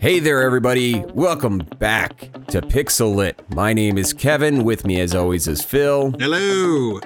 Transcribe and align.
Hey 0.00 0.18
there, 0.18 0.40
everybody. 0.40 1.04
Welcome 1.12 1.58
back 1.78 2.20
to 2.46 2.62
Pixel 2.62 3.14
Lit. 3.14 3.38
My 3.54 3.74
name 3.74 3.98
is 3.98 4.14
Kevin. 4.14 4.64
With 4.64 4.86
me, 4.86 4.98
as 4.98 5.14
always, 5.14 5.46
is 5.46 5.62
Phil. 5.62 6.12
Hello. 6.18 7.00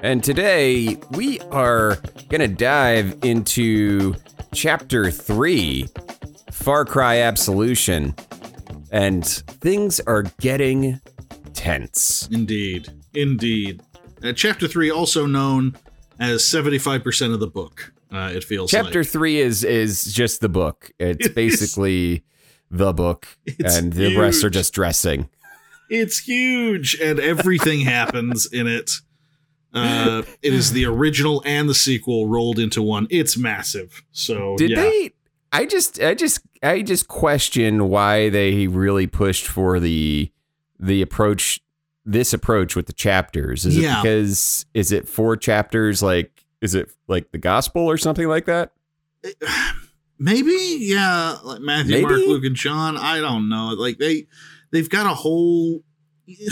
And 0.00 0.22
today 0.22 0.96
we 1.10 1.40
are 1.50 1.96
going 2.28 2.40
to 2.40 2.46
dive 2.46 3.18
into 3.24 4.14
Chapter 4.52 5.10
3 5.10 5.88
Far 6.52 6.84
Cry 6.84 7.18
Absolution. 7.18 8.14
And 8.92 9.26
things 9.26 9.98
are 9.98 10.22
getting 10.38 11.00
tense. 11.52 12.28
Indeed. 12.30 12.90
Indeed. 13.12 13.82
Uh, 14.22 14.32
chapter 14.32 14.68
3, 14.68 14.88
also 14.88 15.26
known 15.26 15.74
as 16.20 16.42
75% 16.42 17.34
of 17.34 17.40
the 17.40 17.48
book, 17.48 17.92
uh, 18.16 18.30
it 18.34 18.44
feels 18.44 18.70
Chapter 18.70 19.00
like. 19.00 19.08
3 19.08 19.38
is 19.40 19.64
is 19.64 20.04
just 20.12 20.40
the 20.40 20.48
book. 20.48 20.90
It's 20.98 21.26
It 21.26 21.30
is. 21.30 21.34
basically 21.34 22.24
the 22.70 22.92
book 22.92 23.26
It's 23.46 23.76
and 23.76 23.92
the 23.92 24.16
rest 24.16 24.42
are 24.44 24.50
just 24.50 24.72
dressing. 24.74 25.28
It's 25.90 26.18
huge, 26.20 26.98
and 27.00 27.20
everything 27.20 27.80
happens 27.84 28.46
in 28.46 28.66
it. 28.66 28.90
Uh, 29.72 30.22
it 30.40 30.54
is 30.54 30.72
the 30.72 30.84
original 30.86 31.42
and 31.44 31.68
the 31.68 31.74
sequel 31.74 32.28
rolled 32.28 32.58
into 32.60 32.80
one. 32.80 33.06
It's 33.10 33.36
massive. 33.36 34.04
So, 34.12 34.56
Did 34.56 34.70
yeah. 34.70 34.76
they? 34.82 35.10
I 35.52 35.66
just, 35.66 36.00
I 36.00 36.14
just, 36.14 36.40
I 36.62 36.82
just 36.82 37.08
question 37.08 37.88
why 37.88 38.28
they 38.28 38.66
really 38.68 39.06
pushed 39.08 39.46
for 39.46 39.78
the 39.80 40.30
the 40.80 41.02
approach, 41.02 41.60
this 42.04 42.32
approach 42.32 42.74
with 42.76 42.86
the 42.86 42.92
chapters. 42.92 43.64
Is 43.66 43.76
Yeah. 43.76 43.98
it 43.98 44.02
because 44.02 44.66
is 44.74 44.90
it 44.92 45.08
four 45.08 45.36
chapters? 45.36 46.02
Like, 46.02 46.33
is 46.64 46.74
it 46.74 46.90
like 47.06 47.30
the 47.30 47.38
gospel 47.38 47.82
or 47.82 47.98
something 47.98 48.26
like 48.26 48.46
that? 48.46 48.72
Maybe, 50.18 50.78
yeah, 50.80 51.36
like 51.42 51.60
Matthew, 51.60 52.00
Mark, 52.02 52.16
Luke, 52.16 52.44
and 52.44 52.56
John. 52.56 52.96
I 52.96 53.20
don't 53.20 53.48
know. 53.48 53.74
Like 53.76 53.98
they, 53.98 54.26
they've 54.72 54.88
got 54.88 55.06
a 55.06 55.14
whole. 55.14 55.82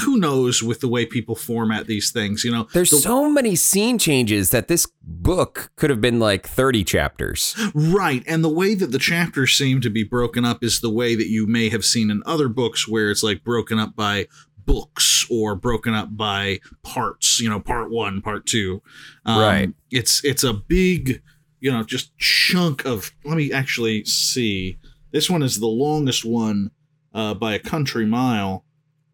Who 0.05 0.19
knows 0.19 0.63
with 0.63 0.81
the 0.81 0.89
way 0.89 1.07
people 1.07 1.35
format 1.35 1.87
these 1.87 2.11
things? 2.13 2.45
You 2.45 2.51
know, 2.51 2.69
There's 2.75 2.91
the- 2.91 2.99
so 2.99 3.31
many 3.31 3.57
scene 3.57 3.99
changes 3.99 4.51
that 4.51 4.69
this 4.69 4.87
book 5.03 5.71
could 5.77 5.89
have 5.89 6.01
been 6.03 6.19
like 6.21 6.47
30 6.47 6.85
chapters. 6.85 7.57
Right. 7.75 8.23
And 8.27 8.45
the 8.45 8.51
way 8.51 8.75
that 8.75 8.93
the 8.93 8.99
chapters 8.99 9.57
seem 9.57 9.81
to 9.81 9.89
be 9.89 10.05
broken 10.05 10.45
up 10.45 10.63
is 10.63 10.81
the 10.83 10.91
way 10.91 11.15
that 11.15 11.29
you 11.29 11.47
may 11.47 11.71
have 11.71 11.87
seen 11.87 12.11
in 12.11 12.23
other 12.27 12.49
books 12.51 12.87
where 12.87 13.11
it's 13.11 13.23
like 13.23 13.45
broken 13.45 13.79
up 13.79 13.97
by 13.97 14.27
books 14.65 15.27
or 15.31 15.55
broken 15.55 15.95
up 15.95 16.17
by 16.17 16.61
parts, 16.83 17.41
you 17.41 17.49
know, 17.49 17.61
part 17.61 17.91
one, 17.91 18.21
part 18.21 18.47
two. 18.47 18.83
Um, 19.25 19.41
Right. 19.41 19.71
It's 19.91 20.25
it's 20.25 20.45
a 20.45 20.53
big, 20.55 21.23
you 21.61 21.71
know, 21.73 21.83
just 21.83 22.17
chunk 22.19 22.85
of 22.85 23.13
let 23.25 23.37
me 23.37 23.53
actually 23.53 24.05
see. 24.05 24.79
This 25.11 25.29
one 25.29 25.43
is 25.43 25.61
the 25.61 25.67
longest 25.67 26.25
one 26.25 26.71
uh, 27.15 27.35
by 27.35 27.55
a 27.55 27.59
country 27.59 28.07
mile. 28.07 28.65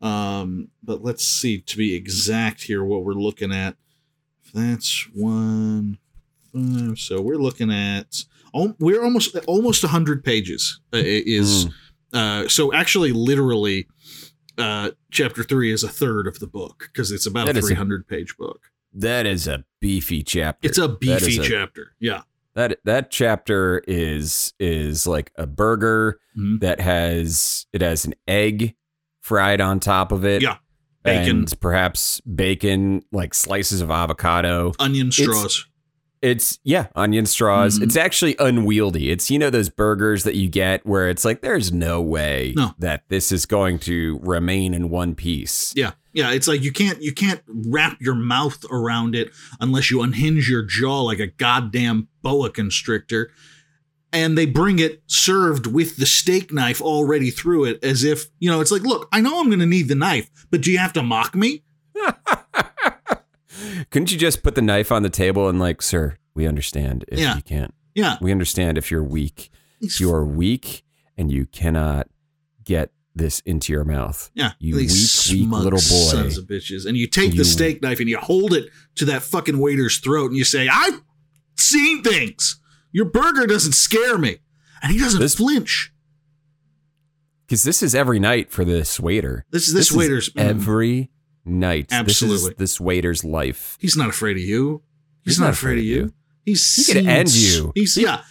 Um, 0.01 0.69
but 0.83 1.03
let's 1.03 1.25
see 1.25 1.61
to 1.61 1.77
be 1.77 1.95
exact 1.97 2.63
here 2.63 2.85
what 2.85 3.05
we're 3.05 3.15
looking 3.15 3.53
at. 3.53 3.77
That's 4.55 5.09
one 5.13 5.99
five. 6.53 6.99
So 6.99 7.21
we're 7.21 7.37
looking 7.37 7.71
at 7.73 8.25
al- 8.55 8.77
we're 8.79 9.03
almost 9.03 9.37
almost 9.47 9.85
hundred 9.85 10.25
pages. 10.25 10.81
Uh, 10.95 10.99
is 11.03 11.67
uh, 12.13 12.49
so 12.49 12.73
actually 12.73 13.13
literally, 13.13 13.87
uh, 14.59 14.91
chapter 15.11 15.43
three 15.43 15.73
is 15.73 15.83
a 15.83 15.89
third 15.89 16.27
of 16.27 16.39
the 16.41 16.47
book 16.47 16.91
because 16.93 17.11
it's 17.11 17.27
about 17.27 17.47
That 17.47 17.57
a 17.57 17.59
is 17.61 17.65
a- 17.65 17.69
three 17.69 17.77
hundred 17.77 18.07
page 18.09 18.37
book. 18.37 18.71
That 18.93 19.27
is 19.27 19.47
a 19.47 19.65
beefy 19.81 20.23
chapter. 20.23 20.67
It's 20.67 20.79
a 20.79 20.89
beefy 20.89 21.33
is 21.33 21.39
a- 21.39 21.43
chapter. 21.49 21.95
Yeah. 22.01 22.23
That 22.55 22.79
that 22.85 23.11
chapter 23.11 23.83
is 23.87 24.53
is 24.59 25.07
like 25.07 25.31
a 25.37 25.47
burger 25.47 26.19
Mhm. 26.37 26.61
that 26.61 26.81
has 26.81 27.67
it 27.73 27.83
has 27.83 28.05
an 28.05 28.15
egg 28.27 28.75
fried 29.21 29.61
on 29.61 29.79
top 29.81 30.11
of 30.11 30.25
it. 30.25 30.43
Yeah. 30.43 30.57
Bacon. 31.05 31.39
And 31.41 31.61
perhaps 31.61 32.21
bacon, 32.23 33.03
like 33.13 33.33
slices 33.35 33.81
of 33.81 33.91
avocado. 33.91 34.73
Onion 34.81 35.13
straws. 35.13 35.45
It's 35.45 35.67
yeah, 36.65 36.87
onion 36.95 37.27
straws. 37.27 37.79
Mhm. 37.79 37.83
It's 37.85 37.97
actually 37.97 38.37
unwieldy. 38.39 39.11
It's 39.11 39.31
you 39.31 39.39
know 39.39 39.51
those 39.51 39.69
burgers 39.69 40.25
that 40.25 40.35
you 40.35 40.49
get 40.49 40.85
where 40.87 41.09
it's 41.09 41.25
like 41.25 41.41
there's 41.41 41.73
no 41.73 42.01
way 42.01 42.55
No. 42.57 42.75
that 42.79 43.05
this 43.09 43.31
is 43.33 43.47
going 43.47 43.79
to 43.81 44.19
remain 44.23 44.75
in 44.75 44.91
one 44.91 45.15
piece. 45.15 45.73
Yeah, 45.77 45.93
yeah. 46.13 46.31
It's 46.33 46.49
like 46.49 46.63
you 46.63 46.73
can't 46.73 47.01
you 47.03 47.13
can't 47.13 47.41
wrap 47.47 47.99
your 48.01 48.15
mouth 48.15 48.65
around 48.71 49.15
it 49.15 49.31
unless 49.61 49.91
you 49.91 50.03
unhinge 50.03 50.49
your 50.49 50.63
jaw 50.63 51.03
like 51.03 51.21
a 51.21 51.27
goddamn 51.29 52.09
boa 52.23 52.51
constrictor. 52.51 53.31
And 54.11 54.39
they 54.39 54.47
bring 54.47 54.79
it 54.79 55.03
served 55.07 55.67
with 55.67 55.99
the 55.99 56.07
steak 56.07 56.51
knife 56.51 56.81
already 56.81 57.31
through 57.31 57.67
it, 57.67 57.85
as 57.85 58.05
if 58.05 58.29
you 58.41 58.51
know. 58.51 58.63
It's 58.63 58.71
like, 58.73 58.81
look, 58.81 59.07
I 59.13 59.21
know 59.21 59.39
I'm 59.39 59.49
going 59.49 59.59
to 59.59 59.67
need 59.67 59.89
the 59.89 59.95
knife, 59.95 60.31
but 60.51 60.63
do 60.63 60.73
you 60.73 60.79
have 60.79 60.95
to 60.95 61.03
mock 61.03 61.35
me? 61.35 61.63
Couldn't 63.91 64.13
you 64.13 64.19
just 64.19 64.43
put 64.43 64.55
the 64.55 64.63
knife 64.63 64.91
on 64.93 65.03
the 65.03 65.11
table 65.11 65.49
and 65.49 65.59
like, 65.59 65.83
sir, 65.83 66.17
we 66.35 66.47
understand 66.47 67.05
if 67.09 67.19
Yeah. 67.19 67.37
you 67.37 67.43
can't. 67.43 67.75
Yeah, 67.95 68.17
We 68.21 68.31
understand 68.31 68.79
if 68.79 68.91
you're 68.91 69.03
weak. 69.03 69.51
You 69.99 70.13
are 70.13 70.25
weak 70.25 70.85
and 71.17 71.31
you 71.33 71.47
cannot 71.47 72.09
get 72.65 72.93
this 73.15 73.41
into 73.41 73.73
your 73.73 73.85
mouth. 73.85 74.31
yeah. 74.35 74.53
you 74.61 74.77
weak, 74.77 74.91
weak 75.31 75.49
little 75.51 75.71
boy. 75.81 76.11
sons 76.11 76.39
of 76.39 76.47
bitches. 76.47 76.87
And 76.87 76.97
you 76.97 77.09
take 77.09 77.33
You- 77.33 77.39
the 77.39 77.45
steak 77.45 77.83
knife 77.83 77.99
and 77.99 78.09
you 78.09 78.19
hold 78.19 78.53
it 78.53 78.69
to 78.97 79.05
that 79.07 79.23
fucking 79.25 79.59
waiter's 79.59 79.99
throat, 79.99 80.31
and 80.31 80.37
you 80.37 80.45
say, 80.45 80.69
"I've 80.69 81.03
seen 81.57 82.03
things. 82.05 82.61
Your 82.93 83.07
burger 83.07 83.47
doesn't 83.47 83.73
scare 83.73 84.17
me," 84.19 84.39
and 84.83 84.93
he 84.93 84.99
doesn't 85.01 85.19
This- 85.21 85.35
flinch. 85.35 85.93
Because 87.47 87.63
this 87.65 87.83
is 87.83 87.95
every 87.95 88.21
night 88.21 88.51
for 88.53 88.65
this 88.65 89.01
waiter. 89.01 89.45
This 89.51 89.67
is 89.69 89.75
this, 89.75 89.91
is 89.91 89.97
waiter's 89.97 90.29
mm, 90.31 90.41
every 90.43 91.11
night. 91.49 91.89
This 91.89 91.99
Absolutely. 91.99 92.51
is 92.51 92.57
this 92.57 92.81
waiter's 92.81 93.25
life. 93.25 93.77
He's 93.81 93.97
not 93.97 94.09
afraid 94.09 94.37
of 94.37 94.43
you. 94.43 94.83
He's, 95.25 95.35
He's 95.35 95.41
not, 95.41 95.47
not 95.47 95.55
afraid, 95.55 95.73
afraid 95.73 95.79
of 95.81 95.85
you. 95.85 95.97
you. 95.97 96.13
He's 96.45 96.87
He 96.87 96.93
could 96.93 97.07
end 97.07 97.35
you. 97.35 97.73
He's 97.75 97.97
yeah. 97.97 98.23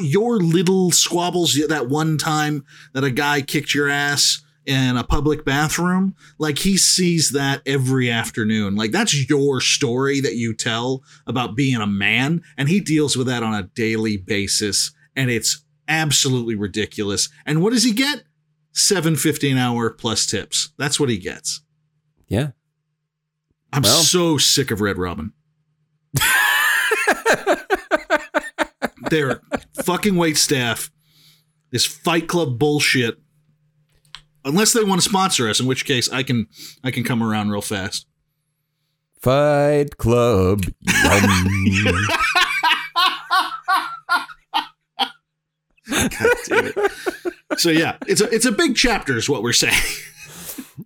Your 0.00 0.36
little 0.38 0.90
squabbles. 0.90 1.58
That 1.68 1.88
one 1.88 2.18
time 2.18 2.64
that 2.92 3.04
a 3.04 3.10
guy 3.10 3.40
kicked 3.40 3.74
your 3.74 3.88
ass 3.88 4.42
in 4.66 4.98
a 4.98 5.04
public 5.04 5.46
bathroom, 5.46 6.14
like 6.38 6.58
he 6.58 6.76
sees 6.76 7.30
that 7.30 7.62
every 7.64 8.10
afternoon. 8.10 8.76
Like 8.76 8.90
that's 8.90 9.28
your 9.28 9.62
story 9.62 10.20
that 10.20 10.34
you 10.34 10.54
tell 10.54 11.02
about 11.26 11.56
being 11.56 11.80
a 11.80 11.86
man, 11.86 12.42
and 12.58 12.68
he 12.68 12.80
deals 12.80 13.16
with 13.16 13.26
that 13.28 13.42
on 13.42 13.54
a 13.54 13.62
daily 13.62 14.18
basis, 14.18 14.92
and 15.16 15.30
it's 15.30 15.64
absolutely 15.88 16.54
ridiculous. 16.54 17.30
And 17.46 17.62
what 17.62 17.72
does 17.72 17.84
he 17.84 17.92
get? 17.92 18.24
Seven 18.72 19.16
fifty 19.16 19.50
an 19.50 19.56
hour 19.56 19.88
plus 19.88 20.26
tips. 20.26 20.74
That's 20.76 21.00
what 21.00 21.08
he 21.08 21.16
gets. 21.16 21.62
Yeah. 22.28 22.50
I'm 23.72 23.82
Well. 23.82 24.02
so 24.02 24.38
sick 24.38 24.70
of 24.70 24.80
Red 24.80 24.98
Robin. 24.98 25.32
Their 29.10 29.40
fucking 29.84 30.16
wait 30.16 30.36
staff, 30.36 30.90
this 31.70 31.84
Fight 31.86 32.28
Club 32.28 32.58
bullshit. 32.58 33.18
Unless 34.44 34.72
they 34.72 34.84
want 34.84 35.00
to 35.02 35.08
sponsor 35.08 35.48
us, 35.48 35.60
in 35.60 35.66
which 35.66 35.84
case 35.84 36.10
I 36.10 36.22
can 36.22 36.46
I 36.84 36.90
can 36.90 37.04
come 37.04 37.22
around 37.22 37.50
real 37.50 37.60
fast. 37.62 38.06
Fight 39.20 39.96
Club. 39.98 40.62
God 45.90 46.36
damn 46.46 46.66
it. 46.66 46.92
So 47.58 47.70
yeah, 47.70 47.96
it's 48.06 48.20
a 48.20 48.32
it's 48.34 48.46
a 48.46 48.52
big 48.52 48.76
chapter, 48.76 49.16
is 49.16 49.28
what 49.28 49.42
we're 49.42 49.52
saying. 49.52 49.74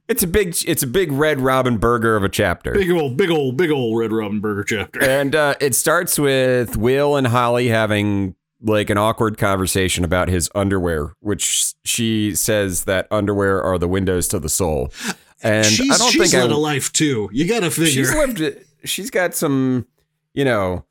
It's 0.08 0.22
a 0.22 0.26
big 0.26 0.54
it's 0.66 0.82
a 0.82 0.86
big 0.86 1.12
red 1.12 1.40
robin 1.40 1.78
burger 1.78 2.16
of 2.16 2.24
a 2.24 2.28
chapter. 2.28 2.72
Big 2.72 2.90
old, 2.90 3.16
big 3.16 3.30
old, 3.30 3.56
big 3.56 3.70
old 3.70 3.98
Red 3.98 4.12
Robin 4.12 4.40
Burger 4.40 4.64
chapter. 4.64 5.02
And 5.02 5.34
uh, 5.34 5.54
it 5.60 5.74
starts 5.74 6.18
with 6.18 6.76
Will 6.76 7.16
and 7.16 7.26
Holly 7.26 7.68
having 7.68 8.34
like 8.62 8.90
an 8.90 8.98
awkward 8.98 9.38
conversation 9.38 10.04
about 10.04 10.28
his 10.28 10.50
underwear, 10.54 11.14
which 11.20 11.74
she 11.84 12.34
says 12.34 12.84
that 12.84 13.06
underwear 13.10 13.62
are 13.62 13.78
the 13.78 13.88
windows 13.88 14.28
to 14.28 14.38
the 14.38 14.48
soul. 14.48 14.92
And 15.42 15.66
she's 15.66 15.90
I 15.90 15.98
don't 15.98 16.12
she's 16.12 16.30
think 16.30 16.34
I, 16.40 16.46
led 16.46 16.52
a 16.52 16.56
life 16.56 16.92
too. 16.92 17.28
You 17.32 17.48
got 17.48 17.60
to 17.60 17.70
figure. 17.70 17.90
she's 17.90 18.14
lived. 18.14 18.64
She's 18.84 19.10
got 19.10 19.34
some, 19.34 19.86
you 20.34 20.44
know. 20.44 20.84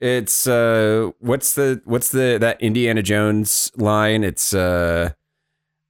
It's 0.00 0.46
uh, 0.46 1.12
what's 1.20 1.54
the 1.54 1.80
what's 1.86 2.10
the 2.10 2.36
that 2.38 2.60
Indiana 2.60 3.02
Jones 3.02 3.72
line? 3.76 4.22
It's 4.22 4.52
uh, 4.52 5.12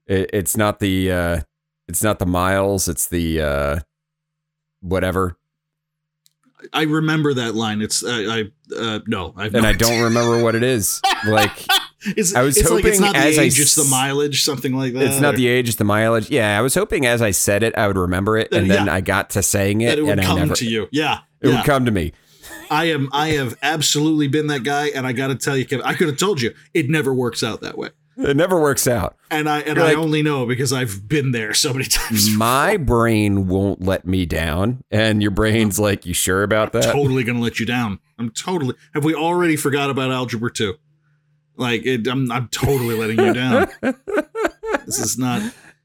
it, 0.07 0.31
it's 0.33 0.57
not 0.57 0.79
the 0.79 1.11
uh, 1.11 1.41
it's 1.89 2.03
not 2.03 2.19
the 2.19 2.27
miles. 2.27 2.89
It's 2.89 3.09
the 3.09 3.41
uh, 3.41 3.79
whatever. 4.81 5.37
I 6.73 6.83
remember 6.83 7.35
that 7.35 7.55
line. 7.55 7.83
It's 7.83 8.03
I, 8.05 8.23
I 8.41 8.43
uh, 8.75 9.01
no, 9.07 9.35
I've 9.37 9.55
And 9.55 9.67
I 9.67 9.73
don't 9.73 10.03
remember 10.03 10.43
what 10.43 10.55
it 10.55 10.63
is. 10.63 11.01
Like 11.27 11.67
It's, 12.07 12.35
I 12.35 12.43
was 12.43 12.57
it's 12.59 12.69
like 12.71 12.85
it's 12.85 12.99
hoping 12.99 13.01
not 13.01 13.15
the 13.15 13.19
as 13.29 13.39
I 13.39 13.43
age, 13.45 13.59
it's 13.59 13.75
the 13.75 13.85
mileage, 13.85 14.43
something 14.45 14.77
like 14.77 14.93
that. 14.93 15.03
it's 15.05 15.21
not 15.21 15.35
or- 15.35 15.37
the 15.39 15.47
age, 15.49 15.69
it's 15.69 15.79
the 15.79 15.85
mileage. 15.85 16.31
Yeah, 16.31 16.59
I 16.59 16.61
was 16.61 16.75
hoping 16.75 17.07
as 17.07 17.23
I 17.23 17.31
said 17.31 17.63
it, 17.63 17.77
I 17.79 17.87
would 17.87 17.97
remember 17.97 18.37
it, 18.37 18.53
and 18.53 18.71
Uh, 18.71 18.75
then. 18.75 18.89
I 18.91 19.01
got 19.01 19.31
to 19.31 19.43
saying 19.43 19.81
it, 19.81 19.99
it 19.99 20.03
would 20.03 20.11
and 20.13 20.21
I 20.21 20.25
come 20.25 20.39
never. 20.41 20.55
to 20.55 20.67
you. 20.67 20.87
Yeah, 20.93 21.21
It 21.41 21.49
yeah. 21.49 21.57
would 21.57 21.65
come 21.65 21.87
to 21.87 21.91
me. 21.91 22.13
I 22.71 22.87
am. 22.91 23.09
I 23.13 23.29
have 23.31 23.57
absolutely 23.63 24.29
been 24.29 24.49
that 24.49 24.65
guy, 24.65 24.89
and 24.89 25.07
I 25.07 25.13
got 25.13 25.29
to 25.29 25.35
tell 25.35 25.57
you, 25.57 25.65
Kevin, 25.65 25.85
I 25.87 25.95
could 25.95 26.09
have 26.09 26.19
told 26.19 26.43
you 26.43 26.53
it 26.75 26.91
never 26.91 27.15
works 27.15 27.43
out 27.43 27.63
that 27.63 27.79
way. 27.79 27.89
It 28.17 28.37
never 28.37 28.61
works 28.61 28.87
out. 28.87 29.17
And 29.31 29.49
I 29.49 29.61
and 29.61 29.77
You're 29.77 29.85
I 29.85 29.89
like- 29.91 29.99
only 29.99 30.23
know 30.23 30.47
because 30.47 30.73
I've 30.73 31.09
been 31.09 31.33
there 31.33 31.53
so 31.55 31.73
many 31.73 31.85
times. 31.89 32.31
My 32.31 32.77
brain 32.77 33.49
won't 33.49 33.83
let 33.83 34.07
me 34.07 34.25
down, 34.27 34.83
and 34.91 35.21
your 35.23 35.31
brain's 35.33 35.79
like, 35.79 36.07
"You 36.07 36.15
sure 36.15 36.43
about 36.43 36.73
that?" 36.73 36.93
totally 36.93 37.25
gonna 37.25 37.41
let 37.41 37.59
you 37.59 37.67
down. 37.67 37.99
I'm 38.19 38.31
totally. 38.31 38.75
Have 38.95 39.05
we 39.05 39.15
already 39.15 39.57
forgot 39.57 39.91
about 39.91 40.11
algebra 40.13 40.53
two? 40.53 40.75
Like 41.57 41.85
it, 41.87 42.07
I'm, 42.07 42.31
I'm 42.33 42.49
totally 42.49 42.97
letting 42.97 43.19
you 43.25 43.33
down. 43.33 43.69
this 44.87 44.99
is 44.99 45.19
not. 45.19 45.43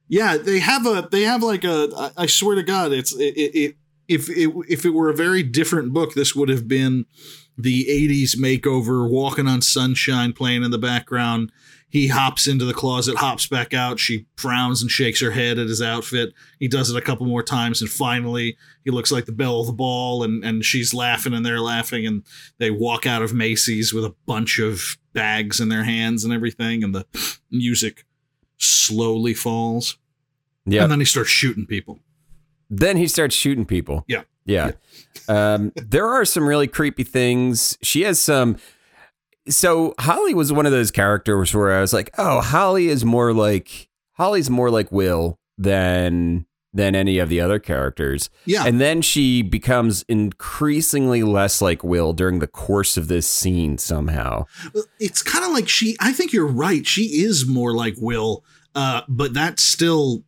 Yeah, 0.07 0.37
they 0.37 0.59
have 0.59 0.85
a. 0.85 1.07
They 1.11 1.21
have 1.23 1.43
like 1.43 1.63
a. 1.63 1.89
I, 1.95 2.23
I 2.23 2.25
swear 2.25 2.55
to 2.55 2.63
God, 2.63 2.91
it's 2.91 3.13
it. 3.15 3.35
it, 3.37 3.55
it 3.55 3.75
if 4.07 4.29
it 4.29 4.51
if 4.67 4.85
it 4.85 4.89
were 4.91 5.09
a 5.09 5.15
very 5.15 5.43
different 5.43 5.93
book, 5.93 6.13
this 6.15 6.35
would 6.35 6.49
have 6.49 6.67
been 6.67 7.05
the 7.57 7.85
'80s 7.85 8.35
makeover, 8.35 9.07
walking 9.09 9.47
on 9.47 9.61
sunshine, 9.61 10.33
playing 10.33 10.63
in 10.63 10.71
the 10.71 10.79
background. 10.79 11.51
He 11.91 12.07
hops 12.07 12.45
into 12.45 12.65
the 12.65 12.73
closet, 12.73 13.17
hops 13.17 13.47
back 13.47 13.73
out. 13.73 13.99
She 13.99 14.27
frowns 14.37 14.81
and 14.83 14.91
shakes 14.91 15.21
her 15.21 15.31
head 15.31 15.57
at 15.57 15.67
his 15.67 15.81
outfit. 15.81 16.33
He 16.59 16.67
does 16.67 16.91
it 16.91 16.95
a 16.97 17.01
couple 17.01 17.25
more 17.25 17.41
times, 17.41 17.81
and 17.81 17.89
finally, 17.89 18.57
he 18.85 18.91
looks 18.91 19.11
like 19.11 19.25
the 19.25 19.31
belle 19.31 19.61
of 19.61 19.67
the 19.67 19.73
ball, 19.73 20.21
and 20.23 20.43
and 20.45 20.63
she's 20.63 20.93
laughing, 20.93 21.33
and 21.33 21.43
they're 21.45 21.59
laughing, 21.61 22.05
and 22.05 22.23
they 22.59 22.69
walk 22.69 23.05
out 23.07 23.23
of 23.23 23.33
Macy's 23.33 23.91
with 23.93 24.05
a 24.05 24.13
bunch 24.27 24.59
of 24.59 24.97
bags 25.13 25.59
in 25.59 25.69
their 25.69 25.83
hands 25.83 26.23
and 26.23 26.31
everything, 26.31 26.83
and 26.83 26.93
the 26.93 27.05
music 27.49 28.05
slowly 28.57 29.33
falls, 29.33 29.97
Yeah. 30.65 30.83
and 30.83 30.91
then 30.91 30.99
he 30.99 31.05
starts 31.05 31.29
shooting 31.31 31.65
people. 31.65 31.99
Then 32.69 32.97
he 32.97 33.07
starts 33.07 33.33
shooting 33.35 33.65
people. 33.65 34.05
Yeah. 34.07 34.23
Yeah. 34.45 34.71
Um, 35.27 35.71
there 35.75 36.07
are 36.07 36.25
some 36.25 36.47
really 36.47 36.67
creepy 36.67 37.03
things. 37.03 37.77
She 37.81 38.01
has 38.03 38.19
some. 38.19 38.57
So 39.49 39.93
Holly 39.99 40.33
was 40.33 40.53
one 40.53 40.65
of 40.65 40.71
those 40.71 40.91
characters 40.91 41.53
where 41.53 41.71
I 41.73 41.81
was 41.81 41.93
like, 41.93 42.11
oh, 42.17 42.41
Holly 42.41 42.87
is 42.87 43.03
more 43.03 43.33
like 43.33 43.89
Holly's 44.13 44.49
more 44.49 44.69
like 44.69 44.91
Will 44.91 45.39
than 45.57 46.45
than 46.71 46.93
any 46.95 47.17
of 47.17 47.29
the 47.29 47.41
other 47.41 47.57
characters. 47.57 48.29
Yeah, 48.45 48.63
And 48.67 48.79
then 48.79 49.01
she 49.01 49.41
becomes 49.41 50.03
increasingly 50.07 51.23
less 51.23 51.63
like 51.63 51.83
Will 51.83 52.13
during 52.13 52.37
the 52.39 52.47
course 52.47 52.95
of 52.95 53.07
this 53.07 53.27
scene 53.27 53.79
somehow. 53.79 54.45
it's 54.99 55.23
kind 55.23 55.43
of 55.43 55.51
like 55.51 55.67
she. 55.67 55.97
I 55.99 56.13
think 56.13 56.31
you're 56.31 56.45
right. 56.47 56.85
She 56.85 57.23
is 57.23 57.47
more 57.47 57.73
like 57.75 57.95
Will, 57.97 58.43
uh, 58.75 59.01
but 59.07 59.33
that 59.33 59.59
still 59.59 60.23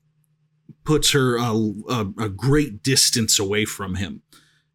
puts 0.83 1.11
her 1.11 1.37
a, 1.37 1.51
a, 1.89 1.99
a 2.17 2.29
great 2.29 2.81
distance 2.81 3.37
away 3.37 3.65
from 3.65 3.95
him. 3.95 4.23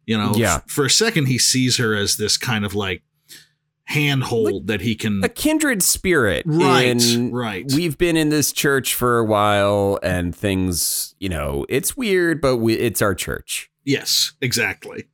You 0.05 0.17
know, 0.17 0.31
Yeah. 0.35 0.55
f- 0.55 0.69
for 0.69 0.85
a 0.85 0.89
second, 0.89 1.25
he 1.25 1.37
sees 1.37 1.75
her 1.77 1.93
as 1.93 2.15
this 2.15 2.37
kind 2.37 2.63
of 2.65 2.73
like 2.75 3.03
handhold 3.87 4.67
that 4.67 4.81
he 4.81 4.95
can. 4.95 5.23
A 5.23 5.29
kindred 5.29 5.81
spirit. 5.81 6.43
Right, 6.45 7.01
in- 7.01 7.31
right. 7.31 7.65
We've 7.73 7.97
been 7.97 8.17
in 8.17 8.29
this 8.29 8.51
church 8.51 8.93
for 8.93 9.17
a 9.19 9.25
while 9.25 9.99
and 10.03 10.35
things, 10.35 11.15
you 11.19 11.29
know, 11.29 11.65
it's 11.69 11.95
weird, 11.97 12.41
but 12.41 12.57
we, 12.57 12.75
it's 12.75 13.01
our 13.01 13.15
church. 13.15 13.69
Yes, 13.85 14.33
exactly. 14.41 15.05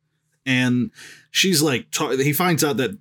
And 0.46 0.92
she's 1.32 1.62
like, 1.62 1.88
he 2.18 2.34
finds 2.34 2.64
out 2.64 2.78
that 2.78 2.98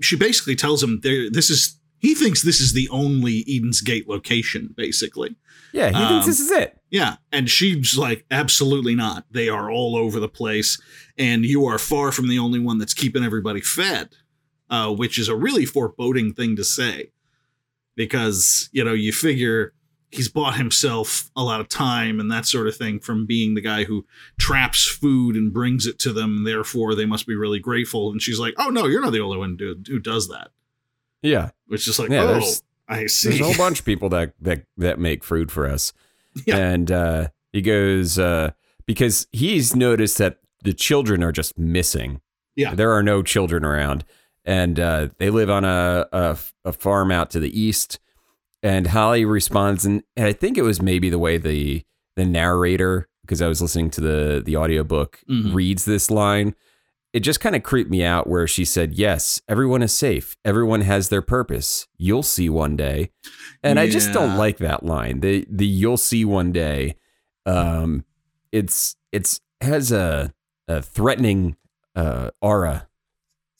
she 0.00 0.16
basically 0.16 0.56
tells 0.56 0.82
him 0.82 1.00
there. 1.02 1.30
This 1.30 1.50
is 1.50 1.78
he 1.98 2.14
thinks 2.14 2.42
this 2.42 2.60
is 2.60 2.72
the 2.72 2.88
only 2.90 3.44
Eden's 3.48 3.80
Gate 3.80 4.08
location, 4.08 4.72
basically. 4.76 5.34
Yeah, 5.72 5.88
he 5.88 5.94
Um, 5.96 6.08
thinks 6.08 6.26
this 6.26 6.40
is 6.40 6.50
it. 6.50 6.78
Yeah, 6.90 7.16
and 7.32 7.50
she's 7.50 7.98
like, 7.98 8.24
absolutely 8.30 8.94
not. 8.94 9.24
They 9.30 9.48
are 9.48 9.70
all 9.70 9.96
over 9.96 10.20
the 10.20 10.28
place, 10.28 10.80
and 11.18 11.44
you 11.44 11.66
are 11.66 11.78
far 11.78 12.12
from 12.12 12.28
the 12.28 12.38
only 12.38 12.58
one 12.60 12.78
that's 12.78 12.94
keeping 12.94 13.24
everybody 13.24 13.60
fed, 13.60 14.10
uh, 14.70 14.92
which 14.92 15.18
is 15.18 15.28
a 15.28 15.36
really 15.36 15.64
foreboding 15.64 16.32
thing 16.32 16.56
to 16.56 16.64
say, 16.64 17.10
because 17.94 18.68
you 18.72 18.84
know 18.84 18.92
you 18.92 19.12
figure 19.12 19.72
he's 20.10 20.28
bought 20.28 20.56
himself 20.56 21.30
a 21.36 21.42
lot 21.42 21.60
of 21.60 21.68
time 21.68 22.20
and 22.20 22.30
that 22.30 22.46
sort 22.46 22.68
of 22.68 22.76
thing 22.76 22.98
from 23.00 23.26
being 23.26 23.54
the 23.54 23.60
guy 23.60 23.84
who 23.84 24.06
traps 24.38 24.86
food 24.86 25.34
and 25.36 25.52
brings 25.52 25.84
it 25.86 25.98
to 25.98 26.12
them. 26.12 26.38
And 26.38 26.46
therefore, 26.46 26.94
they 26.94 27.04
must 27.06 27.26
be 27.26 27.34
really 27.34 27.58
grateful. 27.58 28.10
And 28.12 28.22
she's 28.22 28.38
like, 28.38 28.54
"Oh 28.58 28.68
no, 28.70 28.86
you're 28.86 29.00
not 29.02 29.12
the 29.12 29.20
only 29.20 29.36
one 29.38 29.56
who, 29.58 29.74
who 29.88 29.98
does 29.98 30.28
that." 30.28 30.48
Yeah. 31.22 31.50
Which 31.66 31.88
is 31.88 31.98
like, 31.98 32.10
Yeah, 32.10 32.22
"Oh, 32.22 32.26
there's- 32.28 32.62
I 32.88 33.06
see." 33.06 33.30
There's 33.30 33.40
a 33.40 33.44
whole 33.44 33.56
bunch 33.56 33.80
of 33.80 33.84
people 33.84 34.08
that 34.10 34.34
that 34.40 34.64
that 34.76 34.98
make 34.98 35.24
food 35.24 35.50
for 35.50 35.66
us. 35.66 35.92
Yeah. 36.46 36.56
And 36.58 36.90
uh 36.92 37.28
he 37.54 37.62
goes 37.62 38.18
uh 38.18 38.50
because 38.84 39.26
he's 39.32 39.74
noticed 39.74 40.18
that 40.18 40.38
the 40.64 40.74
children 40.74 41.24
are 41.24 41.32
just 41.32 41.58
missing. 41.58 42.20
Yeah. 42.54 42.74
There 42.74 42.92
are 42.92 43.02
no 43.02 43.22
children 43.22 43.64
around. 43.64 44.04
And 44.46 44.78
uh 44.80 45.08
they 45.18 45.28
live 45.28 45.50
on 45.50 45.64
a 45.64 46.06
a, 46.12 46.38
a 46.64 46.72
farm 46.72 47.10
out 47.10 47.30
to 47.32 47.40
the 47.40 47.58
east. 47.60 47.98
And 48.62 48.86
Holly 48.88 49.24
responds 49.24 49.84
and, 49.84 50.02
and 50.16 50.26
I 50.26 50.32
think 50.32 50.56
it 50.56 50.62
was 50.62 50.80
maybe 50.80 51.10
the 51.10 51.18
way 51.18 51.36
the 51.36 51.84
the 52.16 52.24
narrator 52.24 53.08
because 53.22 53.42
I 53.42 53.48
was 53.48 53.60
listening 53.60 53.90
to 53.90 54.00
the 54.00 54.42
the 54.44 54.56
audiobook 54.56 55.20
Mhm. 55.28 55.54
reads 55.54 55.84
this 55.84 56.10
line 56.10 56.54
it 57.12 57.20
just 57.20 57.40
kind 57.40 57.56
of 57.56 57.62
creeped 57.62 57.90
me 57.90 58.04
out 58.04 58.26
where 58.26 58.46
she 58.46 58.62
said, 58.64 58.92
Yes, 58.92 59.40
everyone 59.48 59.80
is 59.82 59.94
safe. 59.94 60.36
Everyone 60.44 60.82
has 60.82 61.08
their 61.08 61.22
purpose. 61.22 61.86
You'll 61.96 62.22
see 62.22 62.50
one 62.50 62.76
day. 62.76 63.10
And 63.62 63.80
I 63.80 63.88
just 63.88 64.12
don't 64.12 64.36
like 64.36 64.58
that 64.58 64.84
line. 64.84 65.20
The 65.20 65.46
the 65.50 65.66
you'll 65.66 65.96
see 65.96 66.24
one 66.26 66.52
day. 66.52 66.96
Um 67.46 68.04
it's 68.52 68.96
it's 69.12 69.40
has 69.62 69.92
a 69.92 70.34
a 70.68 70.82
threatening 70.82 71.56
uh 71.94 72.30
aura. 72.42 72.85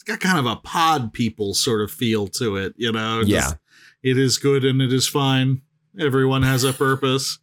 Got 0.07 0.21
kind 0.21 0.39
of 0.39 0.47
a 0.47 0.57
pod 0.57 1.13
people 1.13 1.55
sort 1.55 1.81
of 1.83 1.91
feel 1.91 2.27
to 2.29 2.57
it, 2.57 2.75
you 2.77 2.93
know. 2.93 3.23
Just, 3.25 3.31
Yeah. 3.31 4.11
it 4.11 4.19
is 4.19 4.39
good 4.39 4.65
and 4.65 4.81
it 4.81 4.93
is 4.93 5.07
fine. 5.09 5.63
Everyone 5.99 6.43
has 6.43 6.65
a 6.65 6.73
purpose. 6.73 7.39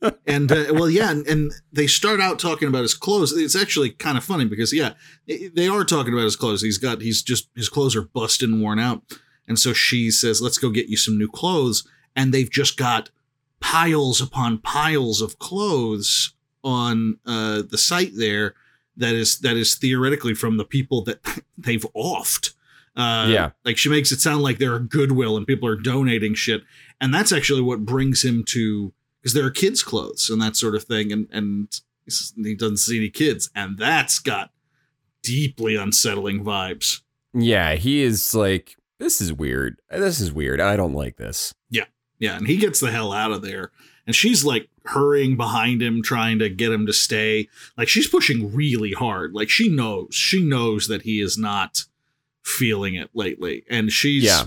and 0.26 0.52
uh, 0.52 0.66
well, 0.72 0.90
yeah, 0.90 1.10
and, 1.10 1.26
and 1.26 1.52
they 1.72 1.86
start 1.86 2.20
out 2.20 2.38
talking 2.38 2.68
about 2.68 2.82
his 2.82 2.94
clothes. 2.94 3.32
It's 3.32 3.56
actually 3.56 3.90
kind 3.90 4.18
of 4.18 4.24
funny 4.24 4.44
because 4.44 4.72
yeah, 4.72 4.92
they 5.26 5.68
are 5.68 5.84
talking 5.84 6.12
about 6.12 6.24
his 6.24 6.36
clothes. 6.36 6.60
He's 6.62 6.78
got 6.78 7.00
he's 7.00 7.22
just 7.22 7.48
his 7.56 7.68
clothes 7.70 7.96
are 7.96 8.02
busted 8.02 8.50
and 8.50 8.60
worn 8.60 8.78
out, 8.78 9.02
and 9.48 9.58
so 9.58 9.72
she 9.72 10.10
says, 10.10 10.42
"Let's 10.42 10.58
go 10.58 10.68
get 10.70 10.88
you 10.88 10.98
some 10.98 11.16
new 11.16 11.28
clothes." 11.30 11.88
And 12.14 12.32
they've 12.32 12.50
just 12.50 12.76
got 12.76 13.10
piles 13.60 14.20
upon 14.20 14.58
piles 14.58 15.20
of 15.22 15.38
clothes 15.38 16.34
on 16.62 17.18
uh, 17.26 17.62
the 17.68 17.78
site 17.78 18.12
there. 18.16 18.54
That 18.96 19.14
is 19.14 19.38
that 19.40 19.56
is 19.56 19.74
theoretically 19.76 20.34
from 20.34 20.56
the 20.56 20.64
people 20.64 21.02
that 21.04 21.20
they've 21.58 21.84
offed. 21.96 22.52
Uh, 22.96 23.26
Yeah. 23.28 23.50
like 23.64 23.76
she 23.76 23.90
makes 23.90 24.10
it 24.10 24.20
sound 24.20 24.42
like 24.42 24.58
they're 24.58 24.78
goodwill 24.78 25.36
and 25.36 25.46
people 25.46 25.68
are 25.68 25.76
donating 25.76 26.34
shit, 26.34 26.62
and 27.00 27.12
that's 27.12 27.32
actually 27.32 27.60
what 27.60 27.84
brings 27.84 28.24
him 28.24 28.42
to 28.44 28.92
because 29.20 29.34
there 29.34 29.44
are 29.44 29.50
kids' 29.50 29.82
clothes 29.82 30.30
and 30.30 30.40
that 30.40 30.56
sort 30.56 30.74
of 30.74 30.84
thing, 30.84 31.12
and 31.12 31.28
and 31.30 31.80
he 32.42 32.54
doesn't 32.54 32.76
see 32.78 32.96
any 32.98 33.10
kids, 33.10 33.50
and 33.54 33.76
that's 33.78 34.18
got 34.18 34.50
deeply 35.22 35.76
unsettling 35.76 36.44
vibes. 36.44 37.00
Yeah, 37.34 37.74
he 37.74 38.02
is 38.02 38.34
like, 38.34 38.76
This 38.98 39.20
is 39.20 39.32
weird. 39.32 39.78
This 39.90 40.20
is 40.20 40.32
weird. 40.32 40.60
I 40.60 40.76
don't 40.76 40.94
like 40.94 41.16
this. 41.16 41.52
Yeah, 41.68 41.84
yeah, 42.18 42.36
and 42.36 42.46
he 42.46 42.56
gets 42.56 42.80
the 42.80 42.90
hell 42.90 43.12
out 43.12 43.32
of 43.32 43.42
there. 43.42 43.72
And 44.06 44.14
she's 44.14 44.44
like 44.44 44.68
hurrying 44.86 45.36
behind 45.36 45.82
him, 45.82 46.02
trying 46.02 46.38
to 46.38 46.48
get 46.48 46.72
him 46.72 46.86
to 46.86 46.92
stay. 46.92 47.48
Like 47.76 47.88
she's 47.88 48.08
pushing 48.08 48.54
really 48.54 48.92
hard. 48.92 49.32
Like 49.32 49.48
she 49.48 49.68
knows, 49.68 50.14
she 50.14 50.42
knows 50.42 50.88
that 50.88 51.02
he 51.02 51.20
is 51.20 51.36
not 51.36 51.84
feeling 52.44 52.94
it 52.94 53.10
lately. 53.14 53.64
And 53.68 53.90
she's, 53.92 54.24
Yeah. 54.24 54.44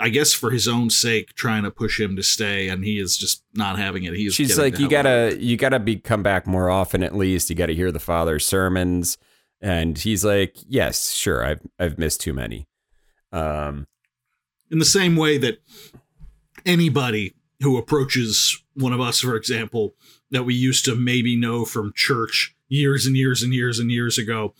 I 0.00 0.10
guess, 0.10 0.32
for 0.32 0.52
his 0.52 0.68
own 0.68 0.90
sake, 0.90 1.34
trying 1.34 1.64
to 1.64 1.72
push 1.72 1.98
him 1.98 2.14
to 2.14 2.22
stay. 2.22 2.68
And 2.68 2.84
he 2.84 3.00
is 3.00 3.16
just 3.16 3.42
not 3.54 3.80
having 3.80 4.04
it. 4.04 4.14
He's 4.14 4.32
She's 4.32 4.56
like, 4.56 4.78
you 4.78 4.88
hell 4.88 5.00
out 5.00 5.06
of 5.06 5.30
gotta, 5.32 5.42
you 5.42 5.56
gotta 5.56 5.80
be 5.80 5.96
come 5.96 6.22
back 6.22 6.46
more 6.46 6.70
often 6.70 7.02
at 7.02 7.16
least. 7.16 7.50
You 7.50 7.56
gotta 7.56 7.72
hear 7.72 7.90
the 7.90 7.98
father's 7.98 8.46
sermons. 8.46 9.18
And 9.60 9.98
he's 9.98 10.24
like, 10.24 10.54
yes, 10.68 11.12
sure. 11.12 11.44
I've, 11.44 11.60
I've 11.80 11.98
missed 11.98 12.20
too 12.20 12.32
many. 12.32 12.68
Um, 13.32 13.88
in 14.70 14.78
the 14.78 14.84
same 14.84 15.16
way 15.16 15.36
that 15.38 15.58
anybody 16.64 17.34
who 17.60 17.76
approaches 17.76 18.62
one 18.74 18.92
of 18.92 19.00
us, 19.00 19.20
for 19.20 19.34
example, 19.34 19.94
that 20.30 20.44
we 20.44 20.54
used 20.54 20.84
to 20.84 20.94
maybe 20.94 21.36
know 21.36 21.64
from 21.64 21.92
church 21.94 22.54
years 22.68 23.06
and 23.06 23.16
years 23.16 23.42
and 23.42 23.52
years 23.52 23.78
and 23.78 23.90
years 23.90 24.18
ago, 24.18 24.54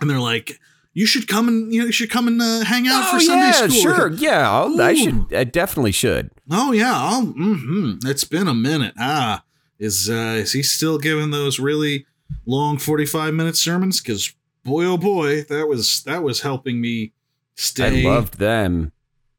and 0.00 0.08
they're 0.08 0.20
like, 0.20 0.58
"You 0.92 1.06
should 1.06 1.28
come 1.28 1.48
and 1.48 1.72
you, 1.72 1.80
know, 1.80 1.86
you 1.86 1.92
should 1.92 2.10
come 2.10 2.28
and 2.28 2.40
uh, 2.40 2.64
hang 2.64 2.86
out 2.86 3.10
for 3.10 3.20
Sunday 3.20 3.46
yeah, 3.46 3.68
school." 3.68 3.82
sure. 3.82 4.12
Yeah, 4.12 4.50
I'll, 4.50 4.80
I 4.80 4.94
should. 4.94 5.34
I 5.34 5.44
definitely 5.44 5.92
should. 5.92 6.30
Oh 6.50 6.72
yeah, 6.72 6.92
I'll, 6.94 7.26
mm-hmm. 7.26 8.08
it's 8.08 8.24
been 8.24 8.48
a 8.48 8.54
minute. 8.54 8.94
Ah, 8.98 9.44
is 9.78 10.08
uh, 10.08 10.36
is 10.38 10.52
he 10.52 10.62
still 10.62 10.98
giving 10.98 11.30
those 11.30 11.58
really 11.58 12.06
long 12.46 12.78
forty 12.78 13.06
five 13.06 13.34
minute 13.34 13.56
sermons? 13.56 14.00
Because 14.00 14.32
boy, 14.64 14.84
oh 14.84 14.96
boy, 14.96 15.42
that 15.42 15.68
was 15.68 16.02
that 16.04 16.22
was 16.22 16.40
helping 16.40 16.80
me 16.80 17.12
stay. 17.54 18.06
I 18.06 18.08
loved 18.08 18.38
them. 18.38 18.92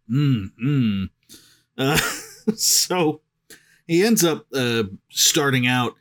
Mm, 0.09 0.51
mm. 0.63 1.09
Uh, 1.77 1.99
so 2.55 3.21
he 3.87 4.03
ends 4.03 4.23
up 4.23 4.45
uh, 4.53 4.83
starting 5.09 5.67
out 5.67 5.95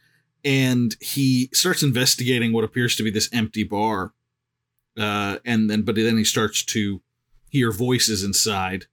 and 0.44 0.96
he 1.00 1.48
starts 1.52 1.82
investigating 1.82 2.52
what 2.52 2.64
appears 2.64 2.96
to 2.96 3.02
be 3.02 3.10
this 3.10 3.28
empty 3.32 3.64
bar. 3.64 4.12
Uh, 4.98 5.38
and 5.44 5.68
then, 5.70 5.82
but 5.82 5.94
then 5.96 6.16
he 6.18 6.24
starts 6.24 6.62
to 6.64 7.00
hear 7.50 7.72
voices 7.72 8.22
inside. 8.22 8.86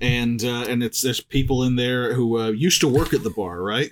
and 0.00 0.42
uh, 0.44 0.64
and 0.68 0.82
it's 0.82 1.02
there's 1.02 1.20
people 1.20 1.62
in 1.62 1.76
there 1.76 2.14
who 2.14 2.38
uh, 2.38 2.50
used 2.50 2.80
to 2.80 2.88
work 2.88 3.12
at 3.12 3.22
the 3.22 3.30
bar, 3.30 3.62
right? 3.62 3.90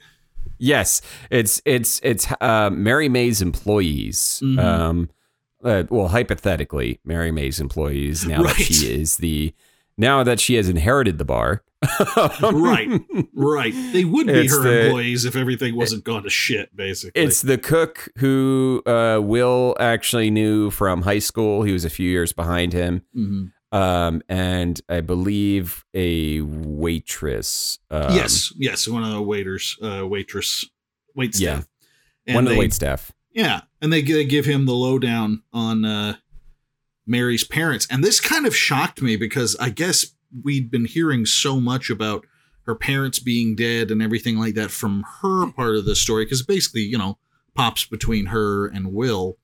Yes, 0.59 1.02
it's 1.30 1.61
it's 1.64 2.00
it's 2.02 2.26
uh, 2.40 2.71
Mary 2.71 3.09
May's 3.09 3.40
employees. 3.42 4.40
Mhm. 4.42 4.59
Um, 4.59 5.11
uh, 5.62 5.85
well, 5.90 6.09
hypothetically, 6.09 7.00
Mary 7.04 7.30
May's 7.30 7.61
employees. 7.61 8.26
Now 8.26 8.42
that 8.45 8.57
she 8.57 8.92
is 8.92 9.16
the, 9.18 9.52
now 9.99 10.23
that 10.23 10.40
she 10.40 10.55
has 10.55 10.69
inherited 10.69 11.19
the 11.19 11.25
bar. 11.26 11.62
Right. 12.40 12.88
Right. 13.35 13.73
They 13.93 14.05
would 14.05 14.26
be 14.26 14.33
It's 14.33 14.57
her 14.57 14.62
the- 14.62 14.85
employees 14.87 15.25
if 15.25 15.37
everything 15.37 15.76
wasn't 15.76 16.02
gone 16.05 16.23
to 16.25 16.31
shit, 16.31 16.75
basically. 16.75 17.21
It's 17.23 17.43
the 17.43 17.59
cook 17.59 18.09
who 18.19 18.83
uh, 18.87 19.21
Will 19.23 19.76
actually 19.78 20.31
knew 20.31 20.71
from 20.71 21.02
high 21.02 21.19
school. 21.21 21.62
He 21.62 21.73
was 21.73 21.85
a 21.85 21.90
few 21.90 22.09
years 22.11 22.33
behind 22.33 22.73
him. 22.73 23.02
Mhm. 23.17 23.52
Um, 23.71 24.23
and 24.31 24.81
I 24.88 25.02
believe 25.02 25.85
a 25.95 26.40
waitress. 26.40 27.78
Um, 27.90 28.14
yes, 28.14 28.52
yes, 28.57 28.88
one 28.88 29.05
of 29.05 29.11
the 29.12 29.21
waiters, 29.23 29.76
uh, 29.83 30.07
waitress, 30.07 30.64
wait 31.14 31.38
Yeah. 31.38 31.57
staff. 31.61 31.69
And 32.26 32.35
one 32.37 32.47
of 32.47 32.52
the 32.52 32.59
wait 32.59 32.73
staff. 32.73 33.12
Yeah, 33.33 33.61
and 33.81 33.93
they, 33.93 34.02
they 34.02 34.25
give 34.25 34.47
him 34.47 34.64
the 34.67 34.73
lowdown 34.75 35.43
on 35.52 35.85
uh, 35.85 36.17
Mary's 37.09 37.45
parents, 37.45 37.87
and 37.91 38.05
this 38.05 38.21
kind 38.21 38.47
of 38.47 38.55
shocked 38.55 39.00
me 39.03 39.17
because 39.17 39.57
I 39.59 39.71
guess 39.71 40.07
we'd 40.45 40.71
been 40.71 40.85
hearing 40.85 41.25
so 41.27 41.59
much 41.59 41.88
about 41.91 42.27
her 42.67 42.75
parents 42.75 43.19
being 43.19 43.57
dead 43.57 43.91
and 43.91 44.03
everything 44.03 44.37
like 44.38 44.55
that 44.55 44.71
from 44.71 45.05
her 45.23 45.50
part 45.53 45.75
of 45.77 45.87
the 45.87 45.97
story, 45.97 46.25
because 46.27 46.43
basically, 46.43 46.83
you 46.83 46.99
know, 46.99 47.17
pops 47.55 47.87
between 47.87 48.27
her 48.27 48.67
and 48.67 48.93
Will. 48.93 49.38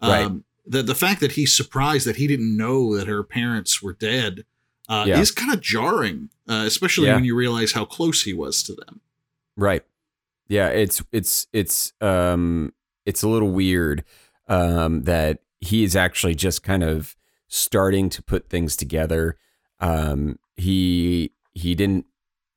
Right. 0.00 0.24
Um, 0.26 0.44
the 0.64 0.82
the 0.82 0.94
fact 0.94 1.20
that 1.20 1.32
he's 1.32 1.52
surprised 1.52 2.06
that 2.06 2.16
he 2.16 2.26
didn't 2.28 2.56
know 2.56 2.96
that 2.96 3.08
her 3.08 3.24
parents 3.24 3.82
were 3.82 3.92
dead 3.94 4.44
uh, 4.88 5.04
Yeah. 5.08 5.18
is 5.20 5.30
kind 5.32 5.52
of 5.52 5.60
jarring, 5.60 6.30
uh, 6.48 6.64
especially 6.66 7.06
Yeah. 7.08 7.16
when 7.16 7.24
you 7.24 7.34
realize 7.34 7.72
how 7.72 7.84
close 7.84 8.22
he 8.22 8.32
was 8.32 8.62
to 8.64 8.74
them. 8.74 9.00
Right. 9.56 9.82
Yeah, 10.48 10.68
it's 10.68 11.02
it's 11.10 11.46
it's 11.52 11.92
um 12.00 12.72
it's 13.06 13.22
a 13.24 13.28
little 13.28 13.50
weird 13.50 14.04
um 14.48 15.02
that 15.02 15.40
he 15.62 15.84
is 15.84 15.96
actually 15.96 16.34
just 16.34 16.62
kind 16.62 16.82
of 16.82 17.16
starting 17.48 18.10
to 18.10 18.22
put 18.22 18.50
things 18.50 18.76
together. 18.76 19.38
Um 19.80 20.38
he 20.56 21.32
he 21.52 21.74
didn't 21.74 22.04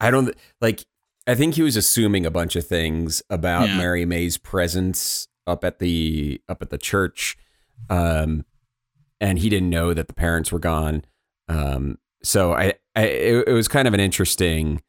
I 0.02 0.12
don't 0.12 0.36
like 0.60 0.86
I 1.28 1.34
think 1.36 1.56
he 1.56 1.62
was 1.64 1.78
assuming 1.78 2.26
a 2.26 2.32
bunch 2.32 2.56
of 2.58 2.68
things 2.68 3.24
about 3.30 3.70
Yeah. 3.70 3.78
Mary 3.78 4.06
May's 4.06 4.38
presence 4.38 5.28
up 5.48 5.64
at 5.64 5.80
the 5.80 6.42
up 6.50 6.62
at 6.62 6.70
the 6.72 6.78
church. 6.78 7.38
Um 7.90 8.44
and 9.22 9.40
he 9.40 9.50
didn't 9.50 9.70
know 9.70 9.94
that 9.94 10.08
the 10.08 10.14
parents 10.14 10.52
were 10.52 10.60
gone. 10.60 11.06
Um 11.48 12.00
so 12.24 12.54
I, 12.54 12.74
I 12.96 13.04
it, 13.06 13.48
it 13.50 13.54
was 13.54 13.68
kind 13.68 13.88
of 13.88 13.94
an 13.94 14.00
interesting 14.00 14.82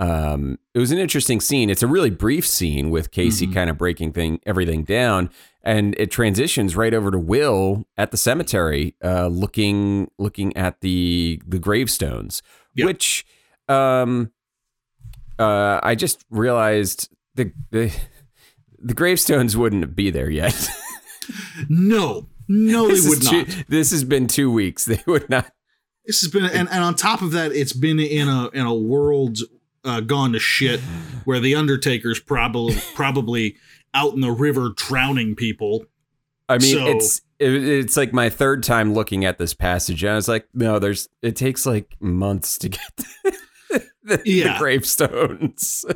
um 0.00 0.58
it 0.74 0.78
was 0.80 0.90
an 0.90 0.98
interesting 0.98 1.40
scene 1.40 1.70
it's 1.70 1.82
a 1.82 1.86
really 1.86 2.10
brief 2.10 2.46
scene 2.46 2.90
with 2.90 3.10
casey 3.12 3.46
Mhm. 3.46 3.54
kind 3.54 3.70
of 3.70 3.78
breaking 3.78 4.12
thing 4.12 4.40
everything 4.44 4.82
down 4.82 5.30
and 5.62 5.94
it 5.98 6.10
transitions 6.10 6.74
right 6.76 6.92
over 6.92 7.10
to 7.12 7.18
will 7.18 7.86
at 7.96 8.10
the 8.10 8.16
cemetery 8.16 8.96
uh 9.04 9.28
looking 9.28 10.10
looking 10.18 10.56
at 10.56 10.80
the 10.80 11.40
the 11.46 11.58
gravestones 11.60 12.42
Yep. 12.74 12.86
which 12.86 13.24
um 13.68 14.32
uh 15.38 15.78
i 15.82 15.94
just 15.94 16.24
realized 16.28 17.08
the 17.36 17.52
the 17.70 17.92
the 18.80 18.94
gravestones 18.94 19.56
wouldn't 19.56 19.94
be 19.94 20.10
there 20.10 20.28
yet 20.30 20.68
No, 21.70 22.28
no, 22.48 22.88
this, 22.88 23.04
they 23.04 23.08
would 23.08 23.24
not. 23.24 23.46
two, 23.48 23.62
this 23.68 23.90
has 23.92 24.04
been 24.04 24.26
two 24.26 24.50
weeks 24.50 24.84
they 24.84 25.02
would 25.06 25.30
not 25.30 25.50
This 26.04 26.20
has 26.20 26.30
been, 26.30 26.44
and, 26.44 26.68
and 26.68 26.84
on 26.84 26.94
top 26.96 27.22
of 27.22 27.30
that, 27.32 27.52
it's 27.52 27.72
been 27.72 27.98
in 27.98 28.28
a 28.28 28.48
in 28.50 28.66
a 28.66 28.74
world 28.74 29.38
uh, 29.84 30.00
gone 30.00 30.32
to 30.32 30.38
shit, 30.38 30.80
where 31.24 31.40
the 31.40 31.54
Undertaker's 31.54 32.20
probably 32.20 32.76
probably 32.94 33.56
out 33.92 34.14
in 34.14 34.20
the 34.20 34.32
river 34.32 34.70
drowning 34.76 35.34
people. 35.36 35.84
I 36.48 36.58
mean, 36.58 36.74
So- 36.76 36.86
it's 36.88 37.20
it, 37.38 37.52
it's 37.52 37.96
like 37.96 38.12
my 38.12 38.30
third 38.30 38.62
time 38.62 38.94
looking 38.94 39.24
at 39.24 39.38
this 39.38 39.54
passage, 39.54 40.02
and 40.04 40.12
I 40.12 40.16
was 40.16 40.28
like, 40.28 40.46
no, 40.54 40.78
there's 40.78 41.08
it 41.22 41.36
takes 41.36 41.66
like 41.66 41.96
months 42.00 42.58
to 42.58 42.68
get 42.68 42.80
the, 43.24 43.88
the 44.04 44.22
Yeah. 44.24 44.58
gravestones. 44.58 45.84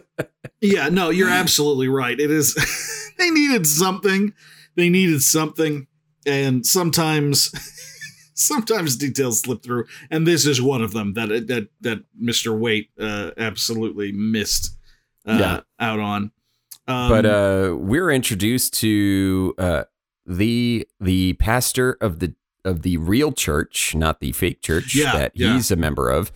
Yeah, 0.60 0.88
no, 0.88 1.10
you're 1.10 1.28
absolutely 1.30 1.86
right. 1.86 2.18
It 2.18 2.32
is. 2.32 2.52
they 3.18 3.30
needed 3.30 3.64
something. 3.64 4.32
They 4.74 4.88
needed 4.88 5.22
something, 5.22 5.86
and 6.26 6.66
sometimes. 6.66 7.52
Sometimes 8.38 8.96
details 8.96 9.40
slip 9.40 9.62
through, 9.62 9.86
and 10.10 10.26
this 10.26 10.46
is 10.46 10.62
one 10.62 10.80
of 10.80 10.92
them 10.92 11.14
that 11.14 11.28
that 11.48 11.68
that 11.80 12.04
Mister 12.16 12.54
Waite 12.54 12.90
uh, 12.98 13.32
absolutely 13.36 14.12
missed 14.12 14.76
uh, 15.26 15.36
Yeah. 15.40 15.60
out 15.84 15.98
on. 15.98 16.30
Um, 16.86 17.08
but 17.10 17.26
uh, 17.26 17.76
we're 17.76 18.10
introduced 18.10 18.74
to 18.74 19.54
uh, 19.58 19.84
the 20.24 20.86
the 21.00 21.32
pastor 21.34 21.98
of 22.00 22.20
the 22.20 22.34
of 22.64 22.82
the 22.82 22.96
real 22.96 23.32
church, 23.32 23.94
not 23.94 24.20
the 24.20 24.32
fake 24.32 24.62
church 24.62 24.94
Yeah, 24.94 25.12
that 25.12 25.32
yeah. 25.34 25.54
he's 25.54 25.70
a 25.70 25.76
member 25.76 26.08
of, 26.10 26.30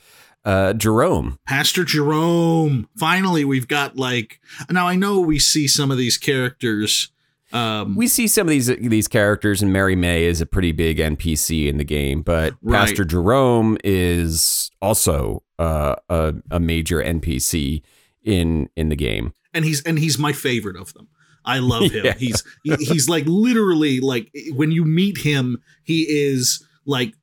uh, 0.44 0.72
Jerome. 0.72 1.38
Pastor 1.46 1.84
Jerome. 1.84 2.88
Finally, 2.98 3.44
we've 3.44 3.68
got 3.68 3.96
like 3.96 4.40
now. 4.68 4.88
I 4.88 4.96
know 4.96 5.20
we 5.20 5.38
see 5.38 5.68
some 5.68 5.90
of 5.90 5.98
these 5.98 6.18
characters. 6.18 7.12
Um, 7.52 7.96
We 7.96 8.06
see 8.08 8.26
some 8.28 8.46
of 8.46 8.50
these 8.50 8.66
these 8.66 9.08
characters, 9.08 9.62
and 9.62 9.72
Mary 9.72 9.94
May 9.96 10.24
is 10.24 10.40
a 10.40 10.46
pretty 10.46 10.72
big 10.72 10.98
NPC 10.98 11.68
in 11.68 11.76
the 11.78 11.84
game, 11.84 12.22
but 12.22 12.54
Right. 12.62 12.80
Pastor 12.86 13.04
Jerome 13.04 13.76
is 13.84 14.70
also 14.80 15.42
uh, 15.58 15.96
a 16.08 16.34
a 16.50 16.58
major 16.60 17.02
NPC 17.02 17.82
in 18.24 18.68
in 18.76 18.88
the 18.88 18.96
game. 18.96 19.32
and 19.54 19.64
he's 19.64 19.82
and 19.82 19.98
he's 19.98 20.18
my 20.18 20.32
favorite 20.32 20.76
of 20.76 20.94
them. 20.94 21.08
I 21.44 21.58
love 21.58 21.90
him. 21.92 22.04
Yeah. 22.06 22.14
He's 22.14 22.42
he's 22.64 23.08
like 23.08 23.24
literally 23.26 24.00
like 24.00 24.30
when 24.52 24.70
you 24.70 24.84
meet 24.84 25.18
him, 25.18 25.60
he 25.82 26.02
is 26.08 26.64
like 26.86 27.14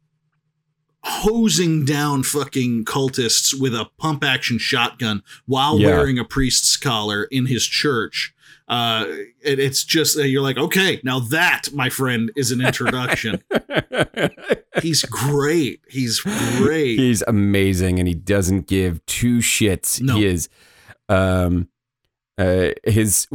hosing 1.04 1.86
down 1.86 2.24
fucking 2.24 2.84
cultists 2.86 3.60
with 3.60 3.74
a 3.74 3.90
pump 3.98 4.24
action 4.24 4.58
shotgun 4.58 5.24
while 5.46 5.80
Yeah. 5.80 5.88
wearing 5.88 6.20
a 6.20 6.26
priest's 6.26 6.76
collar 6.78 7.24
in 7.32 7.46
his 7.46 7.66
church. 7.66 8.34
Uh, 8.70 9.06
it, 9.42 9.60
it's 9.60 9.84
just 9.84 10.18
uh, 10.18 10.22
you're 10.22 10.44
like, 10.44 10.58
okay, 10.58 11.02
now 11.04 11.20
that, 11.20 11.70
my 11.74 11.90
friend, 11.90 12.32
is 12.36 12.52
an 12.52 12.62
introduction. 12.62 13.44
He's 14.82 15.02
great. 15.04 15.82
He's 15.90 16.20
great. 16.20 17.00
He's 17.00 17.24
amazing, 17.28 17.98
and 18.00 18.08
he 18.08 18.14
doesn't 18.14 18.68
give 18.68 19.04
two 19.08 19.40
shits. 19.40 20.00
No. 20.02 20.16
He 20.16 20.26
is, 20.26 20.50
um, 21.10 21.68
uh, 22.38 22.70
his 22.86 23.28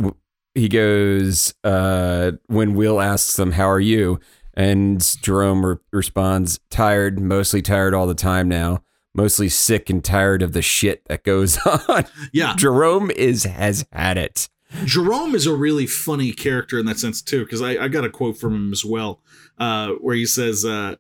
he 0.55 0.69
goes 0.69 1.53
uh 1.65 2.33
when 2.47 2.75
Will 2.75 3.01
asks 3.01 3.39
him, 3.39 3.53
"How 3.53 3.69
are 3.69 3.81
you?" 3.81 4.21
and 4.55 5.01
Jerome 5.21 5.67
re- 5.67 5.77
responds, 5.93 6.61
"Tired, 6.71 7.19
mostly 7.21 7.61
tired 7.61 7.93
all 7.93 8.07
the 8.07 8.15
time 8.15 8.49
now." 8.49 8.83
Mostly 9.17 9.49
sick 9.49 9.91
and 9.91 10.03
tired 10.05 10.43
of 10.43 10.55
the 10.55 10.63
shit 10.63 11.05
that 11.07 11.23
goes 11.23 11.57
on. 11.89 12.05
yeah, 12.33 12.55
Jerome 12.57 13.13
is 13.13 13.45
has 13.45 13.87
had 13.93 14.17
it. 14.19 14.49
Jerome 14.85 15.35
is 15.35 15.47
a 15.47 15.55
really 15.55 15.87
funny 15.87 16.33
character 16.33 16.79
in 16.79 16.87
that 16.87 16.99
sense 16.99 17.23
too, 17.23 17.45
because 17.45 17.63
I, 17.63 17.85
I 17.85 17.89
got 17.89 18.05
a 18.05 18.11
quote 18.11 18.37
from 18.37 18.55
him 18.55 18.73
as 18.73 18.85
well, 18.85 19.21
uh, 19.59 19.91
where 20.01 20.17
he 20.17 20.27
says, 20.27 20.65
uh, 20.65 20.97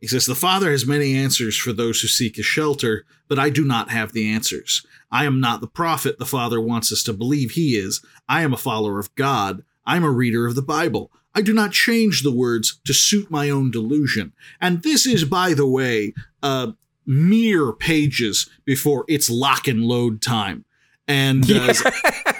"He 0.00 0.06
says 0.06 0.26
the 0.26 0.34
Father 0.34 0.70
has 0.70 0.86
many 0.86 1.14
answers 1.16 1.56
for 1.56 1.72
those 1.72 2.00
who 2.00 2.08
seek 2.08 2.38
a 2.38 2.42
shelter, 2.42 3.04
but 3.28 3.38
I 3.38 3.50
do 3.50 3.64
not 3.64 3.90
have 3.90 4.12
the 4.12 4.28
answers. 4.30 4.86
I 5.10 5.24
am 5.24 5.40
not 5.40 5.60
the 5.60 5.66
prophet 5.66 6.18
the 6.18 6.26
Father 6.26 6.60
wants 6.60 6.92
us 6.92 7.02
to 7.04 7.12
believe 7.12 7.52
he 7.52 7.76
is. 7.76 8.02
I 8.28 8.42
am 8.42 8.52
a 8.52 8.58
follower 8.58 8.98
of 8.98 9.14
God. 9.14 9.64
I'm 9.86 10.04
a 10.04 10.10
reader 10.10 10.46
of 10.46 10.54
the 10.54 10.62
Bible. 10.62 11.10
I 11.34 11.40
do 11.42 11.52
not 11.52 11.72
change 11.72 12.22
the 12.22 12.32
words 12.32 12.80
to 12.84 12.92
suit 12.92 13.30
my 13.30 13.48
own 13.50 13.70
delusion. 13.70 14.32
And 14.60 14.82
this 14.82 15.06
is, 15.06 15.24
by 15.24 15.54
the 15.54 15.66
way, 15.66 16.14
uh, 16.42 16.72
mere 17.06 17.72
pages 17.72 18.48
before 18.64 19.04
it's 19.08 19.28
lock 19.28 19.66
and 19.66 19.84
load 19.84 20.22
time." 20.22 20.64
And 21.08 21.50
uh, 21.50 21.72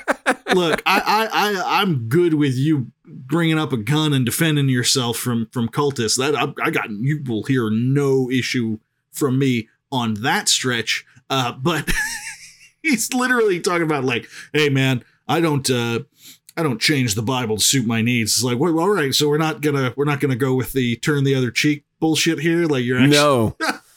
look, 0.55 0.83
I, 0.87 1.01
I, 1.01 1.29
I, 1.33 1.81
I'm 1.83 2.09
good 2.09 2.35
with 2.35 2.55
you 2.57 2.91
bringing 3.05 3.59
up 3.59 3.73
a 3.73 3.77
gun 3.77 4.13
and 4.13 4.25
defending 4.25 4.69
yourself 4.69 5.17
from 5.17 5.49
from 5.53 5.69
cultists. 5.69 6.17
That 6.19 6.37
I, 6.37 6.53
I 6.63 6.71
got, 6.71 6.91
you 6.91 7.23
will 7.27 7.45
hear 7.45 7.71
no 7.71 8.31
issue 8.31 8.79
from 9.13 9.39
me 9.39 9.69
on 9.91 10.15
that 10.23 10.49
stretch. 10.49 11.05
Uh, 11.31 11.53
but 11.53 11.91
he's 12.83 13.13
literally 13.13 13.61
talking 13.61 13.83
about 13.83 14.05
like, 14.05 14.29
hey 14.53 14.69
man, 14.69 15.05
I 15.27 15.41
don't, 15.41 15.69
uh, 15.71 16.01
I 16.57 16.63
don't 16.63 16.81
change 16.81 17.15
the 17.15 17.23
Bible 17.23 17.57
to 17.59 17.63
suit 17.63 17.87
my 17.87 18.03
needs. 18.03 18.33
It's 18.33 18.43
like, 18.43 18.59
well, 18.59 18.79
all 18.81 18.89
right, 18.89 19.15
so 19.15 19.29
we're 19.29 19.39
not 19.39 19.61
gonna, 19.61 19.93
we're 19.97 20.05
not 20.05 20.21
gonna 20.21 20.37
go 20.37 20.55
with 20.55 20.73
the 20.73 20.97
turn 20.97 21.25
the 21.25 21.35
other 21.35 21.51
cheek 21.51 21.85
bullshit 22.01 22.41
here. 22.41 22.67
Like 22.67 22.85
you're 22.85 22.99
actually, 22.99 23.17
No. 23.17 23.57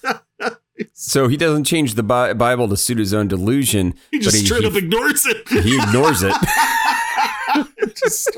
so 0.94 1.28
he 1.28 1.38
doesn't 1.38 1.64
change 1.66 1.96
the 1.96 2.04
Bi- 2.04 2.34
Bible 2.34 2.68
to 2.70 2.78
suit 2.78 2.98
his 2.98 3.14
own 3.14 3.28
delusion. 3.28 3.94
he 4.12 4.20
just 4.20 4.36
but 4.36 4.40
he- 4.40 4.46
straight 4.46 4.62
he- 4.62 4.68
up 4.68 4.76
ignores 4.76 5.26
it. 5.26 5.48
He 5.64 5.78
ignores 5.78 6.24
it. 6.24 6.34
Just 7.96 8.30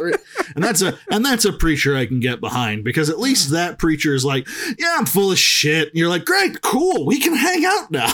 and 0.56 0.64
that's 0.64 0.82
a 0.82 0.98
and 1.12 1.24
that's 1.24 1.46
a 1.46 1.54
preacher 1.54 1.96
I 1.96 2.06
can 2.08 2.20
get 2.20 2.42
behind 2.42 2.84
because 2.84 3.10
at 3.12 3.20
least 3.20 3.52
that 3.52 3.78
preacher 3.78 4.16
is 4.16 4.26
like, 4.26 4.48
yeah, 4.80 4.96
I'm 4.98 5.06
full 5.06 5.32
of 5.32 5.38
shit. 5.38 5.90
And 5.90 5.98
you're 5.98 6.10
like, 6.10 6.26
great, 6.26 6.62
cool, 6.62 7.06
we 7.06 7.20
can 7.20 7.36
hang 7.36 7.64
out 7.64 7.92
now. 7.92 8.12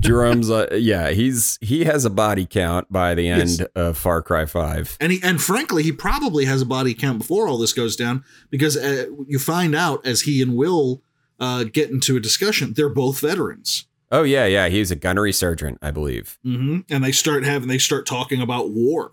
Jerome's, 0.00 0.50
uh, 0.50 0.66
yeah, 0.72 1.10
he's 1.10 1.58
he 1.60 1.84
has 1.84 2.04
a 2.04 2.10
body 2.10 2.46
count 2.46 2.90
by 2.90 3.14
the 3.14 3.28
end 3.28 3.50
Yes. 3.60 3.68
of 3.76 3.96
Far 3.96 4.22
Cry 4.22 4.44
Five. 4.46 4.96
And 5.00 5.12
he, 5.12 5.20
and 5.22 5.40
frankly, 5.40 5.84
he 5.84 5.92
probably 5.92 6.46
has 6.46 6.62
a 6.62 6.66
body 6.66 6.94
count 6.94 7.18
before 7.18 7.46
all 7.46 7.58
this 7.58 7.72
goes 7.72 7.94
down 7.94 8.24
because 8.50 8.76
uh, 8.76 9.06
you 9.26 9.38
find 9.38 9.74
out 9.74 10.04
as 10.04 10.22
he 10.22 10.42
and 10.42 10.56
Will 10.56 11.02
uh, 11.40 11.64
get 11.64 11.90
into 11.90 12.16
a 12.16 12.20
discussion, 12.20 12.72
they're 12.74 12.88
both 12.88 13.20
veterans. 13.20 13.86
Oh 14.10 14.22
yeah, 14.24 14.46
yeah, 14.46 14.68
he's 14.68 14.90
a 14.90 14.96
gunnery 14.96 15.32
sergeant, 15.32 15.78
I 15.82 15.90
believe. 15.90 16.38
hmm 16.42 16.80
And 16.90 17.02
they 17.02 17.12
start 17.12 17.44
having 17.44 17.68
they 17.68 17.78
start 17.78 18.06
talking 18.06 18.40
about 18.42 18.70
war 18.70 19.12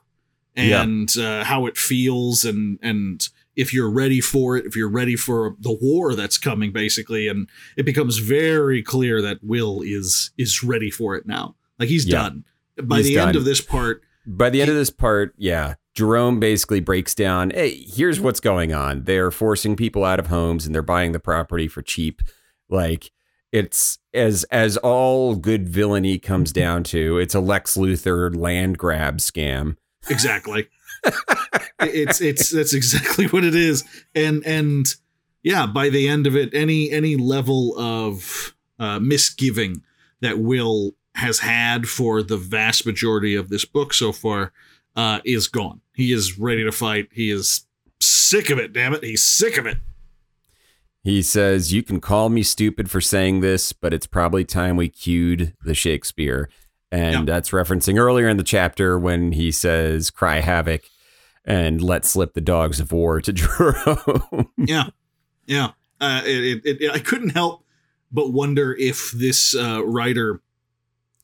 Yeah. 0.55 0.83
and 0.83 1.09
uh, 1.17 1.43
how 1.45 1.65
it 1.67 1.77
feels 1.77 2.43
and 2.45 2.79
and 2.81 3.27
if 3.55 3.73
you're 3.73 3.89
ready 3.89 4.21
for 4.21 4.55
it, 4.57 4.65
if 4.65 4.75
you're 4.75 4.89
ready 4.89 5.15
for 5.17 5.55
the 5.59 5.71
war 5.81 6.15
that's 6.15 6.37
coming, 6.37 6.71
basically, 6.71 7.27
and 7.27 7.49
it 7.75 7.83
becomes 7.83 8.17
very 8.19 8.81
clear 8.81 9.21
that 9.21 9.39
Will 9.43 9.81
is 9.81 10.31
is 10.37 10.63
ready 10.63 10.89
for 10.91 11.15
it 11.15 11.25
now. 11.25 11.55
Like 11.77 11.89
he's 11.89 12.05
Yeah. 12.05 12.19
done. 12.23 12.43
By 12.81 12.97
He's 12.97 13.07
the 13.07 13.15
done. 13.15 13.27
end 13.29 13.37
of 13.37 13.43
this 13.45 13.59
part, 13.61 14.01
By 14.25 14.49
the 14.49 14.61
end 14.61 14.69
of 14.69 14.77
this 14.77 14.89
part, 14.89 15.33
yeah, 15.37 15.75
Jerome 15.99 16.39
basically 16.39 16.79
breaks 16.79 17.13
down. 17.13 17.49
Hey, 17.49 17.83
here's 17.85 18.21
what's 18.21 18.39
going 18.39 18.71
on. 18.73 19.03
They're 19.03 19.31
forcing 19.31 19.75
people 19.75 20.05
out 20.05 20.17
of 20.17 20.27
homes 20.27 20.65
and 20.65 20.73
they're 20.73 20.81
buying 20.81 21.11
the 21.11 21.19
property 21.19 21.67
for 21.67 21.81
cheap. 21.81 22.21
Like 22.69 23.11
it's 23.51 23.97
as 24.13 24.45
as 24.45 24.77
all 24.77 25.35
good 25.35 25.67
villainy 25.67 26.17
comes 26.17 26.53
down 26.53 26.85
to, 26.85 27.17
it's 27.17 27.35
a 27.35 27.41
Lex 27.41 27.75
Luthor 27.75 28.33
land 28.33 28.77
grab 28.77 29.17
scam. 29.17 29.75
exactly 30.09 30.69
it's 31.81 32.21
it's 32.21 32.51
that's 32.51 32.73
exactly 32.73 33.25
what 33.27 33.43
it 33.43 33.53
is 33.55 33.83
and 34.15 34.41
and 34.45 34.85
yeah 35.43 35.65
by 35.65 35.89
the 35.89 36.07
end 36.07 36.25
of 36.25 36.35
it 36.37 36.53
any 36.53 36.89
any 36.91 37.17
level 37.17 37.77
of 37.77 38.55
uh 38.79 38.99
misgiving 38.99 39.83
that 40.21 40.39
will 40.39 40.95
has 41.15 41.39
had 41.39 41.87
for 41.89 42.23
the 42.23 42.37
vast 42.37 42.85
majority 42.85 43.35
of 43.35 43.49
this 43.49 43.65
book 43.65 43.93
so 43.93 44.13
far 44.13 44.53
uh 44.95 45.19
is 45.25 45.49
gone 45.49 45.81
he 45.99 46.11
is 46.13 46.39
ready 46.39 46.63
to 46.63 46.71
fight. 46.71 47.09
He 47.11 47.29
is 47.29 47.65
sick 48.01 48.49
of 48.49 48.57
it 48.57 48.73
damn 48.73 48.93
it. 48.93 49.03
He's 49.03 49.25
sick 49.25 49.57
of 49.57 49.65
it. 49.65 49.77
He 51.03 51.21
says, 51.21 51.73
You 51.73 51.83
can 51.83 51.99
call 51.99 52.29
me 52.29 52.43
stupid 52.43 52.89
for 52.89 53.01
saying 53.01 53.39
this, 53.41 53.73
but 53.73 53.93
it's 53.93 54.07
probably 54.07 54.45
time 54.45 54.75
we 54.75 54.89
cued 54.89 55.53
the 55.63 55.73
Shakespeare. 55.73 56.49
And 56.91 57.27
that's 57.27 57.51
referencing 57.51 57.99
earlier 57.99 58.27
in 58.27 58.37
the 58.37 58.43
chapter 58.43 58.97
when 58.97 59.33
he 59.33 59.51
says, 59.51 60.09
Cry 60.09 60.39
havoc 60.39 60.83
and 61.45 61.81
let 61.81 62.05
slip 62.05 62.33
the 62.33 62.41
dogs 62.41 62.79
of 62.79 62.91
war 62.91 63.21
to 63.21 63.33
Jerome. 63.33 64.49
yeah. 64.57 64.89
Yeah. 65.45 65.71
Uh 66.01 66.21
it, 66.25 66.61
it, 66.65 66.81
it 66.81 66.91
i 66.91 66.99
couldn't 66.99 67.31
help 67.31 67.65
but 68.11 68.31
wonder 68.31 68.73
if 68.79 69.11
this 69.11 69.53
uh 69.55 69.83
writer 69.85 70.41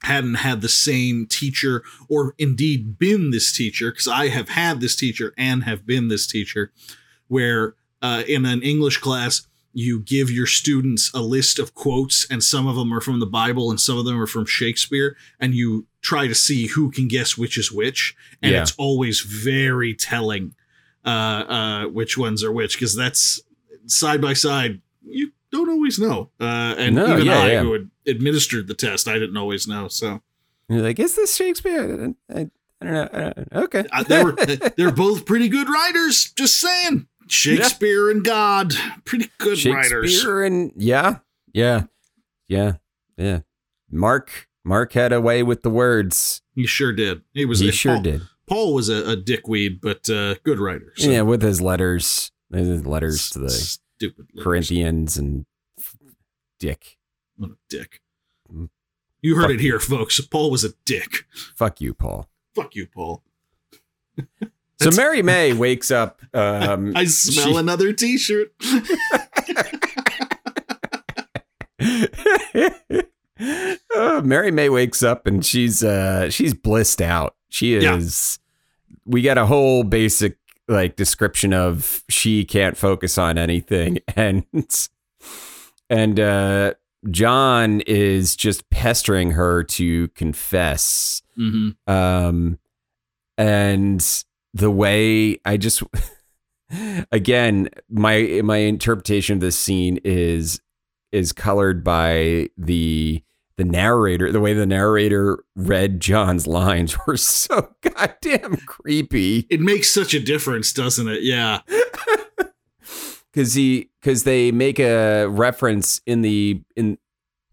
hadn't 0.05 0.35
had 0.35 0.62
the 0.62 0.69
same 0.69 1.25
teacher 1.27 1.83
or 2.09 2.33
indeed 2.38 2.97
been 2.97 3.31
this 3.31 3.51
teacher 3.51 3.91
because 3.91 4.07
i 4.07 4.27
have 4.29 4.50
had 4.50 4.79
this 4.81 4.95
teacher 4.95 5.33
and 5.38 5.63
have 5.63 5.85
been 5.85 6.07
this 6.07 6.25
teacher 6.27 6.71
where 7.27 7.75
uh, 8.01 8.24
in 8.27 8.45
an 8.45 8.62
english 8.63 8.97
class 8.97 9.47
you 9.77 10.00
give 10.00 10.29
your 10.31 10.45
students 10.47 11.12
a 11.13 11.19
list 11.21 11.59
of 11.59 11.74
quotes 11.74 12.25
and 12.31 12.41
some 12.41 12.65
of 12.67 12.75
them 12.77 12.93
are 12.93 13.01
from 13.01 13.19
the 13.19 13.25
bible 13.25 13.69
and 13.69 13.79
some 13.79 13.97
of 13.97 14.05
them 14.05 14.19
are 14.21 14.27
from 14.27 14.45
shakespeare 14.45 15.15
and 15.39 15.53
you 15.53 15.85
try 16.01 16.27
to 16.27 16.35
see 16.35 16.67
who 16.67 16.89
can 16.91 17.07
guess 17.07 17.38
which 17.38 17.57
is 17.57 17.71
which 17.71 18.15
and 18.41 18.51
Yeah. 18.53 18.62
it's 18.62 18.75
always 18.77 19.19
very 19.21 19.93
telling 19.93 20.55
uh, 21.05 21.09
uh, 21.09 21.83
which 21.88 22.17
ones 22.17 22.43
are 22.43 22.51
which 22.51 22.75
because 22.77 22.95
that's 22.95 23.41
side 23.88 24.21
by 24.21 24.33
side 24.33 24.81
you 25.03 25.31
don't 25.55 25.69
always 25.69 25.97
know 26.00 26.29
uh, 26.39 26.75
and 26.77 26.95
No, 26.95 27.13
even 27.13 27.25
yeah, 27.27 27.39
i 27.39 27.51
yeah. 27.51 27.62
who 27.63 27.74
had 27.74 27.89
administered 28.07 28.67
the 28.67 28.74
test 28.74 29.07
i 29.07 29.13
didn't 29.19 29.38
always 29.38 29.67
know 29.67 29.88
so 29.88 30.21
You're 30.69 30.81
like, 30.81 31.00
Is 31.00 31.15
this 31.15 31.35
Shakespeare? 31.35 32.13
I, 32.29 32.39
I, 32.39 32.50
I 32.81 32.85
don't 32.85 32.93
know. 32.93 33.09
I 33.13 33.19
don't 33.19 33.51
know. 33.53 33.62
Okay. 33.63 33.83
uh, 33.91 34.03
they 34.03 34.24
were 34.24 34.31
they're 34.77 34.91
both 34.91 35.25
pretty 35.25 35.47
good 35.50 35.67
writers 35.69 36.31
just 36.35 36.59
saying 36.59 37.07
shakespeare 37.27 38.09
and 38.11 38.24
god 38.24 38.74
pretty 39.05 39.29
good 39.37 39.63
writers 39.65 40.11
Shakespeare 40.11 40.44
and 40.44 40.72
yeah, 40.75 41.20
yeah, 41.53 41.83
yeah, 42.48 42.74
yeah. 43.18 43.39
Mark 43.91 44.48
Mark 44.63 44.94
had 44.94 45.13
a 45.13 45.22
way 45.22 45.41
with 45.44 45.61
the 45.63 45.70
words. 45.70 46.41
he 46.53 46.65
sure 46.68 46.91
did 46.94 47.22
he 47.33 47.46
was 47.46 47.59
He 47.59 47.70
a- 47.70 47.72
sure 47.72 47.94
paul, 47.96 48.01
did. 48.03 48.22
paul 48.48 48.74
was 48.74 48.89
a, 48.89 49.11
a 49.11 49.15
dickweed 49.15 49.79
but 49.81 50.09
uh, 50.09 50.35
good 50.44 50.59
writer 50.59 50.91
so. 50.98 51.09
Yeah, 51.09 51.22
with 51.22 51.41
his 51.41 51.61
letters, 51.61 52.31
his 52.51 52.85
letters 52.85 53.29
to 53.31 53.39
the 53.39 53.77
stupid. 53.98 54.27
Corinthians 54.40 55.18
and 55.18 55.46
Dick. 56.60 56.98
what 57.38 57.51
a 57.51 57.55
dick 57.70 58.01
Mm. 58.53 58.70
you 59.22 59.36
heard 59.36 59.44
Fuck 59.46 59.51
it 59.51 59.60
here 59.60 59.79
folks 59.79 60.22
paul 60.22 60.51
was 60.51 60.64
a 60.64 60.70
dick 60.86 61.25
Fuck 61.55 61.81
you, 61.81 61.94
Paul. 61.96 62.29
fuck 62.55 62.75
you 62.75 62.86
paul 62.88 63.24
So 64.81 64.92
Mary 64.92 65.22
May 65.22 65.53
wakes 65.53 65.90
up. 65.90 66.22
Um, 66.34 66.92
i 66.96 67.05
smell 67.05 67.53
she- 67.53 67.55
another 67.55 67.92
t-shirt 67.94 68.53
Uh, 73.94 74.22
Mary 74.24 74.50
May 74.51 74.70
wakes 74.70 75.03
up 75.03 75.27
and 75.27 75.46
she's 75.46 75.84
uh 75.84 76.29
she's 76.29 76.53
blissed 76.53 77.01
out. 77.01 77.36
She 77.50 77.77
Yeah. 77.77 77.96
is 77.98 78.40
we 79.05 79.22
got 79.22 79.38
a 79.38 79.46
whole 79.46 79.84
basic 79.84 80.38
like 80.68 80.96
description 80.96 81.54
of 81.54 82.04
she 82.10 82.44
can't 82.46 82.78
focus 82.78 83.18
on 83.18 83.38
anything 83.38 84.00
and 84.16 84.46
and 85.90 86.20
uh 86.20 86.74
John 87.12 87.82
is 87.82 88.36
just 88.36 88.68
pestering 88.72 89.32
her 89.32 89.64
to 89.64 90.08
confess. 90.10 91.22
hmm 91.36 91.70
Um 91.88 92.60
and 93.38 94.24
the 94.54 94.72
way 94.72 95.40
I 95.46 95.58
just 95.58 95.84
again 97.12 97.70
my 97.90 98.42
my 98.44 98.58
interpretation 98.58 99.36
of 99.36 99.40
this 99.42 99.58
scene 99.58 100.00
is 100.04 100.62
is 101.12 101.32
colored 101.32 101.84
by 101.84 102.50
the 102.58 103.22
the 103.57 103.63
narrator 103.63 104.31
the 104.31 104.39
way 104.41 104.53
the 104.53 104.65
narrator 104.65 105.44
read 105.55 106.00
John's 106.01 106.46
lines 106.48 106.96
were 107.07 107.18
so 107.18 107.74
goddamn 107.81 108.57
creepy 108.65 109.48
It 109.50 109.61
makes 109.61 109.89
such 109.89 110.13
a 110.13 110.20
difference, 110.20 110.74
doesn't 110.74 111.07
it? 111.07 111.24
Yeah. 111.24 111.59
cuz 113.33 113.53
he 113.53 113.89
cuz 114.01 114.24
they 114.24 114.51
make 114.51 114.79
a 114.79 115.25
reference 115.27 116.01
in 116.05 116.22
the 116.22 116.61
in 116.75 116.98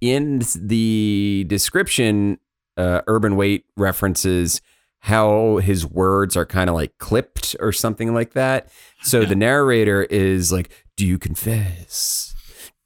in 0.00 0.42
the 0.56 1.44
description 1.48 2.38
uh 2.76 3.00
Urban 3.06 3.36
Waite 3.36 3.64
references 3.76 4.60
how 5.00 5.56
his 5.56 5.84
words 5.84 6.36
are 6.36 6.46
kind 6.46 6.70
of 6.70 6.76
like 6.76 6.96
clipped 6.98 7.56
or 7.58 7.72
something 7.72 8.14
like 8.14 8.32
that 8.34 8.70
so 9.02 9.20
Yeah. 9.20 9.28
the 9.28 9.34
narrator 9.34 10.02
is 10.04 10.52
like 10.52 10.70
do 10.96 11.04
you 11.06 11.18
confess 11.18 12.31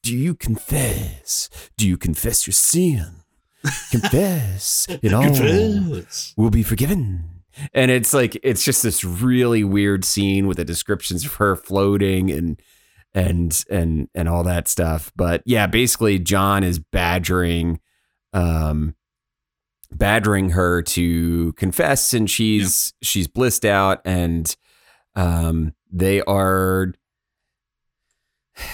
do 0.07 0.16
you 0.16 0.35
confess 0.35 1.49
do 1.77 1.87
you 1.87 1.97
confess 1.97 2.47
your 2.47 2.55
sin 2.55 3.23
confess 3.90 4.87
it 4.88 5.12
all 5.12 5.23
Confess. 5.25 6.35
will 6.37 6.51
be 6.51 6.62
forgiven. 6.62 7.42
And 7.73 7.90
it's 7.90 8.12
like 8.12 8.38
it's 8.42 8.62
just 8.62 8.83
this 8.83 9.03
really 9.03 9.64
weird 9.64 10.05
scene 10.05 10.47
with 10.47 10.59
the 10.59 10.64
descriptions 10.64 11.25
of 11.25 11.35
her 11.37 11.57
floating 11.57 12.31
and 12.31 12.61
and 13.14 13.64
and 13.71 14.09
and 14.14 14.29
all 14.29 14.45
that 14.45 14.69
stuff. 14.69 15.11
But 15.16 15.42
yeah, 15.47 15.66
basically 15.66 16.19
John 16.19 16.62
is 16.62 16.79
badgering 16.79 17.81
um 18.33 18.95
badgering 19.90 20.51
her 20.51 20.83
to 20.83 21.53
confess 21.55 22.12
and 22.12 22.31
she's 22.31 22.92
she's 23.03 23.27
blissed 23.27 23.64
out 23.64 24.01
and 24.05 24.55
um 25.14 25.73
they 25.90 26.21
are 26.23 26.92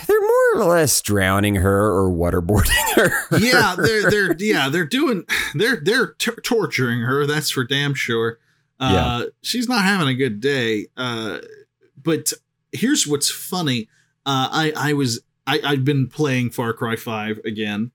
they're 0.06 0.20
more 0.20 0.54
or 0.56 0.64
less 0.64 1.00
drowning 1.02 1.56
her 1.56 1.86
or 1.92 2.10
waterboarding 2.10 2.94
her. 2.96 3.38
yeah, 3.38 3.74
they're 3.76 4.10
they're 4.10 4.36
yeah 4.38 4.68
they're 4.68 4.86
doing 4.86 5.24
they're 5.54 5.80
they're 5.82 6.08
t- 6.14 6.30
torturing 6.42 7.00
her. 7.00 7.26
That's 7.26 7.50
for 7.50 7.64
damn 7.64 7.94
sure. 7.94 8.38
Uh, 8.80 9.26
She's 9.42 9.68
not 9.68 9.84
having 9.84 10.08
a 10.08 10.14
good 10.14 10.40
day. 10.40 10.86
Uh, 10.96 11.38
but 12.02 12.32
here's 12.72 13.06
what's 13.06 13.30
funny. 13.30 13.88
Uh, 14.26 14.48
I 14.50 14.72
I 14.76 14.92
was 14.94 15.20
I 15.46 15.60
I've 15.64 15.84
been 15.84 16.08
playing 16.08 16.50
Far 16.50 16.72
Cry 16.72 16.96
Five 16.96 17.38
again. 17.44 17.90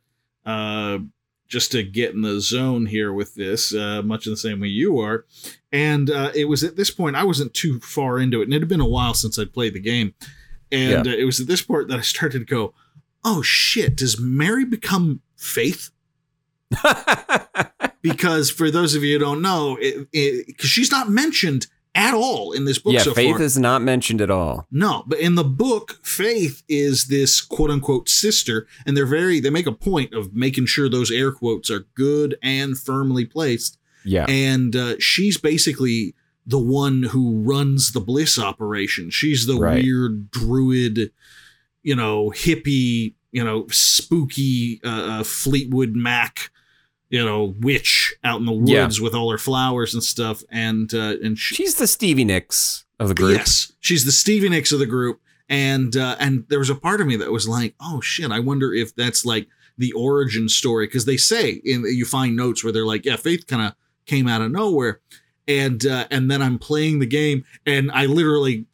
Uh, 0.45 0.99
just 1.47 1.71
to 1.71 1.81
get 1.81 2.13
in 2.13 2.21
the 2.23 2.41
zone 2.41 2.85
here 2.87 3.13
with 3.13 3.33
this, 3.35 3.73
uh, 3.73 4.01
much 4.01 4.25
in 4.27 4.33
the 4.33 4.37
same 4.37 4.59
way 4.59 4.67
you 4.67 4.99
are. 4.99 5.25
And 5.71 6.09
uh, 6.09 6.31
it 6.35 6.45
was 6.45 6.61
at 6.63 6.75
this 6.75 6.91
point 6.91 7.15
I 7.15 7.23
wasn't 7.23 7.53
too 7.53 7.79
far 7.79 8.19
into 8.19 8.41
it, 8.41 8.45
and 8.45 8.53
it 8.53 8.61
had 8.61 8.67
been 8.67 8.81
a 8.81 8.85
while 8.87 9.13
since 9.13 9.39
I'd 9.39 9.53
played 9.53 9.73
the 9.73 9.79
game. 9.79 10.13
And 10.71 11.07
uh, 11.07 11.11
it 11.11 11.25
was 11.25 11.39
at 11.39 11.47
this 11.47 11.61
part 11.61 11.87
that 11.87 11.99
I 11.99 12.01
started 12.01 12.39
to 12.39 12.45
go, 12.45 12.73
"Oh 13.23 13.41
shit! 13.41 13.95
Does 13.95 14.19
Mary 14.19 14.65
become 14.65 15.21
Faith?" 15.35 15.91
because 18.01 18.49
for 18.49 18.69
those 18.69 18.95
of 18.95 19.03
you 19.03 19.13
who 19.13 19.19
don't 19.19 19.41
know, 19.41 19.77
because 20.11 20.69
she's 20.69 20.91
not 20.91 21.09
mentioned 21.09 21.67
at 21.97 22.13
all 22.13 22.51
in 22.51 22.65
this 22.65 22.77
book 22.77 22.93
yeah, 22.93 23.01
so 23.01 23.13
Faith 23.13 23.37
far. 23.37 23.41
is 23.41 23.57
not 23.57 23.81
mentioned 23.81 24.21
at 24.21 24.29
all. 24.29 24.67
No, 24.69 25.03
but 25.07 25.19
in 25.19 25.35
the 25.35 25.43
book, 25.43 25.99
Faith 26.03 26.63
is 26.69 27.07
this 27.07 27.41
quote 27.41 27.71
unquote 27.71 28.07
sister, 28.07 28.67
and 28.85 28.95
they're 28.95 29.05
very 29.05 29.39
they 29.39 29.49
make 29.49 29.65
a 29.65 29.71
point 29.71 30.13
of 30.13 30.33
making 30.33 30.67
sure 30.67 30.87
those 30.87 31.11
air 31.11 31.31
quotes 31.31 31.71
are 31.71 31.87
good 31.95 32.37
and 32.43 32.77
firmly 32.77 33.25
placed. 33.25 33.79
Yeah. 34.05 34.25
And 34.29 34.75
uh, 34.75 34.95
she's 34.99 35.37
basically 35.37 36.13
the 36.49 36.57
one 36.57 37.03
who 37.03 37.41
runs 37.41 37.91
the 37.91 37.99
Bliss 37.99 38.39
operation. 38.39 39.09
She's 39.09 39.45
the 39.45 39.57
Right. 39.57 39.83
weird 39.83 40.31
druid, 40.31 41.11
you 41.83 41.95
know, 41.95 42.31
hippie, 42.33 43.15
you 43.33 43.43
know, 43.43 43.67
spooky 43.69 44.79
uh, 44.83 44.87
uh, 45.19 45.23
Fleetwood 45.23 45.93
Mac, 45.95 46.49
you 47.09 47.23
know, 47.23 47.53
witch 47.59 48.15
out 48.23 48.39
in 48.39 48.45
the 48.45 48.53
Yeah. 48.53 48.83
woods 48.83 49.01
with 49.01 49.13
all 49.13 49.29
her 49.31 49.37
flowers 49.37 49.93
and 49.93 50.01
stuff. 50.03 50.41
And 50.49 50.93
uh, 50.93 51.15
and 51.21 51.37
she, 51.37 51.55
She's 51.55 51.75
the 51.75 51.87
Stevie 51.87 52.23
Nicks 52.25 52.85
of 52.99 53.09
the 53.09 53.13
group. 53.13 53.37
Yes, 53.37 53.73
she's 53.79 54.05
the 54.05 54.11
Stevie 54.13 54.49
Nicks 54.49 54.71
of 54.71 54.79
the 54.79 54.85
group, 54.85 55.19
and 55.49 55.95
uh, 55.97 56.15
and 56.19 56.45
there 56.49 56.59
was 56.59 56.69
a 56.69 56.75
part 56.75 57.01
of 57.01 57.07
me 57.07 57.15
that 57.17 57.31
was 57.31 57.47
like, 57.47 57.75
oh 57.81 57.99
shit, 58.01 58.31
I 58.31 58.39
wonder 58.39 58.73
if 58.73 58.95
that's 58.95 59.25
like 59.25 59.47
the 59.77 59.91
origin 59.93 60.49
story 60.49 60.87
because 60.87 61.05
they 61.05 61.17
say 61.17 61.61
in 61.63 61.83
you 61.85 62.05
find 62.05 62.35
notes 62.35 62.63
where 62.63 62.73
they're 62.73 62.85
like, 62.85 63.05
yeah, 63.05 63.17
Faith 63.17 63.45
kind 63.47 63.61
of 63.67 63.73
came 64.05 64.27
out 64.27 64.41
of 64.41 64.49
nowhere, 64.51 65.01
and 65.47 65.85
uh, 65.85 66.07
and 66.11 66.29
then 66.29 66.41
I'm 66.41 66.59
playing 66.59 66.99
the 66.99 67.05
game, 67.05 67.43
and 67.65 67.91
I 67.91 68.05
literally 68.05 68.65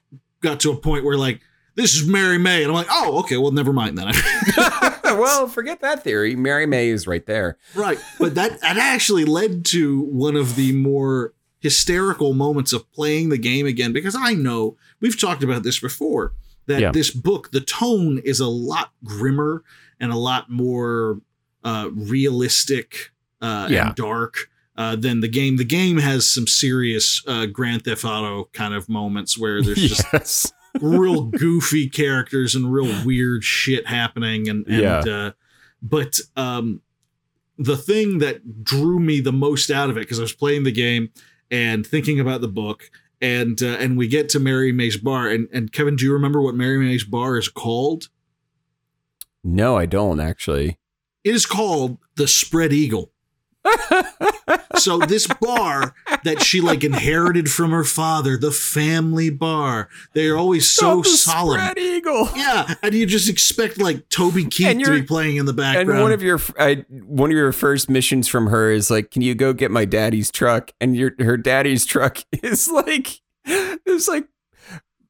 got 0.41 0.59
to 0.61 0.71
a 0.71 0.75
point 0.75 1.05
where 1.05 1.17
like 1.17 1.41
this 1.75 1.95
is 1.95 2.07
Mary 2.07 2.37
May, 2.37 2.61
and 2.63 2.67
I'm 2.71 2.75
like, 2.75 2.87
oh 2.89 3.19
okay, 3.19 3.37
well 3.37 3.51
never 3.51 3.73
mind 3.73 3.97
then. 3.97 4.07
well, 5.03 5.47
forget 5.47 5.81
that 5.81 6.03
theory. 6.03 6.35
Mary 6.35 6.65
May 6.65 6.89
is 6.89 7.07
right 7.07 7.25
there. 7.25 7.57
Right. 7.75 7.99
But 8.19 8.35
that 8.35 8.61
that 8.61 8.77
actually 8.77 9.25
led 9.25 9.65
to 9.65 10.01
one 10.01 10.35
of 10.35 10.55
the 10.55 10.71
more 10.73 11.33
hysterical 11.59 12.33
moments 12.33 12.73
of 12.73 12.91
playing 12.91 13.29
the 13.29 13.37
game 13.37 13.65
again 13.65 13.93
because 13.93 14.15
I 14.19 14.33
know 14.33 14.75
we've 14.99 15.19
talked 15.19 15.43
about 15.43 15.63
this 15.63 15.79
before 15.79 16.33
that 16.65 16.81
Yeah. 16.81 16.91
this 16.91 17.09
book 17.09 17.51
the 17.51 17.61
tone 17.61 18.19
is 18.25 18.41
a 18.41 18.47
lot 18.47 18.91
grimmer 19.05 19.63
and 19.97 20.11
a 20.11 20.17
lot 20.17 20.49
more 20.49 21.21
uh 21.63 21.89
realistic 21.93 23.11
uh 23.41 23.69
Yeah. 23.71 23.87
and 23.87 23.95
dark 23.95 24.49
uh, 24.75 24.95
than 24.95 25.19
the 25.19 25.27
game. 25.27 25.57
The 25.57 25.63
game 25.65 25.97
has 25.97 26.29
some 26.29 26.47
serious 26.47 27.21
uh, 27.27 27.45
Grand 27.45 27.83
Theft 27.85 28.03
Auto 28.05 28.49
kind 28.53 28.73
of 28.73 28.89
moments 28.89 29.37
where 29.37 29.61
there's 29.61 29.77
just 29.89 30.05
yes. 30.13 30.51
real 30.81 31.23
goofy 31.25 31.87
characters 31.89 32.55
and 32.55 32.71
real 32.73 33.05
weird 33.05 33.43
shit 33.43 33.85
happening 33.87 34.49
and, 34.49 34.65
and 34.67 34.81
Yeah. 34.81 34.99
uh 34.99 35.31
but 35.81 36.19
um 36.35 36.81
the 37.59 37.77
thing 37.77 38.17
that 38.19 38.63
drew 38.63 38.99
me 38.99 39.21
the 39.21 39.31
most 39.31 39.69
out 39.69 39.91
of 39.91 39.97
it 39.97 40.01
because 40.01 40.17
I 40.17 40.23
was 40.23 40.33
playing 40.33 40.63
the 40.63 40.71
game 40.71 41.09
and 41.51 41.85
thinking 41.85 42.19
about 42.19 42.41
the 42.41 42.47
book 42.47 42.89
and 43.21 43.61
uh, 43.61 43.77
and 43.79 43.95
we 43.97 44.07
get 44.07 44.29
to 44.29 44.39
Mary 44.39 44.71
May's 44.71 44.97
bar 44.97 45.29
and 45.29 45.47
and 45.53 45.71
Kevin 45.71 45.95
do 45.95 46.05
you 46.05 46.13
remember 46.13 46.41
what 46.41 46.55
Mary 46.55 46.79
May's 46.79 47.03
bar 47.03 47.37
is 47.37 47.47
called 47.49 48.09
No, 49.43 49.77
I 49.77 49.85
don't 49.85 50.19
actually. 50.19 50.79
it 51.23 51.35
is 51.35 51.45
called 51.45 51.99
the 52.15 52.27
Spread 52.27 52.73
Eagle 52.73 53.11
so 54.75 54.97
this 54.99 55.27
bar 55.27 55.93
that 56.23 56.41
she 56.41 56.61
like 56.61 56.83
inherited 56.83 57.49
from 57.49 57.71
her 57.71 57.83
father 57.83 58.37
the 58.37 58.51
family 58.51 59.29
bar 59.29 59.89
they're 60.13 60.37
always 60.37 60.69
so 60.69 61.01
Stop 61.01 61.05
solemn 61.37 61.59
Spread 61.59 61.77
Eagle. 61.77 62.29
Yeah, 62.35 62.73
and 62.81 62.93
you 62.93 63.05
just 63.05 63.29
expect 63.29 63.79
like 63.79 64.09
Toby 64.09 64.45
Keith 64.45 64.83
to 64.83 64.91
be 64.91 65.03
playing 65.03 65.37
in 65.37 65.45
the 65.45 65.53
background. 65.53 65.89
And 65.89 66.01
one 66.01 66.11
of 66.11 66.21
your 66.21 66.39
I, 66.57 66.85
one 66.89 67.29
of 67.31 67.35
your 67.35 67.51
first 67.51 67.89
missions 67.89 68.27
from 68.27 68.47
her 68.47 68.71
is 68.71 68.89
like, 68.89 69.11
"Can 69.11 69.21
you 69.21 69.35
go 69.35 69.53
get 69.53 69.71
my 69.71 69.85
daddy's 69.85 70.31
truck?" 70.31 70.71
And 70.79 70.95
your 70.95 71.13
her 71.19 71.37
daddy's 71.37 71.85
truck 71.85 72.19
is 72.31 72.69
like, 72.69 73.21
it's 73.45 74.07
like, 74.07 74.27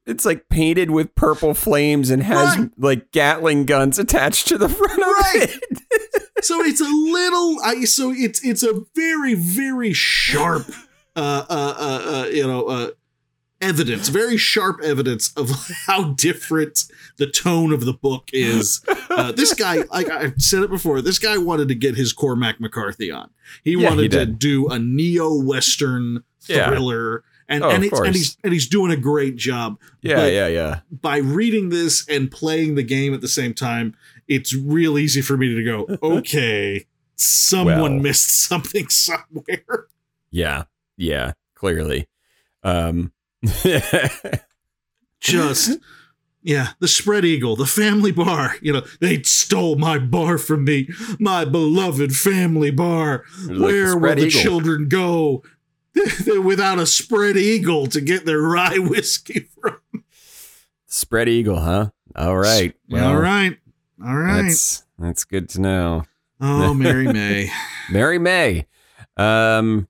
it's 0.05 0.25
like 0.25 0.49
painted 0.49 0.91
with 0.91 1.15
purple 1.15 1.53
flames 1.53 2.09
and 2.09 2.23
has 2.23 2.57
Right. 2.57 2.69
like 2.77 3.11
Gatling 3.11 3.65
guns 3.65 3.97
attached 3.99 4.47
to 4.49 4.57
the 4.57 4.69
front 4.69 4.99
Right. 4.99 5.35
of 5.35 5.49
it. 5.49 5.61
Right. 5.61 5.79
So 6.41 6.61
it's 6.61 6.81
a 6.81 6.83
little, 6.83 7.57
I 7.63 7.85
so 7.85 8.11
it's 8.13 8.43
it's 8.43 8.63
a 8.63 8.81
very 8.95 9.33
very 9.33 9.93
sharp, 9.93 10.67
uh, 11.15 11.45
uh, 11.49 11.75
uh, 11.77 12.11
uh 12.11 12.25
you 12.27 12.45
know, 12.45 12.65
uh, 12.65 12.89
evidence, 13.61 14.09
very 14.09 14.35
sharp 14.35 14.81
evidence 14.83 15.31
of 15.37 15.49
how 15.87 16.11
different 16.15 16.83
the 17.15 17.27
tone 17.27 17.71
of 17.71 17.85
the 17.85 17.93
book 17.93 18.29
is. 18.33 18.81
Uh, 19.09 19.31
this 19.31 19.53
guy, 19.53 19.83
like 19.89 20.09
I've 20.09 20.33
said 20.37 20.63
it 20.63 20.69
before, 20.69 21.01
this 21.01 21.17
guy 21.17 21.37
wanted 21.37 21.69
to 21.69 21.75
get 21.75 21.95
his 21.95 22.11
Cormac 22.11 22.59
McCarthy 22.59 23.09
on. 23.09 23.29
He 23.63 23.71
Yeah, 23.71 23.77
he 23.77 23.85
wanted 23.85 24.11
to 24.11 24.25
do 24.25 24.67
a 24.67 24.77
neo 24.77 25.33
western 25.33 26.25
Yeah. 26.47 26.69
And, 27.49 27.63
Oh, 27.63 27.69
and, 27.69 27.83
it's, 27.83 27.99
and 27.99 28.15
he's 28.15 28.37
and 28.43 28.53
he's 28.53 28.67
doing 28.67 28.91
a 28.91 28.97
great 28.97 29.35
job. 29.35 29.77
yeah, 30.01 30.15
But- 30.15 30.31
yeah, 30.33 30.47
yeah. 30.47 30.79
by 30.91 31.17
reading 31.17 31.69
this 31.69 32.07
and 32.07 32.31
playing 32.31 32.75
the 32.75 32.83
game 32.83 33.13
at 33.13 33.21
the 33.21 33.27
same 33.27 33.53
time, 33.53 33.95
it's 34.27 34.55
real 34.55 34.97
easy 34.97 35.21
for 35.21 35.35
me 35.37 35.53
to 35.53 35.63
go, 35.63 35.87
okay, 36.17 36.85
someone 37.15 37.81
Well. 37.81 37.89
missed 38.01 38.43
something 38.47 38.87
somewhere. 38.89 39.87
Yeah, 40.31 40.63
yeah, 40.97 41.33
clearly. 41.55 42.07
Um, 42.63 43.11
Just, 45.19 45.79
yeah, 46.41 46.69
the 46.79 46.87
spread 46.87 47.23
eagle, 47.23 47.55
the 47.55 47.65
family 47.65 48.11
bar. 48.11 48.55
You 48.61 48.73
know, 48.73 48.81
they 48.99 49.21
stole 49.23 49.77
my 49.77 49.97
bar 49.97 50.37
from 50.37 50.65
me, 50.65 50.89
my 51.19 51.45
beloved 51.45 52.13
family 52.15 52.71
bar. 52.71 53.23
Like 53.47 53.59
Where 53.61 53.97
will 53.97 54.15
the 54.15 54.25
eagle. 54.27 54.41
children 54.41 54.87
go 54.89 55.43
without 56.43 56.79
a 56.79 56.85
spread 56.85 57.37
eagle 57.37 57.87
to 57.87 58.01
get 58.01 58.25
their 58.25 58.41
rye 58.41 58.77
whiskey 58.79 59.47
from? 59.59 59.77
spread 60.87 61.27
eagle, 61.29 61.59
huh? 61.59 61.89
All 62.15 62.37
right. 62.37 62.75
All 62.93 63.17
right. 63.17 63.57
All 64.05 64.15
right. 64.15 64.43
That's 64.43 64.83
that's 64.99 65.23
good 65.23 65.49
to 65.49 65.61
know. 65.61 66.03
Oh, 66.39 66.73
Mary 66.75 67.11
May. 67.11 67.49
Mary 67.91 68.19
May. 68.19 68.67
Um 69.17 69.87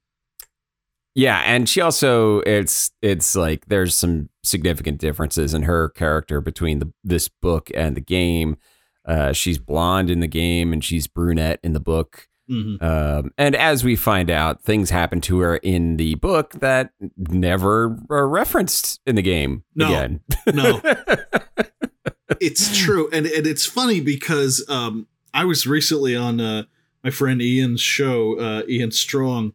yeah, 1.16 1.42
and 1.46 1.70
she 1.70 1.80
also 1.80 2.40
it's 2.42 2.92
it's 3.02 3.36
like 3.36 3.66
there's 3.68 3.96
some 3.96 4.30
significant 4.44 5.00
differences 5.00 5.54
in 5.54 5.64
her 5.64 5.90
character 5.90 6.42
between 6.42 6.80
the 6.80 6.92
this 7.04 7.28
book 7.28 7.70
and 7.76 7.96
the 7.96 8.02
game. 8.02 8.58
Uh 9.06 9.32
she's 9.34 9.58
blonde 9.60 10.10
in 10.10 10.20
the 10.22 10.28
game 10.28 10.74
and 10.74 10.84
she's 10.84 11.08
brunette 11.08 11.60
in 11.64 11.74
the 11.74 11.80
book. 11.80 12.28
Mhm. 12.54 12.82
Um 12.84 13.32
and 13.38 13.56
as 13.56 13.84
we 13.84 13.96
find 13.96 14.30
out, 14.30 14.64
things 14.64 14.90
happen 14.92 15.20
to 15.22 15.40
her 15.40 15.58
in 15.58 15.98
the 15.98 16.16
book 16.16 16.52
that 16.60 16.92
never 17.18 17.98
are 18.10 18.28
referenced 18.28 19.00
in 19.06 19.16
the 19.16 19.22
game 19.22 19.64
No. 19.76 19.88
again. 19.88 20.20
No. 20.54 20.82
it's 22.40 22.78
true 22.78 23.10
and 23.12 23.26
and 23.26 23.46
it's 23.46 23.66
funny 23.66 24.00
because 24.02 24.66
um 24.70 25.08
i 25.34 25.46
was 25.46 25.68
recently 25.68 26.16
on 26.16 26.40
uh 26.42 26.64
my 27.04 27.10
friend 27.12 27.42
ian's 27.42 27.82
show 27.82 28.40
uh 28.40 28.64
ian 28.68 28.92
strong 28.92 29.54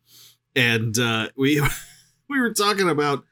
and 0.55 0.99
uh 0.99 1.29
we 1.37 1.61
we 2.29 2.41
were 2.41 2.53
talking 2.53 2.89
about 2.89 3.25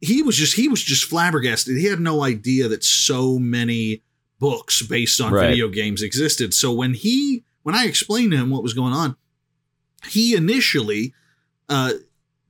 he 0.00 0.22
was 0.22 0.36
just 0.36 0.54
he 0.54 0.68
was 0.68 0.82
just 0.82 1.04
flabbergasted 1.04 1.76
he 1.76 1.86
had 1.86 1.98
no 2.00 2.22
idea 2.22 2.68
that 2.68 2.84
so 2.84 3.38
many 3.38 4.02
books 4.38 4.82
based 4.86 5.20
on 5.20 5.32
Right. 5.32 5.50
video 5.50 5.68
games 5.68 6.02
existed 6.02 6.54
so 6.54 6.72
when 6.72 6.94
he 6.94 7.44
when 7.68 7.74
i 7.74 7.84
explained 7.84 8.30
to 8.32 8.38
him 8.38 8.48
what 8.48 8.62
was 8.62 8.72
going 8.72 8.94
on 8.94 9.14
he 10.08 10.34
initially 10.34 11.12
uh 11.68 11.92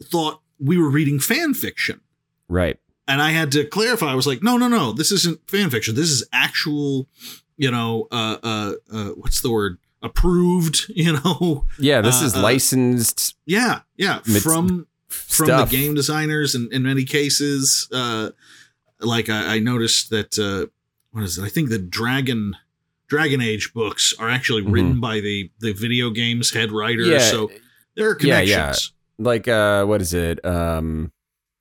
thought 0.03 0.41
we 0.61 0.79
were 0.79 0.89
reading 0.91 1.19
fan 1.19 1.55
fiction 1.55 2.01
right. 2.49 2.79
and 3.07 3.21
I 3.23 3.31
had 3.31 3.51
to 3.53 3.65
clarify. 3.65 4.13
I 4.13 4.15
was 4.15 4.27
like, 4.27 4.43
no, 4.43 4.57
no, 4.57 4.69
no, 4.69 4.93
this 4.93 5.11
isn't 5.13 5.39
fan 5.49 5.71
fiction. 5.71 5.95
This 5.95 6.11
is 6.11 6.27
actual, 6.33 7.09
you 7.57 7.71
know, 7.71 8.07
uh, 8.11 8.37
uh, 8.43 8.73
uh 8.93 9.09
what's 9.21 9.41
the 9.41 9.51
word? 9.51 9.79
Approved, 10.03 10.87
you 11.05 11.13
know? 11.15 11.65
Yeah, 11.79 12.01
this 12.01 12.23
Uh, 12.23 12.27
is 12.27 12.35
uh, 12.37 12.43
licensed 12.43 13.37
Yeah, 13.47 13.81
yeah. 13.97 14.21
From 14.43 14.87
from 15.09 15.47
stuff. 15.47 15.71
the 15.71 15.77
game 15.77 15.95
designers, 15.95 16.55
and 16.55 16.73
in 16.73 16.83
many 16.83 17.05
cases, 17.05 17.89
uh, 17.93 18.31
like 19.01 19.29
I, 19.29 19.57
I 19.57 19.59
noticed 19.59 20.11
that 20.11 20.39
uh, 20.39 20.67
what 21.13 21.25
is 21.25 21.39
it? 21.39 21.45
I 21.45 21.49
think 21.49 21.71
the 21.71 21.79
Dragon 21.79 22.57
Dragon 23.09 23.41
Age 23.41 23.73
books 23.75 24.13
are 24.19 24.29
actually 24.29 24.63
Mhm. 24.63 24.73
written 24.73 25.01
by 25.01 25.21
the 25.21 25.51
the 25.61 25.73
video 25.73 26.11
games 26.11 26.53
head 26.53 26.71
writer. 26.73 27.03
Yeah, 27.03 27.19
So 27.19 27.51
there 27.97 28.09
are 28.11 28.15
connections. 28.15 28.51
yeah. 28.51 28.67
yeah. 28.73 28.75
like 29.19 29.49
uh 29.49 29.85
what 29.85 30.01
is 30.01 30.15
it 30.15 30.45
um 30.45 31.11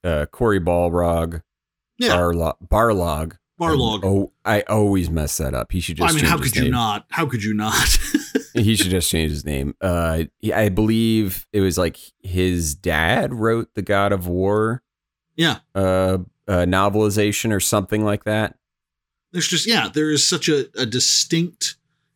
uh 0.03 0.25
Cory 0.31 0.59
balrog 0.59 1.41
Yeah, 1.97 2.09
Barlo- 2.09 2.57
barlog 2.63 3.37
Barlog. 3.59 4.01
oh 4.03 4.31
i 4.45 4.61
always 4.69 5.09
mess 5.09 5.37
that 5.37 5.55
up 5.55 5.71
he 5.71 5.79
should 5.79 5.97
just 5.97 6.13
I 6.13 6.15
mean, 6.15 6.25
how 6.25 6.37
could 6.37 6.55
you 6.55 6.63
name. 6.63 6.71
not? 6.71 7.07
How 7.09 7.25
could 7.25 7.43
you 7.43 7.55
not? 7.55 7.73
he 8.53 8.75
should 8.75 8.91
just 8.91 9.09
change 9.09 9.31
his 9.31 9.43
name 9.45 9.73
uh 9.81 10.25
i 10.53 10.69
believe 10.69 11.47
it 11.51 11.61
was 11.61 11.75
like 11.79 11.97
his 12.21 12.75
dad 12.75 13.33
wrote 13.33 13.73
the 13.73 13.81
god 13.81 14.11
of 14.11 14.27
war 14.27 14.83
yeah. 15.35 15.57
uh, 15.73 16.19
uh 16.47 16.65
novelization 16.65 17.51
or 17.51 17.59
something 17.59 18.05
like 18.05 18.25
that 18.25 18.55
there's 19.31 19.47
just 19.47 19.67
yeah 19.67 19.89
there 19.93 20.11
is 20.11 20.27
such 20.27 20.49
a, 20.49 20.67
a 20.79 20.85
distinct 20.85 21.75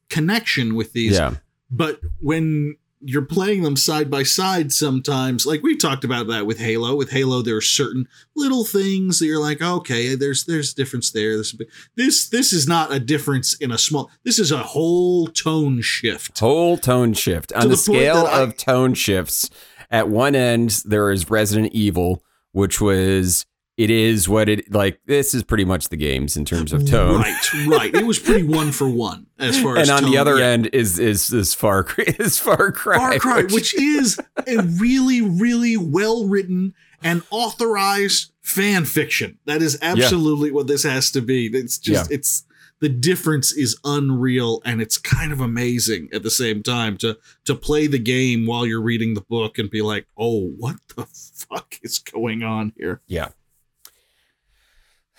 connection 0.10 0.76
with 0.76 0.94
these 0.94 1.14
yeah 1.14 1.36
but 1.70 2.00
when 2.20 2.76
you're 3.04 3.26
playing 3.26 3.64
them 3.64 3.76
side 3.76 4.10
by 4.10 4.24
side 4.24 4.72
sometimes. 4.72 5.46
Like 5.46 5.64
we 5.64 5.76
talked 5.76 6.04
about 6.04 6.28
that 6.28 6.46
with 6.46 6.60
Halo. 6.60 6.96
With 6.96 7.10
Halo, 7.12 7.42
there 7.42 7.58
are 7.58 7.62
certain 7.62 8.08
little 8.36 8.64
things 8.64 9.20
that 9.20 9.26
you're 9.26 9.42
like, 9.42 9.62
okay, 9.62 10.16
there's 10.16 10.46
there's 10.46 10.74
a 10.74 10.76
difference 10.76 11.12
there. 11.12 11.38
This 11.38 11.56
this 11.96 12.30
this 12.30 12.54
is 12.54 12.68
not 12.68 12.94
a 12.94 13.00
difference 13.00 13.56
in 13.56 13.72
a 13.72 13.78
small. 13.78 14.12
This 14.24 14.40
is 14.40 14.52
a 14.52 14.60
whole 14.60 15.28
tone 15.28 15.82
shift. 15.82 16.40
Whole 16.40 16.78
tone 16.78 17.14
shift 17.14 17.52
on 17.54 17.64
the, 17.64 17.70
the 17.70 17.78
scale 17.78 18.28
I- 18.28 18.42
of 18.42 18.56
tone 18.56 18.94
shifts. 18.94 19.50
At 19.90 20.08
one 20.08 20.36
end, 20.36 20.84
there 20.86 21.12
is 21.12 21.30
Resident 21.30 21.74
Evil, 21.74 22.24
which 22.54 22.80
was 22.80 23.46
it 23.82 23.90
is 23.90 24.30
what 24.30 24.48
it 24.48 24.72
like. 24.72 25.00
This 25.08 25.34
is 25.34 25.42
pretty 25.44 25.66
much 25.66 25.90
the 25.90 25.98
games 25.98 26.38
in 26.38 26.46
terms 26.46 26.72
of 26.72 26.88
tone. 26.88 27.20
Right, 27.20 27.54
right. 27.68 27.96
It 27.96 28.06
was 28.06 28.20
pretty 28.20 28.44
one 28.44 28.72
for 28.72 28.88
one 28.88 29.26
as 29.40 29.60
far 29.60 29.78
as. 29.78 29.90
and 29.90 29.98
on 29.98 30.04
tone, 30.04 30.12
the 30.12 30.18
other 30.20 30.38
yeah. 30.38 30.46
end 30.46 30.70
is 30.72 31.00
is 31.00 31.34
is 31.34 31.56
Far 31.56 31.84
Cry, 31.84 32.06
is 32.20 32.38
Far 32.38 32.72
Cry, 32.72 32.98
Far 32.98 33.20
Cry, 33.20 33.44
which 33.44 33.74
is 33.74 34.20
a 34.48 34.62
really, 34.62 35.22
really 35.22 35.78
well 35.78 36.28
written 36.28 36.76
and 37.02 37.24
authorized 37.32 38.32
fan 38.42 38.86
fiction. 38.86 39.40
That 39.46 39.64
is 39.64 39.80
absolutely 39.82 40.52
what 40.52 40.68
this 40.68 40.84
has 40.84 41.10
to 41.12 41.22
be. 41.22 41.48
It's 41.48 41.80
just, 41.80 42.12
it's 42.12 42.44
the 42.82 42.90
difference 42.90 43.52
is 43.52 43.78
unreal 43.84 44.62
and 44.64 44.80
it's 44.80 44.98
kind 45.00 45.32
of 45.32 45.40
amazing 45.40 46.10
at 46.14 46.22
the 46.22 46.30
same 46.30 46.62
time 46.62 46.98
to 46.98 47.18
to 47.46 47.56
play 47.56 47.88
the 47.88 48.00
game 48.00 48.46
while 48.46 48.66
you're 48.66 48.82
reading 48.82 49.16
the 49.16 49.22
book 49.22 49.58
and 49.58 49.72
be 49.72 49.82
like, 49.82 50.06
oh, 50.18 50.50
what 50.58 50.76
the 50.96 51.06
fuck 51.06 51.80
is 51.82 51.98
going 51.98 52.44
on 52.44 52.74
here? 52.78 53.02
yeah. 53.08 53.30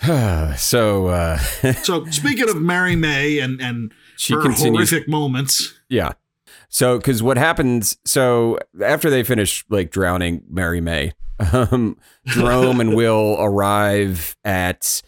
so 0.57 1.07
uh, 1.07 1.39
So 1.83 2.05
speaking 2.07 2.49
of 2.49 2.61
Mary 2.61 2.97
May 2.97 3.39
and 3.39 3.61
and 3.61 3.93
she 4.17 4.35
her 4.35 4.43
continues. 4.43 4.91
horrific 4.91 5.09
moments, 5.09 5.75
Yeah. 5.89 6.13
So, 6.69 6.97
because 6.97 7.23
what 7.23 7.37
happens? 7.37 7.99
So 8.07 8.59
after 8.83 9.11
they 9.11 9.23
finish 9.25 9.63
like 9.69 9.91
drowning 9.91 10.43
Mary 10.49 10.81
May, 10.81 11.13
um, 11.53 11.99
Jerome 12.27 12.81
and 12.81 12.95
Will 12.97 13.37
arrive 13.39 14.37
at 14.43 15.03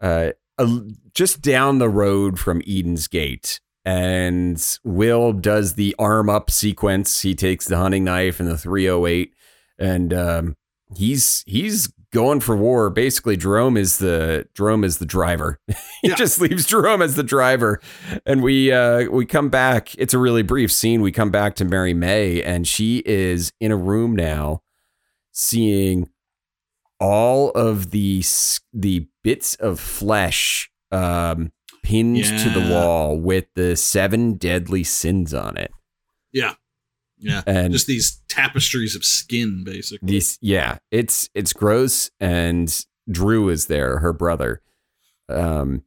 uh, 0.00 0.30
a, 0.58 0.80
just 1.12 1.42
down 1.42 1.78
the 1.78 1.88
road 1.88 2.38
from 2.38 2.62
Eden's 2.64 3.08
Gate, 3.08 3.60
and 3.84 4.64
Will 4.84 5.32
does 5.32 5.74
the 5.74 5.96
arm 5.98 6.30
up 6.30 6.48
sequence. 6.48 7.22
He 7.22 7.34
takes 7.34 7.66
the 7.66 7.76
hunting 7.76 8.04
knife 8.04 8.38
and 8.38 8.48
the 8.48 8.56
308, 8.58 9.34
and 9.80 10.14
um, 10.14 10.56
he's 10.94 11.42
he's 11.46 11.92
going 12.12 12.40
for 12.40 12.56
war. 12.56 12.90
Basically, 12.90 13.36
Jerome 13.36 13.76
is 13.76 13.98
the 13.98 14.46
Jerome 14.54 14.84
is 14.84 14.98
the 14.98 15.06
driver. 15.06 15.58
he 16.02 16.08
Yeah. 16.08 16.14
just 16.14 16.40
leaves 16.40 16.66
Jerome 16.66 17.02
as 17.02 17.16
the 17.16 17.22
driver, 17.22 17.80
and 18.26 18.42
we 18.42 18.72
uh, 18.72 19.10
we 19.10 19.26
come 19.26 19.48
back. 19.48 19.94
It's 19.96 20.14
a 20.14 20.18
really 20.18 20.42
brief 20.42 20.72
scene. 20.72 21.00
We 21.02 21.12
come 21.12 21.30
back 21.30 21.54
to 21.56 21.64
Mary 21.64 21.94
May, 21.94 22.42
and 22.42 22.66
she 22.66 23.02
is 23.06 23.52
in 23.60 23.70
a 23.72 23.76
room 23.76 24.14
now, 24.16 24.62
seeing 25.32 26.08
all 26.98 27.50
of 27.50 27.90
the 27.90 28.22
the 28.72 29.06
bits 29.24 29.54
of 29.56 29.80
flesh 29.80 30.70
um, 30.90 31.52
pinned 31.82 32.24
to 32.24 32.50
the 32.50 32.68
wall 32.70 33.18
with 33.18 33.46
the 33.54 33.76
seven 33.76 34.34
deadly 34.34 34.84
sins 34.84 35.32
on 35.32 35.56
it, 35.56 35.70
yeah, 36.32 36.54
yeah, 37.20 37.42
and 37.46 37.72
just 37.72 37.86
these 37.86 38.20
tapestries 38.28 38.96
of 38.96 39.04
skin, 39.04 39.62
basically. 39.64 40.06
these 40.06 40.38
yeah 40.40 40.78
it's 40.90 41.28
it's 41.34 41.52
gross 41.52 42.10
and 42.18 42.86
drew 43.10 43.48
is 43.48 43.66
there 43.66 43.98
her 43.98 44.12
brother. 44.12 44.62
Um 45.28 45.82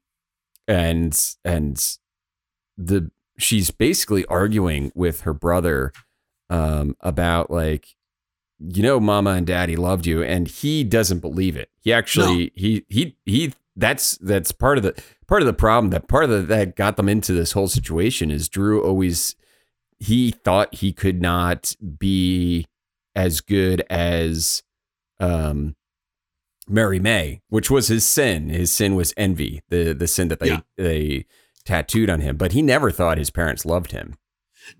and 0.67 1.19
and 1.43 1.97
the 2.77 3.11
she's 3.37 3.71
basically 3.71 4.25
arguing 4.25 4.91
with 4.95 5.21
her 5.21 5.33
brother 5.33 5.91
um 6.49 6.95
about 7.01 7.51
like 7.51 7.95
you 8.59 8.83
know 8.83 8.99
mama 8.99 9.31
and 9.31 9.47
daddy 9.47 9.75
loved 9.75 10.05
you 10.05 10.23
and 10.23 10.47
he 10.47 10.83
doesn't 10.83 11.19
believe 11.19 11.57
it. 11.57 11.69
He 11.81 11.91
actually 11.91 12.51
he 12.55 12.85
he 12.89 13.17
he 13.25 13.53
that's 13.75 14.17
that's 14.19 14.51
part 14.51 14.77
of 14.77 14.83
the 14.83 15.01
part 15.27 15.41
of 15.41 15.47
the 15.47 15.53
problem 15.53 15.89
that 15.89 16.07
part 16.07 16.25
of 16.25 16.29
the 16.29 16.41
that 16.43 16.75
got 16.75 16.95
them 16.95 17.09
into 17.09 17.33
this 17.33 17.53
whole 17.53 17.67
situation 17.67 18.29
is 18.29 18.47
drew 18.47 18.83
always 18.83 19.35
he 20.03 20.31
thought 20.31 20.75
he 20.75 20.91
could 20.91 21.21
not 21.21 21.75
be 21.97 22.65
as 23.15 23.41
good 23.41 23.81
as 23.89 24.63
um 25.19 25.75
Mary 26.67 26.99
May, 26.99 27.41
which 27.49 27.69
was 27.69 27.87
his 27.87 28.05
sin. 28.05 28.49
His 28.49 28.71
sin 28.71 28.95
was 28.95 29.13
envy, 29.17 29.61
the 29.69 29.93
the 29.93 30.07
sin 30.07 30.27
that 30.29 30.39
they 30.39 30.47
Yeah. 30.49 30.59
they 30.77 31.25
tattooed 31.65 32.09
on 32.09 32.21
him. 32.21 32.37
But 32.37 32.51
he 32.53 32.61
never 32.61 32.91
thought 32.91 33.17
his 33.17 33.29
parents 33.31 33.65
loved 33.65 33.91
him. 33.91 34.15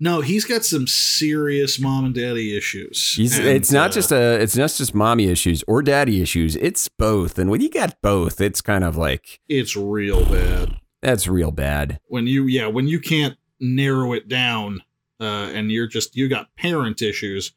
No, 0.00 0.22
he's 0.22 0.46
got 0.46 0.64
some 0.64 0.86
serious 0.86 1.78
mom 1.78 2.06
and 2.06 2.14
daddy 2.14 2.56
issues. 2.56 3.16
And, 3.18 3.46
it's 3.46 3.70
not 3.70 3.90
uh, 3.90 3.94
just 3.94 4.12
a 4.12 4.40
it's 4.40 4.56
not 4.56 4.72
just 4.72 4.94
mommy 4.94 5.26
issues 5.26 5.62
or 5.68 5.82
daddy 5.82 6.22
issues. 6.22 6.56
It's 6.56 6.88
both. 6.88 7.38
And 7.38 7.50
when 7.50 7.60
you 7.60 7.70
got 7.70 8.00
both, 8.00 8.40
it's 8.40 8.62
kind 8.62 8.82
of 8.84 8.96
like 8.96 9.40
it's 9.48 9.76
real 9.76 10.24
bad 10.24 10.80
that's 11.04 11.28
real 11.28 11.50
bad. 11.50 12.00
when 12.08 12.26
you 12.26 12.46
yeah 12.46 12.66
when 12.66 12.88
you 12.88 12.98
can't 12.98 13.36
narrow 13.60 14.12
it 14.14 14.26
down 14.26 14.80
uh, 15.20 15.50
and 15.54 15.70
you're 15.72 15.86
just 15.86 16.16
you 16.16 16.28
got 16.28 16.54
parent 16.56 17.02
issues. 17.02 17.52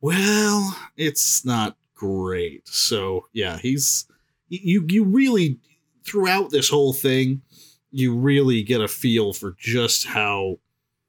Well, 0.00 0.76
it's 0.96 1.44
not 1.44 1.76
great. 1.94 2.66
So 2.68 3.26
yeah, 3.32 3.58
he's 3.58 4.06
you 4.48 4.84
you 4.88 5.04
really 5.04 5.58
throughout 6.04 6.50
this 6.50 6.68
whole 6.70 6.92
thing, 6.92 7.42
you 7.90 8.16
really 8.16 8.62
get 8.62 8.80
a 8.80 8.88
feel 8.88 9.32
for 9.32 9.54
just 9.58 10.06
how 10.06 10.58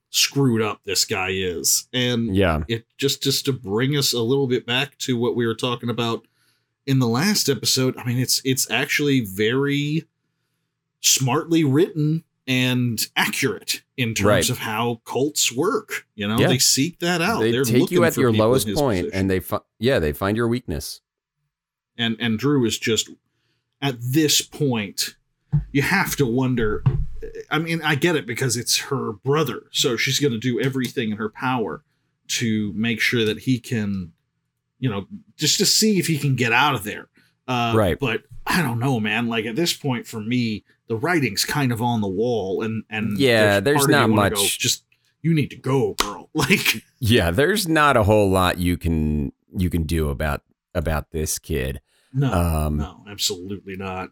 screwed 0.09 0.61
up 0.61 0.81
this 0.83 1.05
guy 1.05 1.29
is, 1.29 1.87
and 1.93 2.35
Yeah. 2.35 2.63
it 2.67 2.85
just 2.97 3.23
just 3.23 3.45
to 3.45 3.53
bring 3.53 3.95
us 3.95 4.11
a 4.13 4.21
little 4.21 4.47
bit 4.47 4.65
back 4.65 4.97
to 4.99 5.17
what 5.17 5.35
we 5.37 5.47
were 5.47 5.55
talking 5.55 5.89
about 5.89 6.27
in 6.85 6.97
the 6.99 7.07
last 7.07 7.47
episode 7.47 7.95
i 7.97 8.03
mean 8.03 8.17
it's 8.17 8.41
it's 8.43 8.69
actually 8.71 9.19
very 9.21 10.03
smartly 10.99 11.63
written 11.63 12.23
and 12.47 13.07
accurate 13.15 13.83
in 14.01 14.13
terms 14.13 14.25
Right. 14.25 14.49
of 14.49 14.57
how 14.59 15.01
cults 15.05 15.51
work 15.51 16.07
you 16.15 16.27
know 16.27 16.37
Yeah. 16.39 16.47
they 16.47 16.57
seek 16.59 16.99
that 16.99 17.21
out 17.21 17.39
they 17.41 17.51
They're 17.51 17.63
take 17.63 17.91
you 17.91 17.99
looking 18.01 18.03
at 18.03 18.17
your 18.17 18.31
lowest 18.33 18.67
point 18.73 19.09
and 19.13 19.29
they 19.29 19.39
fi- 19.39 19.59
yeah, 19.79 19.99
they 19.99 20.11
find 20.13 20.35
your 20.35 20.47
weakness. 20.47 21.01
and 21.97 22.15
and 22.19 22.39
drew 22.39 22.65
is 22.65 22.77
just 22.79 23.09
at 23.81 23.95
this 24.01 24.41
point 24.41 25.15
you 25.71 25.81
have 25.81 26.15
to 26.15 26.25
wonder 26.25 26.83
i 27.49 27.59
mean 27.59 27.81
i 27.83 27.93
get 27.95 28.15
it 28.15 28.25
because 28.25 28.55
it's 28.57 28.77
her 28.89 29.11
brother 29.11 29.63
so 29.71 29.95
she's 29.97 30.19
going 30.19 30.31
to 30.33 30.39
do 30.39 30.59
everything 30.59 31.11
in 31.11 31.17
her 31.17 31.29
power 31.29 31.83
to 32.27 32.71
make 32.75 32.99
sure 33.01 33.25
that 33.25 33.39
he 33.39 33.59
can 33.59 34.13
you 34.79 34.89
know 34.89 35.05
just 35.37 35.57
to 35.59 35.65
see 35.65 35.99
if 35.99 36.07
he 36.07 36.17
can 36.17 36.35
get 36.35 36.53
out 36.53 36.73
of 36.73 36.83
there 36.83 37.07
uh, 37.51 37.75
Right. 37.75 37.99
but 37.99 38.23
i 38.47 38.61
don't 38.61 38.79
know 38.79 38.99
man 38.99 39.27
like 39.27 39.45
at 39.45 39.55
this 39.55 39.73
point 39.73 40.07
for 40.07 40.19
me 40.19 40.63
the 40.87 40.95
writing's 40.95 41.45
kind 41.45 41.71
of 41.71 41.81
on 41.81 42.01
the 42.01 42.07
wall 42.07 42.61
and 42.61 42.83
and 42.89 43.17
Yeah, 43.17 43.59
there's 43.59 43.83
of 43.85 43.89
not 43.89 44.09
much- 44.09 44.33
go, 44.35 44.45
just 44.45 44.83
you 45.21 45.33
need 45.33 45.49
to 45.51 45.57
go 45.57 45.93
girl 45.95 46.29
like 46.33 46.83
Yeah, 46.99 47.31
there's 47.31 47.67
not 47.67 47.95
a 47.97 48.03
whole 48.03 48.29
lot 48.29 48.57
you 48.57 48.77
can 48.77 49.31
you 49.55 49.69
can 49.69 49.83
do 49.83 50.09
about 50.09 50.41
about 50.73 51.11
this 51.11 51.37
kid. 51.39 51.81
no 52.13 52.31
Um 52.31 52.77
no 52.77 53.03
absolutely 53.09 53.75
not 53.77 54.09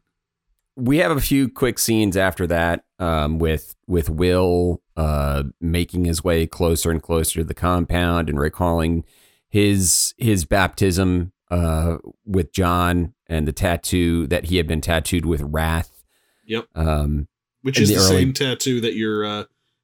we 0.76 1.00
have 1.00 1.12
a 1.12 1.20
few 1.20 1.50
quick 1.50 1.78
scenes 1.78 2.16
after 2.16 2.48
that 2.48 2.86
um, 3.00 3.38
with 3.40 3.76
with 3.88 4.10
Will 4.10 4.82
uh, 4.96 5.44
making 5.60 6.06
his 6.06 6.24
way 6.24 6.46
closer 6.48 6.90
and 6.92 7.02
closer 7.04 7.40
to 7.40 7.44
the 7.44 7.54
compound 7.54 8.30
and 8.30 8.40
recalling 8.40 9.04
his 9.50 10.14
his 10.18 10.46
baptism 10.46 11.32
uh, 11.50 11.98
with 12.26 12.52
John 12.54 13.14
and 13.28 13.48
the 13.48 13.52
tattoo 13.54 14.28
that 14.28 14.46
he 14.46 14.58
had 14.58 14.68
been 14.68 14.82
tattooed 14.82 15.26
with 15.26 15.42
wrath. 15.42 16.04
Yep. 16.46 16.66
Um, 16.76 17.28
which 17.62 17.80
is 17.80 17.90
the 17.90 17.96
the, 17.96 18.02
early- 18.02 18.10
same 18.10 18.34
tattoo 18.34 18.82
that 18.82 18.96
your 18.96 19.26
uh, 19.26 19.44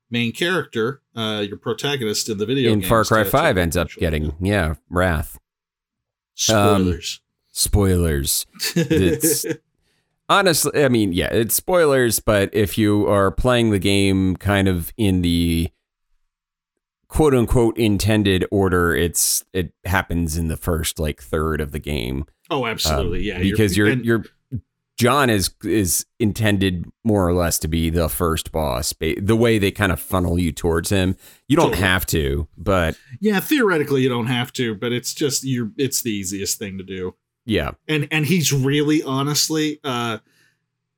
main 0.09 0.31
character, 0.31 1.01
uh, 1.15 1.43
your 1.47 1.57
protagonist 1.57 2.29
in 2.29 2.37
the 2.37 2.45
video 2.45 2.71
in 2.71 2.81
Far 2.81 3.03
Cry 3.03 3.23
Five 3.23 3.57
ends 3.57 3.75
up 3.77 3.89
getting 3.97 4.33
yeah 4.39 4.75
wrath. 4.89 5.37
spoilers. 6.33 7.21
Spoilers. 7.51 8.45
it's- 8.75 9.45
honestly, 10.29 10.83
I 10.83 10.89
mean, 10.89 11.13
yeah, 11.13 11.29
it's 11.31 11.55
spoilers, 11.55 12.19
but 12.19 12.49
if 12.53 12.77
you 12.77 13.07
are 13.07 13.31
playing 13.31 13.69
the 13.71 13.79
game 13.79 14.35
kind 14.37 14.67
of 14.67 14.91
in 14.97 15.21
the 15.21 15.69
quote 17.15 17.33
unquote 17.33 17.77
intended 17.77 18.45
order, 18.51 18.93
it's 18.95 19.45
it 19.53 19.73
happens 19.85 20.37
in 20.37 20.47
the 20.49 20.57
first 20.57 20.99
like 20.99 21.21
third 21.21 21.61
of 21.61 21.71
the 21.71 21.79
game. 21.79 22.25
oh, 22.49 22.65
absolutely, 22.65 23.31
Um, 23.31 23.37
yeah. 23.37 23.43
because 23.51 23.75
you're 23.77 23.87
and- 23.87 24.05
you're 24.05 24.25
John 24.97 25.29
is 25.29 25.49
is 25.65 26.05
intended 26.19 26.85
more 27.03 27.27
or 27.27 27.33
less 27.33 27.59
to 27.59 27.67
be 27.67 27.89
the 27.89 28.07
first 28.07 28.53
boss. 28.53 28.93
The 28.99 29.35
way 29.35 29.57
they 29.59 29.69
kind 29.71 29.91
of 29.91 29.99
funnel 29.99 30.39
you 30.39 30.53
towards 30.53 30.89
him, 30.89 31.17
you 31.49 31.57
don't 31.57 31.71
Totally. 31.71 31.81
have 31.87 32.05
to, 32.07 32.47
but 32.57 32.97
yeah. 33.19 33.41
Theoretically, 33.41 34.03
you 34.03 34.09
don't 34.09 34.27
have 34.27 34.53
to, 34.53 34.73
but 34.73 34.93
it's 34.93 35.13
just 35.13 35.43
you're 35.43 35.71
It's 35.77 36.01
the 36.01 36.11
easiest 36.11 36.57
thing 36.59 36.77
to 36.77 36.83
do. 36.85 37.15
yeah, 37.45 37.71
And 37.89 38.07
and 38.09 38.25
he's 38.25 38.53
really 38.53 39.03
honestly. 39.03 39.81
Uh, 39.83 40.19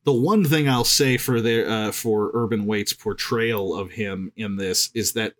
the 0.04 0.14
one 0.14 0.46
thing 0.46 0.70
I'll 0.70 0.84
say 0.84 1.18
for 1.18 1.42
their 1.42 1.68
uh, 1.68 1.92
for 1.92 2.30
Urban 2.36 2.68
Waite's 2.68 2.94
portrayal 2.94 3.76
of 3.76 3.92
him 3.94 4.32
in 4.36 4.58
this 4.58 4.92
is 4.94 5.14
that 5.14 5.34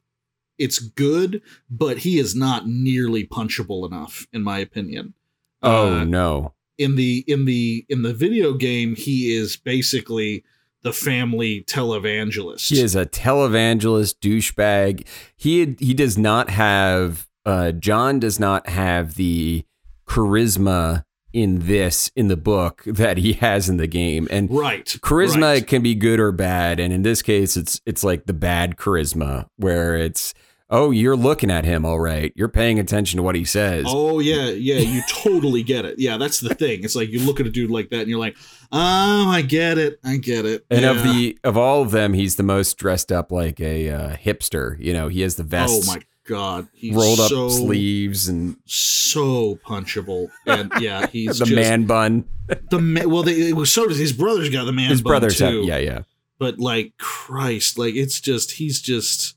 it's 0.58 0.80
good, 0.80 1.42
but 1.70 2.00
he 2.00 2.18
is 2.20 2.36
not 2.36 2.68
nearly 2.68 3.26
punchable 3.26 3.86
enough, 3.88 4.28
in 4.34 4.44
my 4.44 4.60
opinion. 4.60 5.14
Oh 5.62 6.00
Uh, 6.00 6.04
no. 6.04 6.54
in 6.78 6.96
the 6.96 7.24
in 7.28 7.46
the 7.46 7.86
in 7.90 8.02
the 8.04 8.14
video 8.14 8.54
game, 8.54 8.96
he 8.96 9.36
is 9.36 9.58
basically 9.58 10.44
the 10.84 10.94
family 10.94 11.64
televangelist. 11.64 12.70
He 12.70 12.82
is 12.82 12.96
a 12.96 13.06
televangelist 13.06 14.20
douchebag. 14.20 15.06
He 15.36 15.76
he 15.80 15.94
does 15.94 16.18
not 16.18 16.50
have 16.50 17.28
uh 17.46 17.72
John 17.72 18.20
does 18.20 18.40
not 18.40 18.70
have 18.70 19.16
the 19.16 19.66
charisma 20.08 21.04
in 21.34 21.60
this 21.60 22.10
in 22.16 22.30
the 22.30 22.38
book 22.38 22.84
that 22.86 23.18
he 23.18 23.34
has 23.34 23.70
in 23.70 23.78
the 23.78 23.88
game. 23.88 24.28
And 24.32 24.50
right. 24.50 24.86
charisma 24.86 25.42
right. 25.42 25.68
can 25.68 25.82
be 25.84 25.94
good 25.94 26.20
or 26.20 26.32
bad 26.32 26.80
and 26.80 26.94
in 26.94 27.02
this 27.04 27.22
case 27.22 27.58
it's 27.58 27.82
it's 27.86 28.04
like 28.04 28.26
the 28.26 28.34
bad 28.34 28.78
charisma 28.78 29.48
where 29.58 29.96
it's 29.98 30.34
oh 30.70 30.92
you're 30.92 31.16
looking 31.16 31.50
at 31.50 31.64
him 31.66 31.86
all 31.86 32.00
right 32.00 32.34
you're 32.36 32.50
paying 32.50 32.78
attention 32.80 33.18
to 33.18 33.24
what 33.24 33.36
he 33.36 33.46
says 33.46 33.86
Oh 33.88 34.20
yeah, 34.20 34.50
yeah, 34.50 34.80
you 34.80 35.02
totally 35.10 35.64
get 35.64 35.86
it. 35.86 35.96
Yeah, 36.00 36.18
that's 36.18 36.40
the 36.40 36.54
thing. 36.56 36.84
It's 36.84 36.96
like 36.96 37.10
you 37.10 37.20
look 37.20 37.40
at 37.40 37.46
a 37.46 37.50
dude 37.50 37.70
like 37.72 37.90
that 37.92 38.02
and 38.02 38.10
you're 38.10 38.20
like, 38.20 38.36
"Oh, 38.72 39.30
I 39.30 39.42
get 39.44 39.78
it. 39.78 40.00
I 40.04 40.18
get 40.18 40.46
it." 40.46 40.66
and 40.70 40.82
Yeah. 40.82 40.92
of 40.92 41.04
the 41.04 41.38
of 41.44 41.56
all 41.58 41.82
of 41.82 41.92
them 41.92 42.14
he's 42.14 42.36
the 42.36 42.44
most 42.44 42.78
dressed 42.78 43.12
up 43.12 43.32
like 43.32 43.60
a 43.60 43.90
uh, 43.90 44.16
hipster 44.18 44.76
you 44.80 44.94
know 44.94 45.08
he 45.08 45.22
has 45.22 45.36
the 45.36 45.44
vest 45.44 45.84
Oh 45.90 45.94
my 45.94 46.02
god, 46.26 46.68
he's 46.74 46.94
rolled 46.94 47.20
up 47.22 47.30
so, 47.30 47.48
sleeves 47.50 48.28
and 48.28 48.58
so 48.66 49.56
punchable. 49.66 50.30
And 50.46 50.72
yeah, 50.82 51.08
he's 51.12 51.40
the 51.40 51.46
just, 51.46 51.56
man 51.56 51.86
bun 51.86 52.26
the 52.70 52.80
ma- 52.82 53.06
well, 53.06 53.24
they, 53.24 53.50
it 53.50 53.56
was 53.56 53.72
so 53.72 53.88
does 53.88 53.98
his 53.98 54.12
brother's 54.14 54.50
got 54.50 54.66
the 54.66 54.74
man. 54.74 54.90
his 54.90 55.02
bun, 55.02 55.12
brothers 55.12 55.40
have 55.40 55.52
too. 55.52 55.64
yeah 55.66 55.78
yeah 55.78 56.02
but 56.40 56.60
like 56.60 56.94
Christ, 56.98 57.78
like 57.80 57.96
it's 57.96 58.20
just 58.22 58.52
he's 58.52 58.82
just 58.82 59.37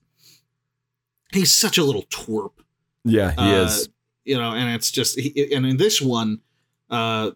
he's 1.32 1.52
such 1.52 1.78
a 1.78 1.84
little 1.84 2.04
twerp. 2.04 2.52
yeah 3.04 3.30
he 3.32 3.36
Uh, 3.38 3.64
is 3.64 3.88
You 4.24 4.36
know, 4.38 4.52
and 4.52 4.74
it's 4.74 4.90
just 4.90 5.18
he, 5.18 5.52
and 5.54 5.64
in 5.66 5.76
this 5.76 6.00
one, 6.00 6.40
uh 6.90 7.30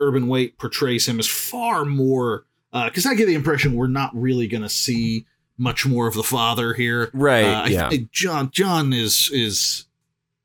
Urban 0.00 0.28
Waite 0.28 0.56
portrays 0.58 1.06
him 1.06 1.18
as 1.18 1.26
far 1.26 1.84
more 1.84 2.46
because 2.72 3.04
I 3.06 3.14
get 3.14 3.26
the 3.26 3.34
impression 3.34 3.74
we're 3.74 3.86
not 3.88 4.10
really 4.14 4.46
going 4.48 4.62
to 4.62 4.68
see 4.68 5.26
much 5.58 5.84
more 5.84 6.06
of 6.06 6.14
the 6.14 6.22
father 6.22 6.72
here. 6.72 7.10
right 7.12 7.44
Uh, 7.44 7.68
yeah 7.68 7.90
John 8.12 8.50
John 8.50 8.92
is 8.94 9.28
is 9.32 9.86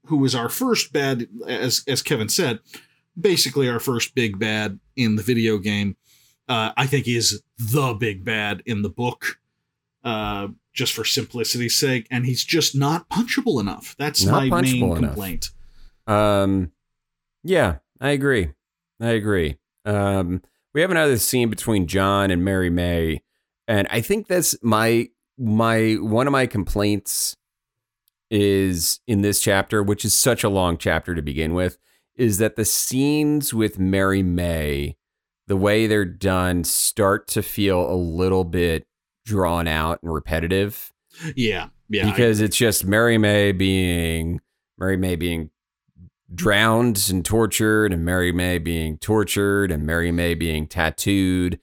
who 0.07 0.17
was 0.17 0.35
our 0.35 0.49
first 0.49 0.91
bad 0.91 1.27
as 1.47 1.83
as 1.87 2.01
Kevin 2.01 2.27
said, 2.29 2.59
basically 3.19 3.69
our 3.69 3.79
first 3.79 4.13
big 4.13 4.37
bad 4.37 4.79
in 4.95 5.15
the 5.15 5.23
video 5.23 5.57
game. 5.57 5.95
Uh, 6.49 6.71
I 6.77 6.85
think 6.85 7.07
is 7.07 7.41
the 7.57 7.93
big 7.93 8.23
bad 8.25 8.61
in 8.67 8.81
the 8.83 8.89
book, 8.89 9.39
uh, 10.03 10.49
just 10.75 10.93
for 10.93 11.03
simplicity's 11.03 11.75
sake, 11.75 12.05
and 12.11 12.25
he's 12.25 12.43
just 12.43 12.75
not 12.75 13.09
punchable 13.09 13.59
enough. 13.59 13.95
That's 13.97 14.23
Not 14.23 14.47
my 14.47 14.61
main 14.61 14.83
enough. 14.83 14.99
complaint. 14.99 15.49
Um, 16.05 16.71
yeah, 17.43 17.77
I 17.99 18.09
agree. 18.11 18.49
I 19.01 19.09
agree. 19.11 19.57
Um, 19.85 20.41
we 20.73 20.81
have 20.81 20.91
another 20.91 21.17
scene 21.17 21.49
between 21.49 21.87
John 21.87 22.29
and 22.29 22.43
Mary 22.43 22.69
May, 22.69 23.21
and 23.67 23.87
I 23.89 24.01
think 24.01 24.27
that's 24.27 24.55
my 24.61 25.09
my 25.37 25.93
one 25.93 26.27
of 26.27 26.31
my 26.31 26.45
complaints 26.45 27.35
is 28.29 28.99
in 29.07 29.21
this 29.21 29.39
chapter, 29.39 29.81
which 29.81 30.03
is 30.03 30.13
such 30.13 30.43
a 30.43 30.49
long 30.49 30.77
chapter 30.77 31.15
to 31.15 31.21
begin 31.21 31.53
with, 31.53 31.77
is 32.15 32.37
that 32.39 32.55
the 32.55 32.65
scenes 32.65 33.53
with 33.53 33.79
Mary 33.79 34.23
May, 34.23 34.97
the 35.47 35.55
way 35.57 35.87
they're 35.87 36.03
done, 36.05 36.63
start 36.63 37.27
to 37.29 37.41
feel 37.41 37.89
a 37.89 37.95
little 37.95 38.43
bit 38.43 38.85
drawn 39.25 39.67
out 39.67 39.99
and 40.01 40.13
repetitive 40.13 40.93
Yeah, 41.35 41.69
yeah, 41.89 42.09
because 42.09 42.41
it's 42.41 42.57
just 42.57 42.85
Mary 42.85 43.17
May 43.17 43.51
being 43.51 44.41
Mary 44.77 44.97
May 44.97 45.15
being 45.15 45.49
drowned 46.33 47.07
and 47.11 47.23
tortured, 47.23 47.93
and 47.93 48.03
Mary 48.03 48.31
May 48.31 48.57
being 48.57 48.97
tortured, 48.97 49.71
and 49.71 49.85
Mary 49.85 50.11
May 50.11 50.33
being 50.33 50.67
tattooed. 50.67 51.59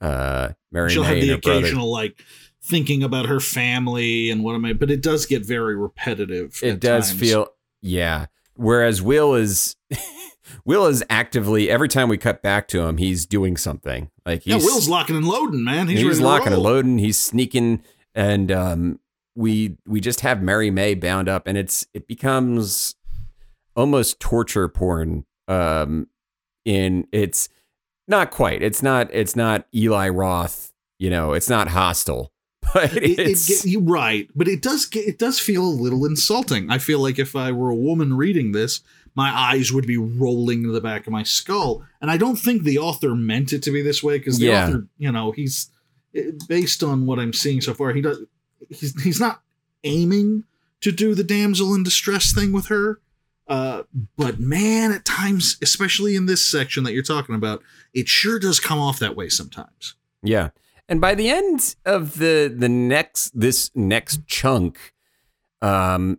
Uh, 0.00 0.50
Mary 0.70 0.90
she'll 0.90 1.02
May 1.02 1.08
have 1.08 1.20
the 1.20 1.28
her 1.32 1.38
brother. 1.38 1.58
occasional 1.60 1.90
like 1.90 2.22
thinking 2.62 3.02
about 3.02 3.26
her 3.26 3.40
family 3.40 4.30
and 4.30 4.44
what 4.44 4.54
am 4.54 4.64
I, 4.64 4.72
but 4.72 4.90
it 4.90 5.02
does 5.02 5.26
get 5.26 5.44
very 5.44 5.76
repetitive. 5.76 6.58
It 6.62 6.80
does 6.80 7.08
times. 7.08 7.20
feel, 7.20 7.48
yeah. 7.80 8.26
Whereas 8.54 9.02
Will 9.02 9.34
is, 9.34 9.76
Will 10.64 10.86
is 10.86 11.04
actively 11.10 11.70
every 11.70 11.88
time 11.88 12.08
we 12.08 12.18
cut 12.18 12.42
back 12.42 12.68
to 12.68 12.82
him, 12.82 12.96
he's 12.96 13.26
doing 13.26 13.56
something. 13.56 14.10
Like 14.24 14.46
Yeah, 14.46 14.54
he's, 14.54 14.64
Will's 14.64 14.88
locking 14.88 15.16
and 15.16 15.26
loading, 15.26 15.64
man. 15.64 15.88
He's, 15.88 16.00
he's, 16.00 16.20
locking 16.20 16.52
and 16.52 16.62
loading. 16.62 16.98
He's 16.98 17.18
sneaking, 17.18 17.82
and 18.14 18.50
um, 18.52 19.00
we 19.34 19.76
we 19.86 20.00
just 20.00 20.20
have 20.20 20.42
Mary 20.42 20.70
May 20.70 20.94
bound 20.94 21.28
up, 21.28 21.46
and 21.46 21.56
it's 21.56 21.86
it 21.94 22.06
becomes 22.06 22.94
almost 23.76 24.20
torture 24.20 24.68
porn. 24.68 25.24
Um, 25.48 26.08
in 26.64 27.06
it's 27.12 27.48
not 28.06 28.30
quite. 28.30 28.62
It's 28.62 28.82
not. 28.82 29.08
It's 29.12 29.36
not 29.36 29.66
Eli 29.74 30.08
Roth. 30.08 30.72
You 30.98 31.10
know, 31.10 31.32
it's 31.32 31.48
not 31.48 31.68
hostile, 31.68 32.32
but 32.74 32.96
It, 32.96 33.18
it 33.18 33.38
get, 33.46 33.64
you 33.64 33.80
right, 33.80 34.28
but 34.34 34.48
it 34.48 34.62
does 34.62 34.86
get 34.86 35.06
it 35.06 35.18
does 35.18 35.38
feel 35.40 35.64
a 35.64 35.80
little 35.82 36.04
insulting. 36.06 36.70
I 36.70 36.78
feel 36.78 37.00
like 37.00 37.18
if 37.18 37.34
I 37.36 37.52
were 37.52 37.70
a 37.70 37.74
woman 37.74 38.16
reading 38.16 38.52
this, 38.52 38.80
my 39.14 39.30
eyes 39.30 39.72
would 39.72 39.86
be 39.86 39.96
rolling 39.98 40.62
to 40.62 40.72
the 40.72 40.80
back 40.80 41.06
of 41.06 41.12
my 41.12 41.22
skull, 41.22 41.84
and 42.00 42.10
I 42.10 42.16
don't 42.16 42.36
think 42.36 42.62
the 42.62 42.78
author 42.78 43.14
meant 43.14 43.52
it 43.52 43.62
to 43.64 43.70
be 43.72 43.82
this 43.82 44.02
way 44.02 44.18
because 44.18 44.38
the 44.38 44.46
Yeah. 44.46 44.66
author, 44.68 44.86
you 44.98 45.10
know, 45.12 45.32
he's 45.32 45.70
based 46.48 46.82
on 46.82 47.06
what 47.06 47.18
I'm 47.18 47.32
seeing 47.32 47.60
so 47.60 47.74
far, 47.74 47.92
he 47.92 48.00
does 48.00 48.18
he's 48.70 49.00
he's 49.02 49.20
not 49.20 49.42
aiming 49.84 50.44
to 50.82 50.92
do 50.92 51.14
the 51.14 51.24
damsel 51.24 51.74
in 51.74 51.82
distress 51.82 52.32
thing 52.32 52.52
with 52.52 52.66
her. 52.66 53.00
Uh, 53.48 53.82
but 54.16 54.38
man, 54.38 54.92
at 54.92 55.04
times, 55.04 55.58
especially 55.62 56.14
in 56.16 56.26
this 56.26 56.46
section 56.46 56.84
that 56.84 56.92
you're 56.92 57.02
talking 57.02 57.34
about, 57.34 57.62
it 57.92 58.08
sure 58.08 58.38
does 58.38 58.60
come 58.60 58.78
off 58.78 58.98
that 59.00 59.16
way 59.16 59.28
sometimes. 59.28 59.94
Yeah. 60.22 60.50
And 60.88 61.00
by 61.00 61.14
the 61.14 61.28
end 61.28 61.76
of 61.84 62.18
the 62.18 62.52
the 62.54 62.68
next 62.68 63.38
this 63.38 63.70
next 63.74 64.26
chunk, 64.26 64.92
um, 65.60 66.18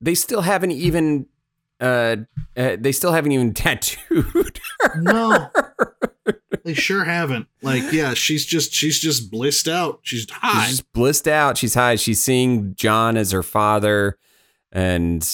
they 0.00 0.14
still 0.14 0.42
haven't 0.42 0.72
even 0.72 1.26
uh, 1.80 2.16
uh 2.56 2.76
they 2.78 2.92
still 2.92 3.12
haven't 3.12 3.32
even 3.32 3.54
tattooed. 3.54 4.60
No, 4.96 5.48
they 6.64 6.74
sure 6.74 7.04
haven't. 7.04 7.46
Like, 7.62 7.92
yeah, 7.92 8.14
she's 8.14 8.44
just 8.44 8.72
she's 8.72 9.00
just 9.00 9.30
blissed 9.30 9.68
out. 9.68 10.00
She's 10.02 10.28
high. 10.30 10.66
She's 10.66 10.78
just 10.78 10.92
blissed 10.92 11.28
out. 11.28 11.56
She's 11.56 11.74
high. 11.74 11.96
She's 11.96 12.20
seeing 12.22 12.74
John 12.74 13.16
as 13.16 13.32
her 13.32 13.42
father 13.42 14.18
and 14.70 15.26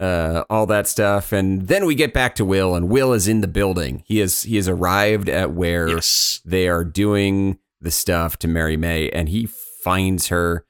uh, 0.00 0.44
all 0.50 0.66
that 0.66 0.86
stuff. 0.86 1.32
And 1.32 1.68
then 1.68 1.86
we 1.86 1.94
get 1.94 2.12
back 2.12 2.34
to 2.36 2.44
Will, 2.44 2.74
and 2.74 2.88
Will 2.88 3.12
is 3.12 3.28
in 3.28 3.40
the 3.40 3.48
building. 3.48 4.02
He 4.06 4.20
is 4.20 4.42
he 4.42 4.56
has 4.56 4.68
arrived 4.68 5.28
at 5.28 5.52
where 5.52 5.88
yes. 5.88 6.40
they 6.44 6.68
are 6.68 6.84
doing 6.84 7.58
the 7.84 7.90
stuff 7.92 8.36
to 8.40 8.48
Mary 8.48 8.76
May, 8.76 9.08
and 9.10 9.28
he 9.28 9.46
finds 9.46 10.28
her, 10.28 10.64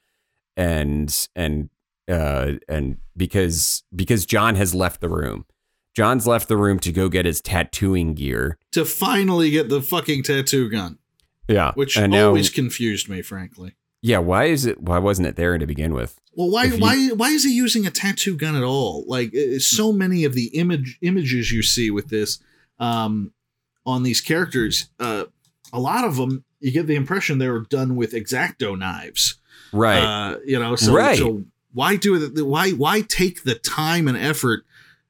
and 0.57 1.29
and 1.35 1.71
uh 2.09 2.53
and 2.69 2.99
because 3.17 3.83
because 3.95 4.27
John 4.27 4.55
has 4.57 4.75
left 4.75 5.01
the 5.01 5.09
room. 5.09 5.47
John's 5.97 6.27
left 6.27 6.49
the 6.49 6.57
room 6.57 6.81
to 6.81 6.91
go 6.93 7.09
get 7.09 7.25
his 7.25 7.41
tattooing 7.41 8.15
gear. 8.15 8.59
To 8.73 8.85
finally 8.85 9.51
get 9.51 9.69
the 9.69 9.81
fucking 9.81 10.25
tattoo 10.25 10.69
gun, 10.69 10.99
Yeah, 11.49 11.71
which 11.75 11.97
and 11.97 12.11
now, 12.13 12.27
always 12.29 12.51
confused 12.51 13.09
me, 13.09 13.23
frankly. 13.23 13.75
yeah. 14.03 14.19
Why 14.19 14.47
is 14.47 14.67
it? 14.67 14.81
Why 14.83 14.99
wasn't 14.99 15.29
it 15.29 15.37
there 15.37 15.57
to 15.57 15.67
begin 15.67 15.95
with? 15.95 16.21
Well, 16.35 16.51
why 16.51 16.65
you- 16.65 16.79
why 16.79 17.09
why 17.15 17.29
is 17.31 17.45
he 17.45 17.55
using 17.55 17.87
a 17.87 17.91
tattoo 17.93 18.37
gun 18.37 18.57
at 18.57 18.65
all? 18.65 19.05
Like 19.07 19.33
so 19.59 19.93
many 19.93 20.25
of 20.25 20.35
the 20.35 20.47
image 20.47 20.99
images 21.01 21.53
you 21.53 21.63
see 21.63 21.91
with 21.93 22.09
this 22.09 22.41
um, 22.81 23.33
on 23.87 24.03
these 24.03 24.21
characters, 24.21 24.89
uh, 24.99 25.27
a 25.73 25.79
lot 25.79 26.05
of 26.05 26.17
them 26.17 26.45
you 26.65 26.73
get 26.73 26.87
the 26.87 26.97
impression 26.97 27.39
they 27.39 27.49
were 27.49 27.61
done 27.61 27.95
with 27.95 28.13
exacto 28.13 28.77
knives. 28.79 29.37
Right. 29.73 29.99
Uh, 30.03 30.39
you 30.45 30.59
know, 30.59 30.77
so 30.77 30.95
Right. 30.95 31.19
so 31.19 31.45
why 31.73 31.97
do 31.97 32.15
it? 32.15 32.45
Why 32.47 32.71
why 32.71 33.03
take 33.03 33.43
the 33.45 33.55
time 33.57 34.09
and 34.09 34.17
effort 34.17 34.65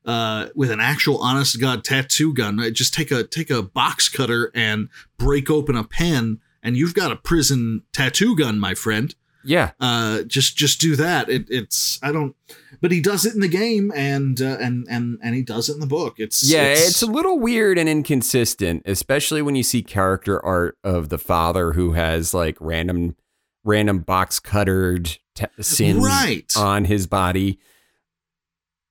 uh, 0.05 0.49
with 0.55 0.71
an 0.71 0.81
actual 0.81 1.19
honest 1.19 1.53
to 1.53 1.59
god 1.59 1.85
tattoo 1.85 2.33
gun? 2.35 2.59
Uh, 2.59 2.71
Just 2.71 2.93
take 2.95 3.11
a 3.11 3.23
take 3.25 3.51
a 3.51 3.63
box 3.63 4.09
cutter 4.09 4.51
and 4.55 4.89
break 5.19 5.51
open 5.51 5.77
a 5.77 5.85
pen, 5.85 6.41
and 6.63 6.77
you've 6.77 6.95
got 6.95 7.13
a 7.13 7.17
prison 7.17 7.83
tattoo 7.93 8.35
gun, 8.37 8.59
my 8.59 8.75
friend. 8.75 9.15
Yeah. 9.45 9.73
Uh, 9.81 10.23
just 10.23 10.57
just 10.57 10.81
do 10.81 10.97
that. 10.97 11.29
It, 11.29 11.47
it's 11.51 11.99
I 12.03 12.13
don't, 12.13 12.35
but 12.81 12.91
he 12.91 13.01
does 13.01 13.25
it 13.25 13.35
in 13.35 13.41
the 13.41 13.49
game, 13.49 13.93
and 13.95 14.41
uh, 14.41 14.57
and 14.61 14.87
and 14.89 15.19
and 15.23 15.35
he 15.35 15.43
does 15.43 15.69
it 15.69 15.75
in 15.75 15.81
the 15.81 15.87
book. 15.87 16.17
It's 16.19 16.49
Yeah, 16.49 16.65
it's, 16.65 17.03
a 17.03 17.07
little 17.07 17.39
weird 17.39 17.79
and 17.79 17.89
inconsistent, 17.89 18.83
especially 18.87 19.43
when 19.43 19.55
you 19.55 19.63
see 19.63 19.83
character 19.83 20.45
art 20.45 20.79
of 20.83 21.09
the 21.09 21.19
father 21.19 21.73
who 21.73 21.93
has 21.93 22.35
like 22.35 22.57
random, 22.61 23.17
random 23.65 24.01
box 24.01 24.41
cuttered 24.41 25.19
t- 25.35 25.47
sins 25.61 26.05
right. 26.05 26.53
on 26.57 26.87
his 26.87 27.07
body. 27.07 27.59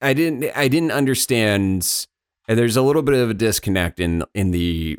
I 0.02 0.14
didn't, 0.14 0.52
I 0.56 0.68
didn't 0.68 0.92
understand. 0.92 2.08
and 2.48 2.60
There's 2.60 2.78
a 2.78 2.82
little 2.82 3.02
bit 3.02 3.16
of 3.16 3.30
a 3.30 3.34
disconnect 3.34 4.00
in 4.00 4.24
in 4.34 4.52
the, 4.52 4.98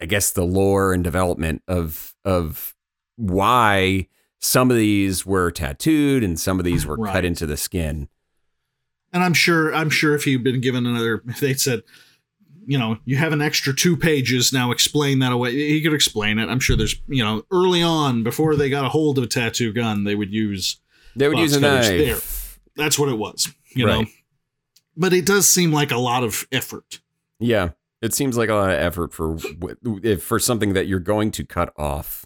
I 0.00 0.06
guess, 0.06 0.30
the 0.30 0.44
lore 0.44 0.92
and 0.92 1.02
development 1.02 1.62
of 1.68 2.14
of 2.24 2.74
why 3.16 4.08
some 4.40 4.70
of 4.70 4.76
these 4.76 5.24
were 5.26 5.50
tattooed 5.50 6.24
and 6.24 6.40
some 6.40 6.58
of 6.58 6.64
these 6.64 6.86
were 6.86 6.96
Right. 6.96 7.12
cut 7.12 7.24
into 7.24 7.46
the 7.46 7.56
skin. 7.56 8.08
And 9.12 9.22
I'm 9.22 9.34
sure, 9.34 9.74
I'm 9.74 9.90
sure 9.90 10.14
if 10.14 10.26
you'd 10.26 10.42
been 10.44 10.60
given 10.60 10.86
another, 10.86 11.22
if 11.28 11.40
they'd 11.40 11.60
said, 11.60 11.82
you 12.66 12.78
know, 12.78 12.98
you 13.04 13.16
have 13.16 13.32
an 13.32 13.42
extra 13.42 13.74
two 13.74 13.96
pages 13.96 14.52
now, 14.52 14.70
explain 14.70 15.18
that 15.20 15.32
away. 15.32 15.52
He 15.52 15.82
could 15.82 15.92
explain 15.94 16.38
it. 16.38 16.48
I'm 16.48 16.60
sure 16.60 16.76
there's, 16.76 16.94
you 17.08 17.24
know, 17.24 17.42
early 17.50 17.82
on 17.82 18.22
before 18.22 18.54
they 18.56 18.70
got 18.70 18.84
a 18.84 18.88
hold 18.88 19.18
of 19.18 19.24
a 19.24 19.26
tattoo 19.26 19.72
gun, 19.72 20.04
they 20.04 20.14
would 20.14 20.32
use 20.32 20.76
They 21.16 21.28
would 21.28 21.38
use 21.38 21.54
a 21.56 21.60
knife. 21.60 22.60
that's 22.76 22.98
what 22.98 23.08
it 23.08 23.18
was, 23.18 23.52
you 23.74 23.86
know. 23.86 24.04
But 24.96 25.12
it 25.12 25.26
does 25.26 25.50
seem 25.50 25.72
like 25.72 25.90
a 25.90 25.98
lot 25.98 26.22
of 26.22 26.46
effort. 26.52 27.00
Yeah, 27.40 27.70
it 28.02 28.14
seems 28.14 28.36
like 28.36 28.48
a 28.50 28.54
lot 28.54 28.70
of 28.70 28.78
effort 28.78 29.12
for 29.12 29.38
if 30.02 30.22
for 30.22 30.38
something 30.38 30.72
that 30.74 30.86
you're 30.86 31.00
going 31.00 31.30
to 31.32 31.44
cut 31.44 31.72
off. 31.76 32.24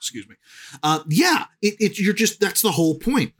Excuse 0.00 0.26
me. 0.26 0.36
Uh, 0.82 1.00
yeah, 1.08 1.44
it, 1.60 1.74
it 1.78 1.98
you're 1.98 2.14
just 2.14 2.40
that's 2.40 2.62
the 2.62 2.72
whole 2.72 2.98
point. 2.98 3.34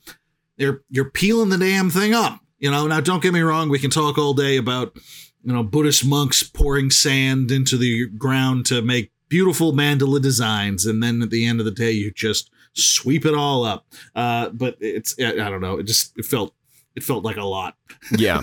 They're 0.58 0.82
you're 0.90 1.10
peeling 1.10 1.48
the 1.48 1.56
damn 1.56 1.88
thing 1.88 2.12
up. 2.12 2.40
You 2.58 2.70
know. 2.70 2.86
Now, 2.86 3.00
don't 3.00 3.22
get 3.22 3.32
me 3.32 3.40
wrong. 3.40 3.70
We 3.70 3.78
can 3.78 3.90
talk 3.90 4.18
all 4.18 4.34
day 4.34 4.58
about 4.58 4.94
you 5.42 5.54
know 5.54 5.62
Buddhist 5.62 6.04
monks 6.04 6.42
pouring 6.42 6.90
sand 6.90 7.50
into 7.50 7.78
the 7.78 8.08
ground 8.08 8.66
to 8.66 8.82
make 8.82 9.10
beautiful 9.30 9.72
mandala 9.72 10.20
designs, 10.20 10.84
and 10.84 11.02
then 11.02 11.22
at 11.22 11.30
the 11.30 11.46
end 11.46 11.60
of 11.60 11.64
the 11.64 11.72
day, 11.72 11.92
you 11.92 12.12
just 12.12 12.50
sweep 12.74 13.24
it 13.24 13.34
all 13.34 13.64
up. 13.64 13.86
Uh, 14.14 14.50
but 14.50 14.76
it's 14.80 15.14
I 15.18 15.30
I 15.30 15.48
don't 15.48 15.62
know. 15.62 15.78
It 15.78 15.84
just 15.84 16.12
it 16.18 16.26
felt 16.26 16.54
it 16.94 17.02
felt 17.02 17.24
like 17.24 17.38
a 17.38 17.44
lot. 17.44 17.76
Yeah. 18.14 18.42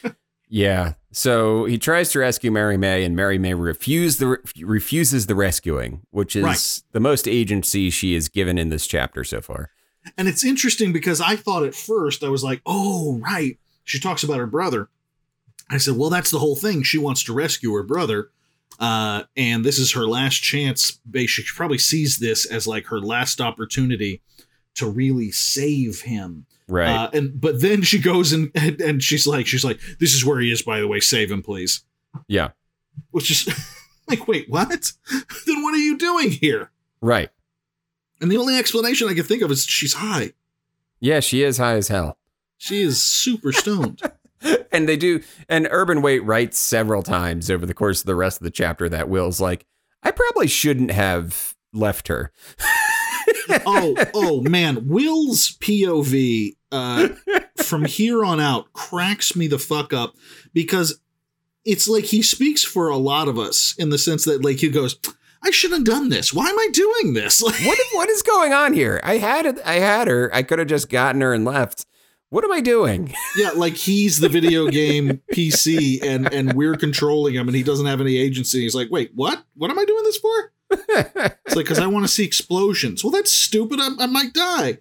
yeah. 0.48 0.94
So 1.14 1.64
he 1.64 1.78
tries 1.78 2.10
to 2.10 2.18
rescue 2.18 2.50
Mary 2.50 2.76
May, 2.76 3.04
and 3.04 3.14
Mary 3.14 3.38
May 3.38 3.54
refuse 3.54 4.16
the 4.16 4.38
refuses 4.60 5.26
the 5.26 5.36
rescuing, 5.36 6.00
which 6.10 6.34
is 6.34 6.42
Right. 6.42 6.82
the 6.90 6.98
most 6.98 7.28
agency 7.28 7.88
she 7.88 8.14
is 8.14 8.28
given 8.28 8.58
in 8.58 8.68
this 8.68 8.84
chapter 8.86 9.22
so 9.22 9.40
far. 9.40 9.70
And 10.18 10.26
it's 10.26 10.44
interesting 10.44 10.92
because 10.92 11.20
I 11.20 11.36
thought 11.36 11.64
at 11.64 11.74
first 11.74 12.24
I 12.24 12.28
was 12.30 12.42
like, 12.42 12.60
oh, 12.66 13.18
right. 13.18 13.58
She 13.84 14.00
talks 14.00 14.24
about 14.24 14.38
her 14.38 14.46
brother. 14.46 14.88
I 15.70 15.78
said, 15.78 15.96
well, 15.96 16.10
that's 16.10 16.30
the 16.30 16.40
whole 16.40 16.56
thing. 16.56 16.82
She 16.82 16.98
wants 16.98 17.22
to 17.24 17.32
rescue 17.32 17.72
her 17.74 17.84
brother. 17.84 18.30
Uh, 18.80 19.22
and 19.36 19.64
this 19.64 19.78
is 19.78 19.92
her 19.92 20.06
last 20.08 20.42
chance. 20.42 20.98
She 21.26 21.42
probably 21.54 21.78
sees 21.78 22.18
this 22.18 22.44
as 22.44 22.66
like 22.66 22.86
her 22.86 23.00
last 23.00 23.40
opportunity 23.40 24.20
to 24.74 24.88
really 24.90 25.30
save 25.30 26.02
him. 26.02 26.46
Right. 26.68 26.88
Uh, 26.88 27.10
and 27.12 27.40
but 27.40 27.60
then 27.60 27.82
she 27.82 27.98
goes 27.98 28.32
and, 28.32 28.50
and 28.54 28.80
and 28.80 29.02
she's 29.02 29.26
like, 29.26 29.46
she's 29.46 29.64
like, 29.64 29.80
this 30.00 30.14
is 30.14 30.24
where 30.24 30.40
he 30.40 30.50
is, 30.50 30.62
by 30.62 30.80
the 30.80 30.88
way. 30.88 31.00
Save 31.00 31.30
him, 31.30 31.42
please. 31.42 31.84
yeah. 32.28 32.50
Which 33.10 33.30
is 33.30 33.48
like, 34.08 34.26
wait, 34.28 34.48
what? 34.48 34.68
then 35.46 35.62
what 35.62 35.74
are 35.74 35.78
you 35.78 35.98
doing 35.98 36.30
here? 36.30 36.70
Right. 37.00 37.30
And 38.20 38.30
the 38.30 38.38
only 38.38 38.56
explanation 38.56 39.08
I 39.08 39.14
can 39.14 39.24
think 39.24 39.42
of 39.42 39.50
is 39.50 39.64
she's 39.64 39.94
high. 39.94 40.32
Yeah, 41.00 41.20
she 41.20 41.42
is 41.42 41.58
high 41.58 41.74
as 41.74 41.88
hell. 41.88 42.16
She 42.56 42.80
is 42.82 43.02
super 43.02 43.52
stoned. 43.52 44.00
And 44.70 44.86
they 44.86 44.98
do 44.98 45.22
and 45.48 45.66
Urban 45.70 46.02
Waite 46.02 46.22
writes 46.22 46.58
several 46.58 47.02
times 47.02 47.50
over 47.50 47.64
the 47.64 47.72
course 47.72 48.00
of 48.00 48.06
the 48.06 48.14
rest 48.14 48.40
of 48.40 48.44
the 48.44 48.50
chapter 48.50 48.90
that 48.90 49.08
Will's 49.08 49.40
like, 49.40 49.64
I 50.02 50.10
probably 50.10 50.48
shouldn't 50.48 50.90
have 50.90 51.54
left 51.72 52.08
her. 52.08 52.30
Oh, 53.66 53.96
oh 54.14 54.40
man, 54.42 54.88
Will's 54.88 55.56
POV 55.58 56.56
uh, 56.72 57.08
from 57.56 57.84
here 57.84 58.24
on 58.24 58.40
out 58.40 58.72
cracks 58.72 59.36
me 59.36 59.46
the 59.46 59.58
fuck 59.58 59.92
up 59.92 60.14
because 60.52 61.00
it's 61.64 61.88
like 61.88 62.04
he 62.04 62.22
speaks 62.22 62.64
for 62.64 62.88
a 62.88 62.96
lot 62.96 63.28
of 63.28 63.38
us 63.38 63.74
in 63.78 63.90
the 63.90 63.98
sense 63.98 64.24
that 64.24 64.44
like 64.44 64.58
he 64.58 64.68
goes, 64.68 64.98
"I 65.42 65.50
shouldn't 65.50 65.86
have 65.86 65.96
done 65.96 66.08
this. 66.08 66.32
Why 66.32 66.48
am 66.48 66.58
I 66.58 66.68
doing 66.72 67.14
this?" 67.14 67.42
Like, 67.42 67.60
what 67.64 67.78
what 67.92 68.08
is 68.08 68.22
going 68.22 68.52
on 68.52 68.72
here? 68.72 69.00
I 69.02 69.18
had 69.18 69.46
it 69.46 69.58
I 69.64 69.74
had 69.74 70.08
her. 70.08 70.30
I 70.34 70.42
could 70.42 70.58
have 70.58 70.68
just 70.68 70.88
gotten 70.88 71.20
her 71.20 71.32
and 71.32 71.44
left. 71.44 71.86
What 72.30 72.44
am 72.44 72.52
I 72.52 72.60
doing? 72.60 73.14
yeah, 73.36 73.50
like 73.50 73.76
he's 73.76 74.18
the 74.18 74.28
video 74.28 74.68
game 74.68 75.20
PC 75.32 76.02
and 76.02 76.32
and 76.32 76.54
we're 76.54 76.76
controlling 76.76 77.34
him 77.34 77.46
and 77.48 77.56
he 77.56 77.62
doesn't 77.62 77.86
have 77.86 78.00
any 78.00 78.16
agency. 78.16 78.62
He's 78.62 78.74
like, 78.74 78.90
"Wait, 78.90 79.12
what? 79.14 79.44
What 79.54 79.70
am 79.70 79.78
I 79.78 79.84
doing 79.84 80.02
this 80.04 80.18
for?" 80.18 80.52
It's 80.70 81.56
like 81.56 81.66
because 81.66 81.78
I 81.78 81.86
want 81.86 82.04
to 82.04 82.12
see 82.12 82.24
explosions. 82.24 83.04
Well, 83.04 83.10
that's 83.10 83.32
stupid. 83.32 83.80
I, 83.80 83.88
I 83.98 84.06
might 84.06 84.32
die. 84.32 84.78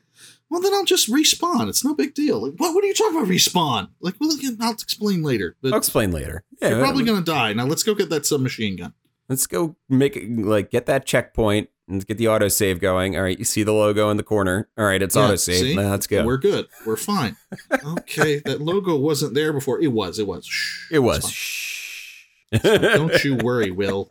Well, 0.49 0.61
then 0.61 0.73
I'll 0.73 0.85
just 0.85 1.09
respawn. 1.09 1.67
It's 1.67 1.83
no 1.83 1.95
big 1.95 2.13
deal. 2.13 2.41
Like, 2.43 2.53
what? 2.57 2.75
What 2.75 2.83
are 2.83 2.87
you 2.87 2.93
talking 2.93 3.17
about? 3.17 3.27
Respawn? 3.29 3.89
Like, 4.01 4.15
well, 4.19 4.31
again, 4.31 4.57
I'll 4.61 4.73
explain 4.73 5.23
later. 5.23 5.55
But 5.61 5.73
I'll 5.73 5.79
explain 5.79 6.11
later. 6.11 6.43
Yeah, 6.61 6.69
you're 6.69 6.79
probably 6.79 7.01
um, 7.01 7.07
gonna 7.07 7.25
die. 7.25 7.53
Now 7.53 7.65
let's 7.65 7.83
go 7.83 7.95
get 7.95 8.09
that 8.09 8.25
submachine 8.25 8.75
gun. 8.75 8.93
let's 9.29 9.47
go 9.47 9.75
make 9.89 10.15
it 10.15 10.29
like 10.29 10.69
get 10.69 10.85
that 10.85 11.05
checkpoint 11.05 11.69
and 11.87 12.05
get 12.05 12.17
the 12.17 12.25
autosave 12.25 12.79
going. 12.79 13.15
All 13.15 13.23
right, 13.23 13.37
you 13.37 13.45
see 13.45 13.63
the 13.63 13.73
logo 13.73 14.09
in 14.09 14.17
the 14.17 14.23
corner. 14.23 14.69
All 14.77 14.85
right, 14.85 15.01
it's 15.01 15.15
Yeah, 15.15 15.29
autosave. 15.29 15.75
Now 15.75 15.89
let's 15.89 16.07
go. 16.07 16.25
We're 16.25 16.37
good. 16.37 16.67
We're 16.85 16.97
fine. 16.97 17.35
okay, 17.85 18.39
that 18.45 18.61
logo 18.61 18.95
wasn't 18.95 19.33
there 19.33 19.53
before. 19.53 19.81
It 19.81 19.91
was. 19.91 20.19
It 20.19 20.27
was. 20.27 20.45
Shh. 20.45 20.91
it 20.91 20.99
was. 20.99 21.29
Shh. 21.31 22.25
fine. 22.61 22.81
Don't 22.81 23.23
you 23.23 23.37
worry, 23.37 23.71
Will. 23.71 24.09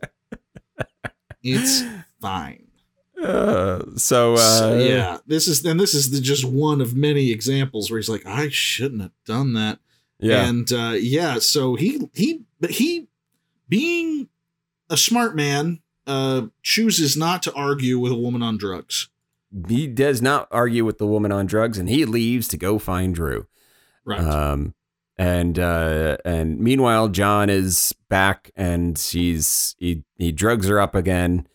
It's 1.43 1.83
fine. 2.21 2.67
Uh, 3.21 3.81
so, 3.95 4.33
uh, 4.33 4.37
So, 4.37 4.77
yeah, 4.79 5.17
this 5.27 5.47
is 5.47 5.63
and 5.65 5.79
this 5.79 5.93
is 5.93 6.11
the, 6.11 6.19
just 6.19 6.43
one 6.45 6.81
of 6.81 6.95
many 6.95 7.31
examples 7.31 7.89
where 7.89 7.97
he's 7.99 8.09
like, 8.09 8.25
I 8.25 8.49
shouldn't 8.49 9.01
have 9.01 9.11
done 9.25 9.53
that. 9.53 9.79
yeah, 10.19 10.47
And 10.47 10.71
uh, 10.71 10.95
yeah, 10.99 11.39
so 11.39 11.75
he 11.75 12.09
he 12.13 12.41
but 12.59 12.71
he 12.71 13.07
being 13.69 14.29
a 14.89 14.97
smart 14.97 15.35
man 15.35 15.79
uh 16.05 16.47
chooses 16.61 17.15
not 17.15 17.41
to 17.43 17.53
argue 17.53 17.97
with 17.97 18.11
a 18.11 18.15
woman 18.17 18.41
on 18.43 18.57
drugs. 18.57 19.07
he 19.69 19.87
does 19.87 20.21
not 20.21 20.47
argue 20.51 20.83
with 20.83 20.97
the 20.97 21.07
woman 21.07 21.31
on 21.31 21.45
drugs, 21.45 21.77
and 21.77 21.87
he 21.87 22.03
leaves 22.05 22.47
to 22.49 22.57
go 22.57 22.77
find 22.79 23.15
Drew. 23.15 23.47
Right. 24.03 24.19
Um, 24.19 24.73
and 25.17 25.59
uh, 25.59 26.17
and 26.25 26.59
meanwhile, 26.59 27.07
John 27.09 27.49
is 27.49 27.93
back, 28.09 28.51
and 28.55 28.97
he's 28.97 29.75
he 29.77 30.03
he 30.17 30.31
drugs 30.31 30.67
her 30.67 30.79
up 30.79 30.95
again. 30.95 31.47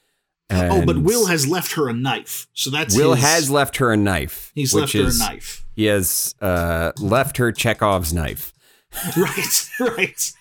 oh, 0.51 0.85
but 0.87 0.99
Will 0.99 1.27
has 1.27 1.47
left 1.47 1.73
her 1.73 1.89
a 1.89 1.93
knife. 1.93 2.47
So 2.55 2.71
that's 2.71 2.97
Will 2.97 3.15
his- 3.15 3.25
has 3.25 3.51
left 3.51 3.77
her 3.79 3.93
a 3.93 3.97
knife. 3.97 4.53
he's 4.55 4.73
left 4.75 4.93
her 4.93 5.09
a 5.09 5.13
knife. 5.19 5.67
He 5.75 5.85
has 5.87 6.35
uh, 6.41 6.93
left 6.99 7.37
her 7.37 7.53
Chekhov's 7.53 8.13
knife. 8.13 8.53
right, 9.19 9.71
right. 9.81 10.33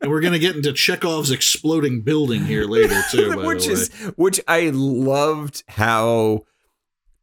and 0.00 0.10
we're 0.10 0.22
gonna 0.22 0.38
get 0.38 0.56
into 0.56 0.72
Chekhov's 0.72 1.30
exploding 1.30 2.00
building 2.00 2.46
here 2.46 2.64
later 2.64 3.02
too. 3.10 3.36
Which 3.46 3.66
is 3.66 3.88
which 4.16 4.40
I 4.48 4.70
loved 4.72 5.62
how 5.68 6.46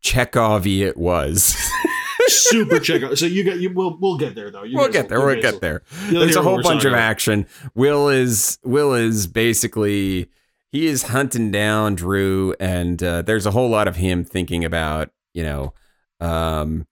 Chekhov-y 0.02 0.72
it 0.86 0.98
was. 0.98 1.56
super 2.32 2.80
Chekhov. 2.80 3.18
So 3.18 3.26
you 3.26 3.44
got 3.44 3.60
you. 3.60 3.72
We'll 3.74 3.98
we'll 4.00 4.18
get 4.18 4.36
there 4.36 4.52
though. 4.52 4.64
You 4.64 4.78
we'll 4.78 4.92
get 4.92 5.10
there. 5.10 5.20
We'll 5.20 5.42
get 5.42 5.54
will- 5.56 5.60
there. 5.60 5.84
There's 6.10 6.36
a 6.36 6.42
whole 6.42 6.62
bunch 6.62 6.86
of 6.86 6.94
action. 6.94 7.46
Will 7.76 8.10
is 8.10 8.60
Will 8.64 8.94
is 8.94 9.28
basically 9.28 10.30
he 10.72 10.88
is 10.88 11.04
hunting 11.04 11.52
down 11.52 11.96
Drew, 11.96 12.56
and 12.60 13.02
uh, 13.04 13.22
there's 13.22 13.46
a 13.46 13.52
whole 13.52 13.70
lot 13.70 13.88
of 13.88 13.98
him 13.98 14.24
thinking 14.24 14.64
about 14.66 15.10
you 15.34 15.44
know, 15.44 15.74
um, 16.20 16.88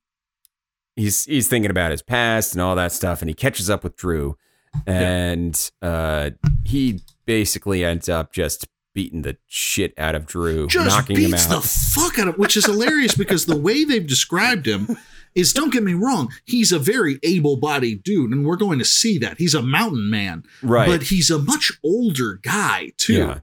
he's 0.96 1.26
he's 1.26 1.48
thinking 1.48 1.72
about 1.72 1.92
his 1.92 2.02
past 2.02 2.54
and 2.54 2.62
all 2.62 2.76
that 2.76 2.92
stuff, 2.92 3.22
and 3.22 3.30
he 3.30 3.34
catches 3.34 3.70
up 3.70 3.84
with 3.84 3.96
Drew, 3.96 4.38
and 4.86 5.72
uh, 5.82 6.32
he 6.66 7.02
basically 7.26 7.84
ends 7.84 8.10
up 8.10 8.34
just 8.34 8.68
beating 8.94 9.22
the 9.22 9.38
shit 9.48 9.94
out 9.98 10.16
of 10.16 10.26
Drew, 10.26 10.68
Just 10.68 10.88
knocking 10.88 11.18
him 11.18 11.32
beats 11.32 11.50
out. 11.50 11.62
the 11.62 11.68
fuck 11.68 12.18
out 12.20 12.28
of, 12.30 12.38
which 12.38 12.58
is 12.58 12.66
hilarious 12.66 13.16
because 13.16 13.46
the 13.46 13.56
way 13.56 13.84
they've 13.84 14.06
described 14.06 14.68
him 14.68 14.98
is, 15.36 15.54
don't 15.54 15.72
get 15.72 15.84
me 15.84 15.94
wrong, 15.94 16.32
he's 16.46 16.72
a 16.72 16.80
very 16.80 17.20
able-bodied 17.24 18.04
dude, 18.04 18.32
and 18.32 18.46
we're 18.46 18.56
going 18.56 18.80
to 18.80 18.86
see 18.86 19.18
that 19.20 19.38
he's 19.38 19.54
a 19.54 19.62
mountain 19.62 20.10
man, 20.10 20.44
right. 20.62 20.88
but 20.88 21.04
he's 21.04 21.30
a 21.30 21.40
much 21.40 21.72
older 21.84 22.40
guy 22.44 22.92
too. 22.98 23.14
yeah. 23.14 23.40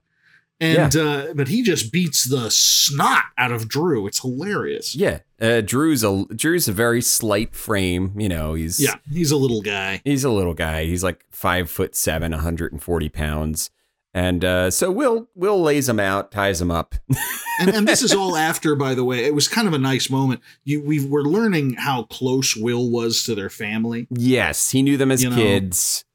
And 0.59 0.97
uh, 0.97 1.35
but 1.35 1.49
he 1.49 1.63
just 1.63 1.93
beats 1.93 2.25
the 2.25 2.51
snot 2.51 3.25
out 3.37 3.53
of 3.53 3.69
Drew. 3.69 4.07
It's 4.07 4.21
hilarious. 4.21 4.95
Yeah. 4.95 5.19
Uh, 5.39 5.61
Drew's 5.61 6.03
a 6.03 6.25
Drew's 6.35 6.67
a 6.67 6.73
very 6.73 7.03
slight 7.03 7.55
frame. 7.55 8.19
You 8.19 8.31
know, 8.31 8.55
he's 8.55 8.81
Yeah, 8.81 8.95
he's 9.13 9.31
a 9.31 9.37
little 9.37 9.61
guy. 9.61 10.01
he's 10.05 10.25
a 10.25 10.31
little 10.31 10.55
guy. 10.55 10.87
He's 10.87 11.05
like 11.05 11.27
five 11.31 11.69
foot 11.69 11.95
seven, 11.95 12.33
140 12.33 13.09
pounds. 13.11 13.71
And 14.17 14.47
uh, 14.47 14.71
so 14.71 14.91
Will 14.91 15.29
Will 15.35 15.61
lays 15.61 15.89
them 15.89 16.01
out, 16.01 16.33
ties 16.33 16.59
them 16.59 16.71
up. 16.71 16.95
and, 17.61 17.69
and 17.69 17.87
this 17.87 18.03
is 18.03 18.15
all 18.15 18.35
after, 18.35 18.75
by 18.75 18.95
the 18.95 19.05
way. 19.05 19.27
It 19.27 19.35
was 19.35 19.47
kind 19.47 19.69
of 19.69 19.75
a 19.75 19.79
nice 19.79 20.09
moment. 20.09 20.41
You 20.65 20.83
we 20.83 21.07
were 21.07 21.23
learning 21.23 21.75
how 21.75 22.05
close 22.05 22.57
Will 22.57 22.91
was 22.91 23.25
to 23.25 23.35
their 23.35 23.51
family. 23.51 24.07
yes, 24.09 24.71
he 24.71 24.81
knew 24.81 24.97
them 24.97 25.13
as 25.13 25.23
You 25.23 25.29
know, 25.29 25.37
kids. 25.37 26.07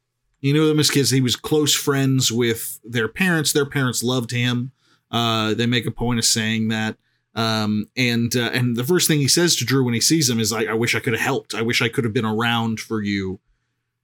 Know 0.42 0.68
them 0.68 0.80
as 0.80 0.90
kids. 0.90 1.12
He 1.12 1.22
was 1.22 1.36
close 1.36 1.76
friends 1.76 2.32
with 2.32 2.80
their 2.84 3.08
parents. 3.08 3.54
Their 3.54 3.68
parents 3.68 4.02
loved 4.02 4.32
him. 4.32 4.72
Uh, 5.12 5.54
they 5.54 5.68
make 5.68 5.86
a 5.86 5.92
point 5.92 6.18
of 6.18 6.26
saying 6.26 6.70
that. 6.70 6.98
Um, 7.36 7.88
and 7.96 8.36
uh, 8.36 8.50
and 8.52 8.76
the 8.76 8.84
first 8.84 9.08
thing 9.08 9.20
he 9.20 9.28
says 9.28 9.56
to 9.58 9.66
Drew 9.66 9.86
when 9.86 9.94
he 9.94 10.02
sees 10.02 10.28
him 10.28 10.40
is 10.40 10.52
like, 10.52 10.68
"I 10.68 10.74
wish 10.74 10.96
I 10.96 11.00
could 11.02 11.14
have 11.14 11.22
helped. 11.22 11.54
I 11.54 11.62
wish 11.62 11.84
I 11.84 11.88
could 11.88 12.04
have 12.04 12.14
been 12.14 12.26
around 12.26 12.80
for 12.80 13.00
you 13.00 13.40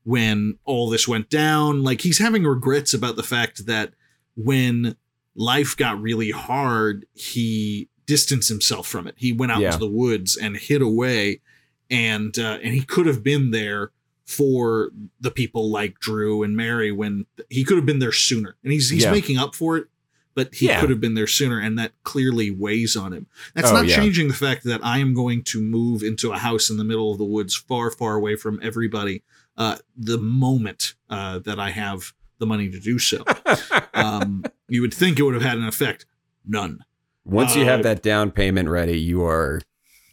when 0.08 0.58
all 0.64 0.90
this 0.90 1.06
went 1.08 1.30
down." 1.30 1.84
Like 1.84 2.02
he's 2.02 2.18
having 2.20 2.44
regrets 2.46 2.94
about 2.94 3.18
the 3.18 3.24
fact 3.24 3.66
that 3.66 3.94
when 4.36 4.96
life 5.36 5.76
got 5.76 6.02
really 6.02 6.32
hard, 6.32 7.06
he 7.14 7.90
distanced 8.06 8.48
himself 8.48 8.88
from 8.88 9.06
it. 9.06 9.16
He 9.18 9.34
went 9.34 9.52
out 9.52 9.60
Yeah. 9.60 9.68
into 9.74 9.80
the 9.80 9.92
woods 9.92 10.38
and 10.38 10.56
hid 10.56 10.82
away, 10.82 11.42
and 11.90 12.38
uh, 12.40 12.58
and 12.64 12.74
he 12.74 12.82
could 12.82 13.06
have 13.06 13.22
been 13.22 13.52
there 13.52 13.92
for 14.26 14.92
the 15.20 15.32
people 15.32 15.70
like 15.70 16.00
Drew 16.00 16.42
and 16.44 16.56
Mary 16.56 16.92
when 16.92 17.26
he 17.50 17.64
could 17.64 17.78
have 17.78 17.86
been 17.86 18.00
there 18.00 18.12
sooner. 18.14 18.56
And 18.64 18.72
he's 18.72 18.90
he's 18.90 19.04
Yeah. 19.04 19.12
making 19.12 19.38
up 19.38 19.56
for 19.56 19.78
it, 19.78 19.88
but 20.36 20.54
he 20.56 20.68
Yeah. 20.68 20.80
could 20.82 20.90
have 20.90 21.00
been 21.02 21.16
there 21.16 21.28
sooner, 21.28 21.60
and 21.60 21.78
that 21.80 21.92
clearly 22.04 22.50
weighs 22.50 22.96
on 22.96 23.12
him. 23.14 23.28
That's 23.54 23.70
Oh, 23.70 23.74
not 23.74 23.88
yeah. 23.88 23.96
changing 23.98 24.28
the 24.30 24.34
fact 24.34 24.64
that 24.66 24.84
I 24.86 25.00
am 25.00 25.14
going 25.14 25.44
to 25.44 25.62
move 25.62 26.02
into 26.04 26.32
a 26.32 26.38
house 26.38 26.70
in 26.70 26.78
the 26.78 26.84
middle 26.86 27.12
of 27.12 27.18
the 27.18 27.26
woods, 27.26 27.56
far, 27.56 27.90
far 27.92 28.16
away 28.16 28.36
from 28.38 28.60
everybody. 28.62 29.24
Uh, 29.58 29.78
the 29.96 30.18
moment 30.20 30.94
uh, 31.10 31.40
that 31.40 31.60
I 31.60 31.72
have 31.72 32.14
the 32.40 32.46
money 32.46 32.70
to 32.70 32.80
do 32.80 33.00
so, 33.00 33.24
um, 33.96 34.44
you 34.70 34.82
would 34.82 34.94
think 34.94 35.18
it 35.18 35.24
would 35.24 35.34
have 35.34 35.44
had 35.44 35.58
an 35.58 35.66
effect. 35.68 36.06
None. 36.46 36.84
Once 37.26 37.56
you 37.56 37.64
Uh, 37.64 37.66
have 37.66 37.84
that 37.84 38.02
down 38.04 38.32
payment 38.32 38.70
ready, 38.70 39.00
you 39.00 39.24
are 39.26 39.62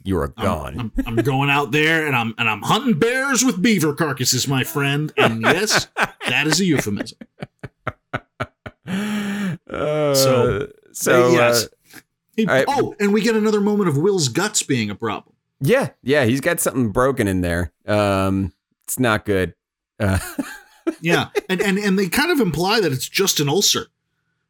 you 0.03 0.16
are 0.18 0.32
I'm- 0.36 0.47
gone. 0.47 0.80
I'm, 0.80 0.92
I'm 1.07 1.16
going 1.16 1.51
out 1.51 1.70
there 1.72 2.07
and 2.07 2.16
I'm 2.16 2.34
and 2.38 2.49
I'm 2.49 2.62
hunting 2.62 2.99
bears 2.99 3.45
with 3.45 3.61
beaver 3.62 3.95
carcasses, 3.95 4.49
my 4.49 4.64
friend. 4.64 5.12
And 5.16 5.42
yes, 5.42 5.88
that 6.28 6.47
is 6.47 6.61
a 6.61 6.64
euphemism. 6.64 7.18
Uh, 9.68 10.14
So- 10.14 10.68
so 10.92 11.30
yes. 11.32 11.64
uh, 11.64 11.99
He- 12.36 12.47
I- 12.49 12.64
oh, 12.68 12.95
and 13.01 13.12
we 13.12 13.20
get 13.22 13.36
another 13.36 13.61
moment 13.61 13.88
of 13.88 13.97
Will's 13.97 14.28
guts 14.28 14.62
being 14.62 14.90
a 14.90 14.95
problem. 14.95 15.34
yeah, 15.61 15.90
yeah, 16.03 16.24
he's 16.24 16.40
got 16.40 16.61
something 16.61 16.90
broken 16.90 17.26
in 17.28 17.40
there. 17.40 17.72
Um, 17.86 18.53
it's 18.85 18.99
not 18.99 19.24
good. 19.24 19.55
Uh, 19.99 20.18
Yeah, 21.01 21.28
and 21.49 21.61
and 21.62 21.78
and 21.78 21.99
they 21.99 22.09
kind 22.09 22.30
of 22.30 22.41
imply 22.41 22.80
that 22.80 22.93
it's 22.93 23.09
just 23.09 23.41
an 23.41 23.49
ulcer. 23.49 23.87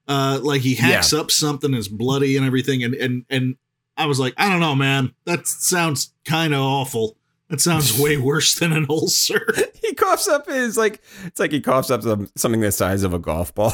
Uh, 0.07 0.41
like 0.43 0.62
he 0.62 0.74
hacks 0.74 1.12
up 1.12 1.30
something, 1.30 1.72
it's 1.74 1.89
bloody 1.89 2.37
and 2.37 2.45
everything, 2.45 2.82
and 2.82 2.95
and 2.95 3.24
and 3.30 3.57
I 3.97 4.07
was 4.07 4.18
like, 4.18 4.35
I 4.37 4.49
don't 4.51 4.61
know, 4.61 4.74
man. 4.74 5.14
That 5.26 5.47
sounds 5.47 6.12
kind 6.24 6.53
of 6.53 6.61
awful. 6.61 7.16
That 7.51 7.61
sounds 7.61 7.99
way 8.01 8.16
worse 8.16 8.59
than 8.59 8.72
an 8.72 8.87
ulcer. 8.91 9.47
he 9.80 9.95
coughs 9.95 10.26
up 10.28 10.47
his 10.47 10.76
like 10.76 11.01
it's 11.24 11.39
like 11.39 11.53
he 11.53 11.61
coughs 11.61 11.91
up 11.91 12.03
some, 12.03 12.28
something 12.37 12.61
the 12.61 12.72
size 12.72 13.05
of 13.05 13.14
a 13.14 13.18
golf 13.18 13.55
ball. 13.55 13.72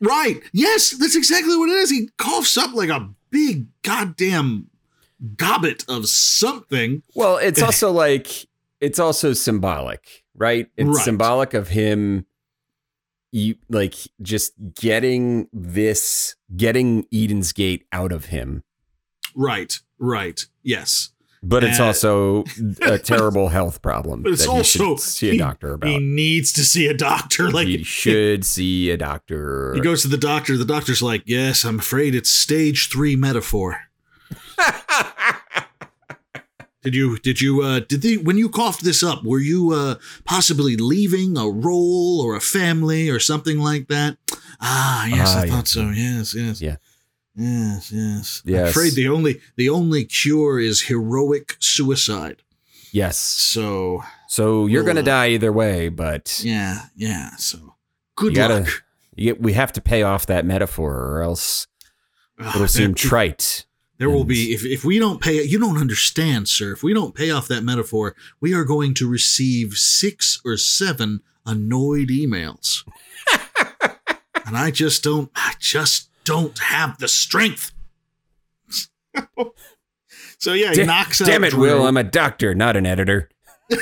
right? 0.00 0.40
Yes, 0.52 0.90
that's 0.90 1.16
exactly 1.16 1.56
what 1.56 1.70
it 1.70 1.76
is. 1.76 1.90
He 1.90 2.10
coughs 2.18 2.58
up 2.58 2.74
like 2.74 2.90
a 2.90 3.08
big 3.30 3.66
goddamn 3.82 4.68
gobbet 5.36 5.84
of 5.88 6.06
something. 6.08 7.02
Well, 7.14 7.38
it's 7.38 7.62
also 7.62 7.90
like 7.90 8.46
it's 8.82 8.98
also 8.98 9.32
symbolic, 9.32 10.24
right? 10.34 10.66
It's 10.76 10.86
Right. 10.88 11.04
symbolic 11.04 11.54
of 11.54 11.68
him 11.68 12.26
you 13.30 13.54
like 13.70 13.94
just 14.20 14.52
getting 14.74 15.48
this 15.54 16.34
getting 16.54 17.06
Eden's 17.10 17.52
gate 17.52 17.86
out 17.90 18.12
of 18.12 18.26
him. 18.26 18.62
Right, 19.34 19.78
right. 19.98 20.44
Yes. 20.62 21.08
But 21.42 21.64
it's 21.64 21.80
Uh, 21.80 21.86
also 21.86 22.44
a 22.82 22.98
terrible 22.98 23.48
health 23.48 23.80
problem 23.82 24.22
But 24.22 24.32
it's 24.32 24.42
that 24.42 24.52
you 24.52 24.58
also- 24.58 24.96
should 24.96 25.00
see 25.00 25.30
a 25.30 25.38
doctor 25.38 25.72
about. 25.72 25.88
He 25.90 25.98
needs 25.98 26.52
to 26.52 26.62
see 26.62 26.86
a 26.88 26.94
doctor. 26.94 27.50
Like 27.50 27.66
he 27.68 27.82
should 27.82 28.44
see 28.44 28.90
a 28.90 28.96
doctor. 28.98 29.72
He 29.74 29.80
goes 29.80 30.02
to 30.02 30.08
the 30.08 30.18
doctor. 30.18 30.56
The 30.58 30.64
doctor's 30.66 31.00
like, 31.02 31.22
"Yes, 31.24 31.64
I'm 31.64 31.78
afraid 31.78 32.14
it's 32.14 32.30
stage 32.30 32.90
three 32.90 33.16
metaphor." 33.16 33.80
Did 36.82 36.94
you? 36.96 37.18
Did 37.18 37.40
you? 37.40 37.62
Uh, 37.62 37.80
did 37.80 38.02
they? 38.02 38.16
When 38.16 38.36
you 38.38 38.48
coughed 38.48 38.82
this 38.82 39.02
up, 39.02 39.22
were 39.24 39.38
you 39.38 39.72
uh, 39.72 39.94
possibly 40.24 40.76
leaving 40.76 41.36
a 41.38 41.48
role 41.48 42.20
or 42.20 42.34
a 42.34 42.40
family 42.40 43.08
or 43.08 43.20
something 43.20 43.58
like 43.58 43.86
that? 43.88 44.16
Ah, 44.60 45.06
yes, 45.06 45.28
Ah, 45.34 45.40
I 45.40 45.44
yeah. 45.44 45.50
thought 45.52 45.68
so. 45.68 45.90
Yes, 45.90 46.34
yes, 46.34 46.60
Yeah. 46.60 46.76
yes, 47.36 47.92
yes. 47.92 48.42
I'm 48.46 48.54
afraid 48.66 48.94
the 48.94 49.08
only 49.08 49.40
the 49.56 49.68
only 49.68 50.04
cure 50.04 50.58
is 50.60 50.82
heroic 50.82 51.56
suicide. 51.60 52.42
yes. 52.92 53.16
So 53.16 54.02
So 54.28 54.66
you're 54.66 54.82
going 54.84 54.96
to 54.96 55.02
Ugh. 55.02 55.06
die 55.06 55.28
either 55.30 55.52
way, 55.52 55.88
but 55.88 56.40
yeah, 56.44 56.86
yeah. 56.96 57.36
So 57.36 57.74
good 58.16 58.32
You 58.32 58.36
gotta- 58.36 58.70
you, 59.14 59.36
we 59.38 59.52
have 59.52 59.72
to 59.72 59.80
pay 59.80 60.02
off 60.02 60.26
that 60.26 60.44
metaphor 60.46 60.94
or 60.94 61.22
else 61.22 61.66
Ah, 62.38 62.54
it'll 62.56 62.66
seem 62.68 62.94
trite. 62.94 63.66
There 64.02 64.10
will 64.10 64.24
be 64.24 64.52
if 64.52 64.64
if 64.64 64.84
we 64.84 64.98
don't 64.98 65.20
pay 65.20 65.44
you 65.44 65.60
don't 65.60 65.78
understand, 65.78 66.48
sir. 66.48 66.72
If 66.72 66.82
we 66.82 66.92
don't 66.92 67.14
pay 67.14 67.30
off 67.30 67.46
that 67.46 67.62
metaphor, 67.62 68.16
we 68.40 68.52
are 68.52 68.64
going 68.64 68.94
to 68.94 69.08
receive 69.08 69.74
six 69.74 70.40
or 70.44 70.56
seven 70.56 71.20
annoyed 71.46 72.08
emails. 72.08 72.82
and 74.44 74.56
I 74.56 74.72
just 74.72 75.04
don't 75.04 75.30
I 75.36 75.54
just 75.60 76.10
don't 76.24 76.58
have 76.58 76.98
the 76.98 77.06
strength. 77.06 77.70
so 80.36 80.52
yeah, 80.52 80.70
he 80.70 80.78
Da- 80.78 80.84
knocks 80.86 81.22
out 81.22 81.28
Damn 81.28 81.44
it, 81.44 81.50
Drew. 81.50 81.60
Will. 81.60 81.86
I'm 81.86 81.96
a 81.96 82.02
doctor, 82.02 82.56
not 82.56 82.76
an 82.76 82.86
editor. 82.86 83.30
uh 83.70 83.76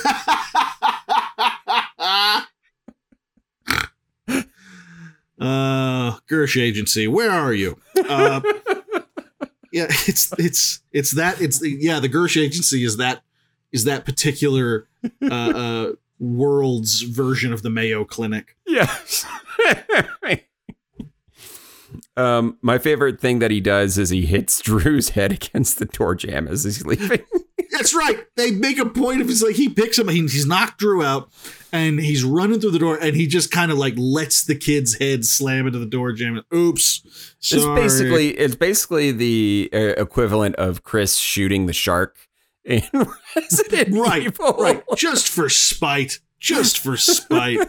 Gersh 6.28 6.60
agency, 6.60 7.08
where 7.08 7.30
are 7.30 7.54
you? 7.54 7.78
Uh 8.06 8.42
yeah, 9.72 9.86
it's 10.06 10.32
it's 10.38 10.80
it's 10.92 11.12
that 11.12 11.40
it's 11.40 11.60
the 11.60 11.76
yeah, 11.80 12.00
the 12.00 12.08
Gersh 12.08 12.40
agency 12.40 12.84
is 12.84 12.96
that 12.96 13.22
is 13.72 13.84
that 13.84 14.04
particular 14.04 14.88
uh 15.22 15.34
uh 15.34 15.92
world's 16.20 17.02
version 17.02 17.52
of 17.52 17.62
the 17.62 17.70
Mayo 17.70 18.04
Clinic. 18.04 18.56
Yes. 18.66 19.24
um, 22.16 22.58
my 22.60 22.78
favorite 22.78 23.20
thing 23.20 23.38
that 23.38 23.50
he 23.50 23.60
does 23.60 23.98
is 23.98 24.10
he 24.10 24.26
hits 24.26 24.60
Drew's 24.60 25.10
head 25.10 25.32
against 25.32 25.78
the 25.78 25.86
door 25.86 26.14
jam 26.14 26.46
as 26.46 26.64
he's 26.64 26.84
leaving. 26.84 27.24
That's 27.70 27.94
right. 27.94 28.26
They 28.36 28.50
make 28.50 28.78
a 28.78 28.86
point 28.86 29.20
of 29.20 29.30
it's 29.30 29.42
like 29.42 29.56
he 29.56 29.68
picks 29.68 29.98
him, 29.98 30.08
he, 30.08 30.20
he's 30.22 30.46
knocked 30.46 30.78
Drew 30.78 31.02
out, 31.04 31.30
and 31.72 32.00
he's 32.00 32.24
running 32.24 32.60
through 32.60 32.72
the 32.72 32.78
door, 32.78 32.98
and 33.00 33.14
he 33.14 33.26
just 33.26 33.50
kind 33.50 33.70
of 33.70 33.78
like 33.78 33.94
lets 33.96 34.44
the 34.44 34.54
kid's 34.56 34.98
head 34.98 35.24
slam 35.24 35.66
into 35.66 35.78
the 35.78 35.86
door 35.86 36.12
jam. 36.12 36.42
Oops. 36.54 37.34
It's 37.38 37.64
basically 37.66 38.30
it's 38.30 38.56
basically 38.56 39.12
the 39.12 39.70
uh, 39.72 39.78
equivalent 39.96 40.56
of 40.56 40.82
Chris 40.82 41.16
shooting 41.16 41.66
the 41.66 41.72
shark 41.72 42.16
in 42.64 42.82
Resident 43.36 43.94
right, 43.94 44.24
Evil. 44.24 44.52
right. 44.58 44.82
Just 44.96 45.28
for 45.28 45.48
spite. 45.48 46.18
Just 46.38 46.78
for 46.78 46.96
spite. 46.96 47.68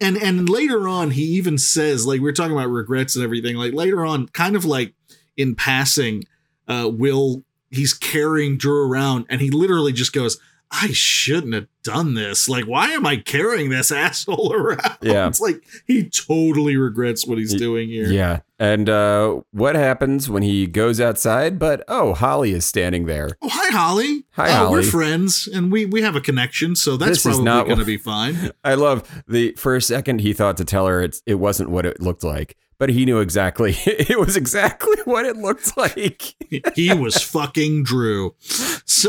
and 0.00 0.16
and 0.16 0.48
later 0.48 0.88
on, 0.88 1.10
he 1.12 1.22
even 1.22 1.58
says, 1.58 2.06
like 2.06 2.20
we 2.20 2.28
are 2.28 2.32
talking 2.32 2.56
about 2.56 2.70
regrets 2.70 3.14
and 3.14 3.24
everything. 3.24 3.56
Like 3.56 3.72
later 3.72 4.04
on, 4.04 4.28
kind 4.28 4.56
of 4.56 4.64
like 4.64 4.94
in 5.36 5.54
passing, 5.54 6.24
uh, 6.68 6.90
Will 6.92 7.44
he's 7.72 7.94
carrying 7.94 8.56
Drew 8.58 8.88
around, 8.88 9.26
and 9.28 9.40
he 9.40 9.50
literally 9.50 9.92
just 9.92 10.12
goes, 10.12 10.38
"I 10.70 10.90
shouldn't 10.92 11.54
have 11.54 11.66
done 11.82 12.14
this. 12.14 12.48
Like, 12.48 12.64
why 12.66 12.90
am 12.92 13.04
I 13.06 13.16
carrying 13.16 13.70
this 13.70 13.90
asshole 14.04 14.52
around?" 14.52 14.98
Yeah. 15.02 15.26
it's 15.26 15.40
like 15.40 15.64
he 15.86 16.08
totally 16.08 16.76
regrets 16.76 17.26
what 17.26 17.38
he's 17.38 17.54
doing 17.54 17.88
here. 17.88 18.06
Yeah. 18.06 18.40
And 18.58 18.88
uh, 18.88 19.40
what 19.50 19.74
happens 19.74 20.30
when 20.30 20.44
he 20.44 20.68
goes 20.68 21.00
outside? 21.00 21.58
But 21.58 21.82
oh, 21.88 22.14
Holly 22.14 22.52
is 22.52 22.64
standing 22.64 23.06
there. 23.06 23.30
Oh, 23.42 23.48
hi, 23.50 23.76
Holly. 23.76 24.24
Hi, 24.34 24.50
Uh, 24.52 24.70
We're 24.70 24.84
friends, 24.84 25.48
and 25.52 25.72
we 25.72 25.84
we 25.84 26.02
have 26.02 26.14
a 26.14 26.20
connection, 26.20 26.76
so 26.76 26.96
that's 26.96 27.10
This 27.10 27.18
is 27.18 27.24
probably 27.38 27.44
not 27.44 27.66
going 27.66 27.80
to 27.80 27.84
be 27.84 27.96
fine. 27.96 28.52
I 28.64 28.74
love 28.74 29.22
the 29.26 29.52
for 29.58 29.74
a 29.74 29.82
second 29.82 30.20
he 30.20 30.32
thought 30.32 30.56
to 30.58 30.64
tell 30.64 30.86
her 30.86 31.02
it's 31.02 31.22
it 31.26 31.36
wasn't 31.40 31.70
what 31.70 31.84
it 31.86 32.00
looked 32.00 32.22
like, 32.22 32.56
but 32.82 32.88
he 32.90 33.04
knew 33.04 33.20
exactly 33.20 33.76
it 33.86 34.18
was 34.18 34.36
exactly 34.36 34.96
what 35.04 35.24
it 35.24 35.36
looked 35.36 35.76
like. 35.76 36.34
he 36.74 36.92
was 36.92 37.22
fucking 37.22 37.84
Drew. 37.84 38.34
So, 38.40 39.08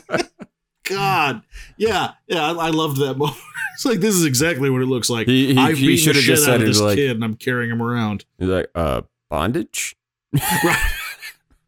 God, 0.84 1.42
yeah, 1.76 2.12
yeah, 2.28 2.52
I, 2.52 2.66
I 2.66 2.68
loved 2.70 2.98
that 2.98 3.14
moment. 3.18 3.38
It's 3.74 3.84
like 3.84 3.98
this 3.98 4.14
is 4.14 4.24
exactly 4.24 4.70
what 4.70 4.82
it 4.82 4.86
looks 4.86 5.10
like. 5.10 5.26
He- 5.26 5.54
he- 5.54 5.58
I've 5.58 5.76
he 5.76 5.88
beaten 5.88 5.96
the 5.96 5.96
should've 5.96 6.22
shit 6.22 6.36
just 6.36 6.44
said 6.44 6.60
of 6.60 6.66
this 6.68 6.80
like- 6.80 6.94
kid, 6.94 7.10
and 7.16 7.24
I'm 7.24 7.34
carrying 7.34 7.72
him 7.72 7.82
around. 7.82 8.24
He's 8.38 8.46
like, 8.46 8.70
uh, 8.76 9.00
bondage? 9.28 9.96
Right? 10.32 10.90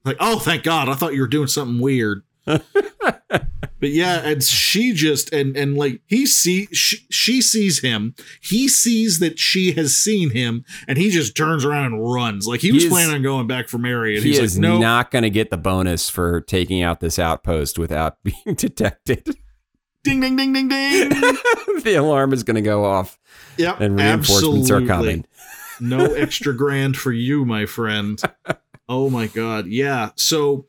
Like, 0.04 0.16
oh, 0.20 0.38
thank 0.38 0.62
God! 0.62 0.88
I 0.88 0.94
thought 0.94 1.14
you 1.14 1.20
were 1.22 1.26
doing 1.26 1.48
something 1.48 1.80
weird. 1.80 2.22
but 2.46 3.90
yeah, 3.90 4.20
and 4.26 4.42
she 4.42 4.92
just 4.92 5.32
and 5.32 5.56
and 5.56 5.76
like 5.76 6.00
he 6.06 6.26
see 6.26 6.66
she, 6.72 6.98
she 7.10 7.40
sees 7.42 7.80
him. 7.80 8.14
He 8.40 8.68
sees 8.68 9.18
that 9.18 9.38
she 9.38 9.72
has 9.72 9.96
seen 9.96 10.30
him, 10.30 10.64
and 10.88 10.96
he 10.98 11.10
just 11.10 11.36
turns 11.36 11.64
around 11.64 11.86
and 11.86 12.12
runs. 12.12 12.46
Like 12.46 12.60
he 12.60 12.72
was 12.72 12.84
is- 12.84 12.90
planning 12.90 13.14
on 13.16 13.22
going 13.22 13.46
back 13.46 13.68
for 13.68 13.78
Mary, 13.78 14.14
and 14.16 14.24
He 14.24 14.30
he's 14.30 14.38
is 14.40 14.56
like, 14.56 14.62
no, 14.62 14.78
not 14.78 15.10
going 15.10 15.22
to 15.24 15.30
get 15.30 15.50
the 15.50 15.56
bonus 15.56 16.08
for 16.08 16.40
taking 16.40 16.82
out 16.82 17.00
this 17.00 17.18
outpost 17.18 17.78
without 17.78 18.18
being 18.22 18.54
detected. 18.56 19.24
ding, 20.04 20.20
ding, 20.20 20.36
ding, 20.36 20.52
ding, 20.52 20.68
ding. 20.68 21.08
the 21.82 21.96
alarm 21.98 22.32
is 22.32 22.42
going 22.44 22.54
to 22.54 22.62
go 22.62 22.84
off, 22.84 23.18
Yep, 23.58 23.80
and 23.80 23.98
reinforcements 23.98 24.70
are 24.70 24.84
coming. 24.86 25.24
no 25.80 26.04
extra 26.14 26.54
grand 26.56 26.96
for 26.96 27.12
you, 27.12 27.44
my 27.44 27.66
friend. 27.66 28.20
Oh 28.88 29.10
my 29.10 29.26
god. 29.26 29.66
Yeah. 29.66 30.10
So 30.14 30.66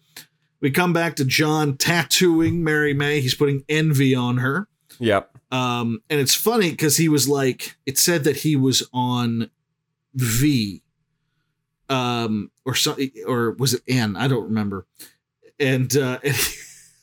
we 0.61 0.71
come 0.71 0.93
back 0.93 1.15
to 1.17 1.25
John 1.25 1.77
tattooing 1.77 2.63
Mary 2.63 2.93
May. 2.93 3.21
He's 3.21 3.35
putting 3.35 3.63
envy 3.69 4.15
on 4.15 4.37
her. 4.37 4.67
Yep. 4.99 5.37
Um, 5.51 6.01
and 6.09 6.19
it's 6.19 6.35
funny 6.35 6.71
because 6.71 6.97
he 6.97 7.07
was 7.07 7.29
like, 7.29 7.77
it 7.85 7.97
said 7.97 8.23
that 8.23 8.37
he 8.37 8.55
was 8.55 8.87
on 8.91 9.49
V. 10.15 10.81
um, 11.89 12.51
or 12.65 12.73
so, 12.75 12.97
or 13.25 13.51
was 13.51 13.73
it 13.73 13.81
N? 13.87 14.15
I 14.17 14.27
don't 14.27 14.43
remember. 14.45 14.85
And, 15.59 15.95
uh, 15.95 16.19
and 16.23 16.35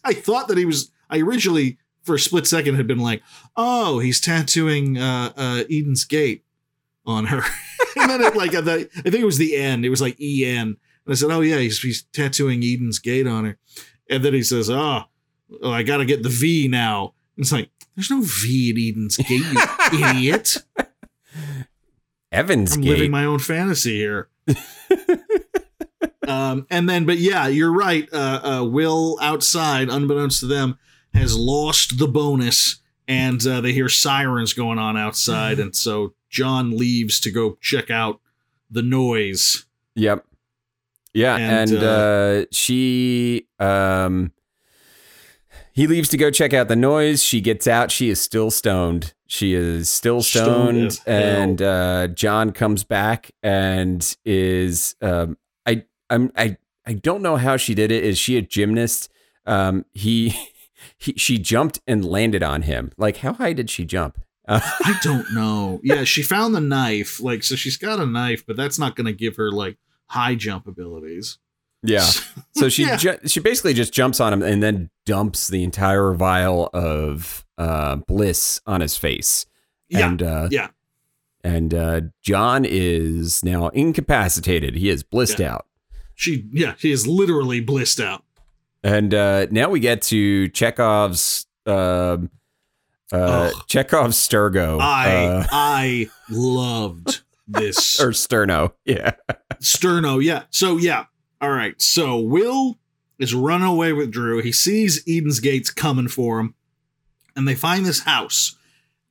I 0.05 0.13
thought 0.13 0.49
that 0.49 0.59
he 0.59 0.65
was. 0.65 0.91
I 1.09 1.19
originally, 1.21 1.79
for 2.03 2.17
a 2.17 2.19
split 2.19 2.47
second, 2.47 2.75
had 2.75 2.87
been 2.87 2.99
like, 2.99 3.23
"Oh, 3.57 3.99
he's 4.01 4.21
tattooing 4.21 4.99
uh, 4.99 5.33
uh, 5.37 5.65
Eden's 5.71 6.05
Gate 6.05 6.45
on 7.07 7.27
her." 7.27 7.43
and 7.97 8.11
then, 8.11 8.21
it, 8.23 8.37
like, 8.37 8.55
I 8.55 8.63
think 8.63 9.15
it 9.15 9.25
was 9.25 9.39
the 9.39 9.57
end. 9.57 9.85
It 9.85 9.91
was 9.91 10.03
like 10.03 10.21
E 10.21 10.45
N. 10.45 10.77
And 11.07 11.13
I 11.13 11.15
said, 11.15 11.31
"Oh 11.31 11.41
yeah, 11.41 11.59
he's 11.59 11.81
he's 11.81 12.05
tattooing 12.13 12.63
Eden's 12.63 12.99
Gate 12.99 13.27
on 13.27 13.45
her." 13.45 13.59
And 14.09 14.25
then 14.25 14.35
he 14.35 14.43
says, 14.43 14.71
"Oh, 14.71 15.03
oh 15.63 15.73
I 15.73 15.83
got 15.83 15.99
to 15.99 16.05
get 16.05 16.23
the 16.23 16.29
V 16.29 16.69
now." 16.69 17.15
It's 17.37 17.53
like, 17.53 17.71
there's 17.97 18.11
no 18.11 18.23
V 18.23 18.71
in 18.71 18.79
Eden's 18.79 19.17
Gate, 19.17 19.45
you 19.93 20.07
idiot. 20.07 20.57
Evans 22.33 22.77
I'm 22.77 22.83
Gate. 22.83 22.91
living 22.91 23.11
my 23.11 23.25
own 23.25 23.39
fantasy 23.39 23.97
here. 23.97 24.29
um, 26.29 26.67
and 26.71 26.89
then, 26.89 27.07
but 27.07 27.19
yeah, 27.19 27.47
you're 27.47 27.73
right. 27.73 28.09
Uh, 28.13 28.41
uh, 28.43 28.65
Will 28.65 29.19
outside, 29.21 29.89
unbeknownst 29.89 30.41
to 30.41 30.47
them, 30.47 30.79
has 31.13 31.37
lost 31.37 31.99
the 31.99 32.09
bonus, 32.09 32.81
and 33.07 33.45
uh, 33.47 33.61
they 33.61 33.73
hear 33.73 33.89
sirens 33.89 34.53
going 34.53 34.79
on 34.79 34.97
outside, 34.97 35.59
and 35.61 35.75
so 35.77 36.15
John 36.29 36.77
leaves 36.77 37.21
to 37.21 37.31
go 37.31 37.57
check 37.61 37.91
out 37.91 38.21
the 38.71 38.83
noise. 38.83 39.67
Yep. 39.95 40.27
Yeah, 41.15 41.37
And, 41.37 41.71
and, 41.71 41.83
uh, 41.83 42.47
she 42.51 43.47
um 43.59 44.33
he 45.73 45.89
leaves 45.89 46.09
to 46.11 46.17
go 46.17 46.31
check 46.31 46.53
out 46.53 46.69
the 46.69 46.77
noise. 46.77 47.23
She 47.23 47.41
gets 47.41 47.67
out. 47.67 47.91
She 47.91 48.09
is 48.09 48.21
still 48.21 48.53
stoned. 48.53 49.12
She 49.27 49.55
is 49.55 49.89
still 49.89 50.23
Stoned 50.23 50.93
stoned, 50.93 51.09
and 51.09 51.61
uh, 51.61 52.07
John 52.09 52.53
comes 52.53 52.85
back 52.85 53.33
and 53.43 54.17
is 54.25 54.95
um, 55.03 55.37
I 55.67 55.85
I'm 56.09 56.31
I 56.37 56.59
I 56.87 56.93
don't 56.93 57.23
know 57.23 57.37
how 57.37 57.57
she 57.57 57.75
did 57.75 57.91
it. 57.91 58.05
Is 58.05 58.19
she 58.19 58.37
a 58.37 58.43
gymnast? 58.43 59.11
Um, 59.47 59.85
he, 59.93 60.37
he 60.99 61.15
she 61.17 61.39
jumped 61.39 61.81
and 61.89 62.05
landed 62.05 62.45
on 62.45 62.62
him. 62.62 62.93
Like 62.97 63.17
how 63.19 63.33
high 63.33 63.53
did 63.55 63.69
she 63.69 63.85
jump? 63.85 64.21
Uh, 64.47 64.61
I 64.62 64.99
don't 65.03 65.33
know. 65.35 65.81
Yeah, 65.83 66.05
she 66.05 66.23
found 66.23 66.55
the 66.55 66.61
knife, 66.61 67.19
like 67.21 67.43
so. 67.43 67.57
She's 67.57 67.77
got 67.79 67.99
a 67.99 68.07
knife, 68.07 68.47
but 68.47 68.57
that's 68.57 68.79
not 68.79 68.95
going 68.95 69.07
to 69.07 69.12
give 69.12 69.35
her 69.37 69.51
like 69.51 69.79
high 70.07 70.35
jump 70.35 70.67
abilities. 70.67 71.39
yeah. 71.83 72.09
So 72.57 72.69
she 72.69 72.83
Yeah. 72.83 72.97
ju- 72.97 73.19
she 73.27 73.41
basically 73.41 73.75
just 73.75 73.93
jumps 73.93 74.21
on 74.21 74.33
him 74.33 74.43
and 74.43 74.63
then 74.63 74.91
dumps 75.07 75.49
the 75.49 75.65
entire 75.65 76.13
vial 76.15 76.71
of 76.73 77.45
uh, 77.59 77.97
bliss 77.97 78.61
on 78.67 78.81
his 78.81 78.97
face. 78.97 79.45
Yeah, 79.89 80.09
And 80.09 80.23
uh, 80.23 80.49
yeah. 80.51 80.69
And 81.43 81.75
uh, 81.75 82.01
John 82.23 82.65
is 82.65 83.45
now 83.45 83.69
incapacitated. 83.69 84.77
He 84.77 84.89
is 84.89 85.03
blissed 85.03 85.41
Yeah. 85.41 85.55
out. 85.55 85.67
she 86.15 86.47
yeah 86.53 86.75
she 86.79 86.91
is 86.93 87.07
literally 87.07 87.61
blissed 87.61 88.01
out. 88.01 88.23
And 88.85 89.13
uh, 89.13 89.47
now 89.51 89.69
we 89.69 89.81
get 89.81 90.01
to 90.03 90.49
Chekhov's 90.51 91.47
um 91.67 92.31
uh, 93.13 93.51
Chekhov's 93.67 94.17
Sturgo. 94.17 94.81
I 94.81 95.25
uh, 95.27 95.47
I 95.53 96.09
loved 96.31 97.23
this 97.47 98.01
or 98.03 98.11
Sterno. 98.11 98.72
Yeah. 98.84 99.12
Sterno. 99.62 100.22
Yeah. 100.22 100.45
So 100.51 100.76
yeah. 100.76 101.07
All 101.40 101.51
right. 101.51 101.80
So 101.80 102.18
Will 102.18 102.78
is 103.18 103.34
running 103.34 103.66
away 103.66 103.92
with 103.92 104.11
Drew. 104.11 104.42
He 104.42 104.53
sees 104.53 105.03
Eden's 105.09 105.40
Gates 105.40 105.70
coming 105.70 106.09
for 106.09 106.40
him, 106.40 106.55
and 107.36 107.47
they 107.47 107.55
find 107.55 107.84
this 107.84 108.01
house. 108.01 108.57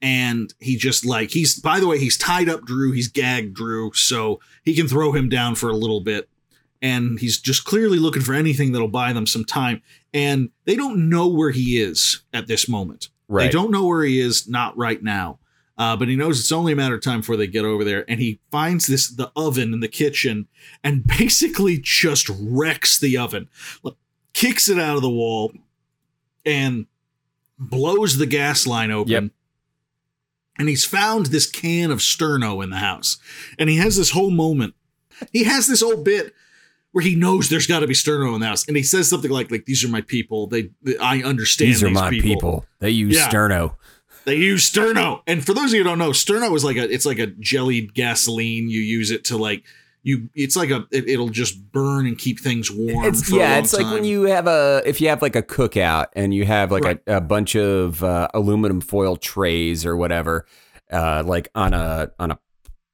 And 0.02 0.54
he 0.60 0.76
just 0.76 1.06
like 1.06 1.30
he's 1.32 1.60
by 1.60 1.80
the 1.80 1.88
way 1.88 1.98
he's 1.98 2.18
tied 2.18 2.50
up 2.50 2.66
Drew. 2.66 2.92
He's 2.92 3.08
gagged 3.08 3.54
Drew, 3.54 3.94
so 3.94 4.40
he 4.64 4.76
can 4.76 4.88
throw 4.88 5.14
him 5.14 5.30
down 5.30 5.56
for 5.56 5.70
a 5.70 5.78
little 5.78 6.02
bit. 6.02 6.28
And 6.82 7.18
he's 7.18 7.40
just 7.40 7.64
clearly 7.64 7.98
looking 7.98 8.22
for 8.22 8.34
anything 8.34 8.74
that'll 8.74 8.90
buy 8.90 9.14
them 9.14 9.26
some 9.26 9.46
time. 9.46 9.82
And 10.14 10.50
they 10.66 10.76
don't 10.76 11.08
know 11.08 11.30
where 11.30 11.52
he 11.52 11.82
is 11.82 12.24
at 12.34 12.48
this 12.48 12.68
moment. 12.68 13.08
Right. 13.30 13.46
They 13.46 13.52
don't 13.52 13.72
know 13.72 13.86
where 13.86 14.04
he 14.04 14.20
is, 14.20 14.50
not 14.50 14.78
right 14.78 15.02
now. 15.02 15.40
Uh, 15.78 15.96
but 15.98 16.08
he 16.08 16.16
knows 16.16 16.40
it's 16.40 16.52
only 16.52 16.74
a 16.74 16.76
matter 16.76 16.96
of 16.96 17.02
time 17.02 17.22
before 17.22 17.36
they 17.36 17.48
get 17.48 17.66
over 17.66 17.84
there. 17.84 18.06
And 18.08 18.20
he 18.20 18.40
finds 18.52 18.86
this 18.88 19.10
the 19.10 19.32
oven 19.36 19.74
in 19.74 19.80
the 19.80 19.88
kitchen 19.88 20.48
and 20.84 21.06
basically 21.18 21.80
just 21.80 22.30
wrecks 22.30 23.00
the 23.00 23.18
oven, 23.18 23.50
Like, 23.82 23.96
kicks 24.34 24.70
it 24.70 24.78
out 24.80 24.96
of 24.96 25.02
the 25.02 25.10
wall, 25.10 25.52
and 26.46 26.86
blows 27.58 28.18
the 28.18 28.26
gas 28.26 28.68
line 28.68 28.92
open. 28.92 29.12
Yep. 29.12 29.32
And 30.60 30.70
he's 30.70 30.86
found 30.86 31.28
this 31.28 31.50
can 31.50 31.90
of 31.90 32.00
Sterno 32.00 32.64
in 32.64 32.70
the 32.70 32.78
house. 32.78 33.18
And 33.58 33.70
he 33.70 33.78
has 33.78 33.98
this 33.98 34.12
whole 34.12 34.30
moment. 34.30 34.76
He 35.32 35.46
has 35.46 35.66
this 35.68 35.82
whole 35.82 35.98
bit 36.04 36.34
where 36.92 37.04
he 37.04 37.16
knows 37.16 37.50
there's 37.50 37.66
got 37.66 37.80
to 37.80 37.88
be 37.88 37.96
Sterno 37.96 38.36
in 38.36 38.40
the 38.42 38.46
house. 38.46 38.68
And 38.68 38.78
he 38.78 38.84
says 38.84 39.10
something 39.10 39.32
like, 39.32 39.50
like 39.50 39.66
these 39.66 39.84
are 39.84 39.88
my 39.88 40.02
people. 40.02 40.46
They, 40.46 40.70
I 41.02 41.24
understand 41.24 41.70
These 41.72 41.84
are 41.84 41.90
my 41.90 42.12
people. 42.12 42.66
They 42.80 42.92
use 42.92 43.16
Yeah. 43.16 43.30
Sterno. 43.30 43.76
They 44.26 44.36
use 44.36 44.70
Sterno. 44.72 45.22
And 45.28 45.46
for 45.46 45.54
those 45.54 45.66
of 45.66 45.74
you 45.74 45.80
who 45.80 45.84
don't 45.90 46.00
know, 46.00 46.12
Sterno 46.12 46.56
is 46.56 46.64
like 46.64 46.78
a 46.78 46.92
it's 46.92 47.06
like 47.06 47.20
a 47.20 47.28
jellied 47.28 47.94
gasoline. 47.94 48.70
You 48.70 48.80
use 48.80 49.12
it 49.12 49.24
to 49.26 49.38
like 49.38 49.64
you 50.04 50.30
it's 50.36 50.56
like 50.56 50.70
a 50.70 50.86
it, 50.92 51.08
it'll 51.08 51.30
just 51.30 51.72
burn 51.72 52.06
and 52.06 52.18
keep 52.18 52.40
things 52.40 52.70
warm. 52.72 53.06
It's 53.06 53.30
for 53.30 53.36
a 53.36 53.40
yeah, 53.40 53.58
it's 53.60 53.74
like 53.74 53.86
when 53.94 54.04
you 54.04 54.24
have 54.24 54.48
a 54.48 54.82
if 54.86 55.00
you 55.02 55.10
have 55.10 55.22
like 55.22 55.36
a 55.36 55.42
cookout 55.44 56.08
and 56.14 56.34
you 56.34 56.46
have 56.46 56.72
like 56.72 56.84
Right. 56.84 57.00
a, 57.08 57.18
a 57.18 57.22
bunch 57.22 57.56
of 57.56 58.04
uh, 58.04 58.28
aluminum 58.34 58.82
foil 58.82 59.16
trays 59.16 59.86
or 59.86 59.96
whatever, 59.96 60.46
uh, 60.92 61.24
like 61.26 61.50
on 61.56 61.74
a 61.74 62.12
on 62.20 62.32
a 62.32 62.40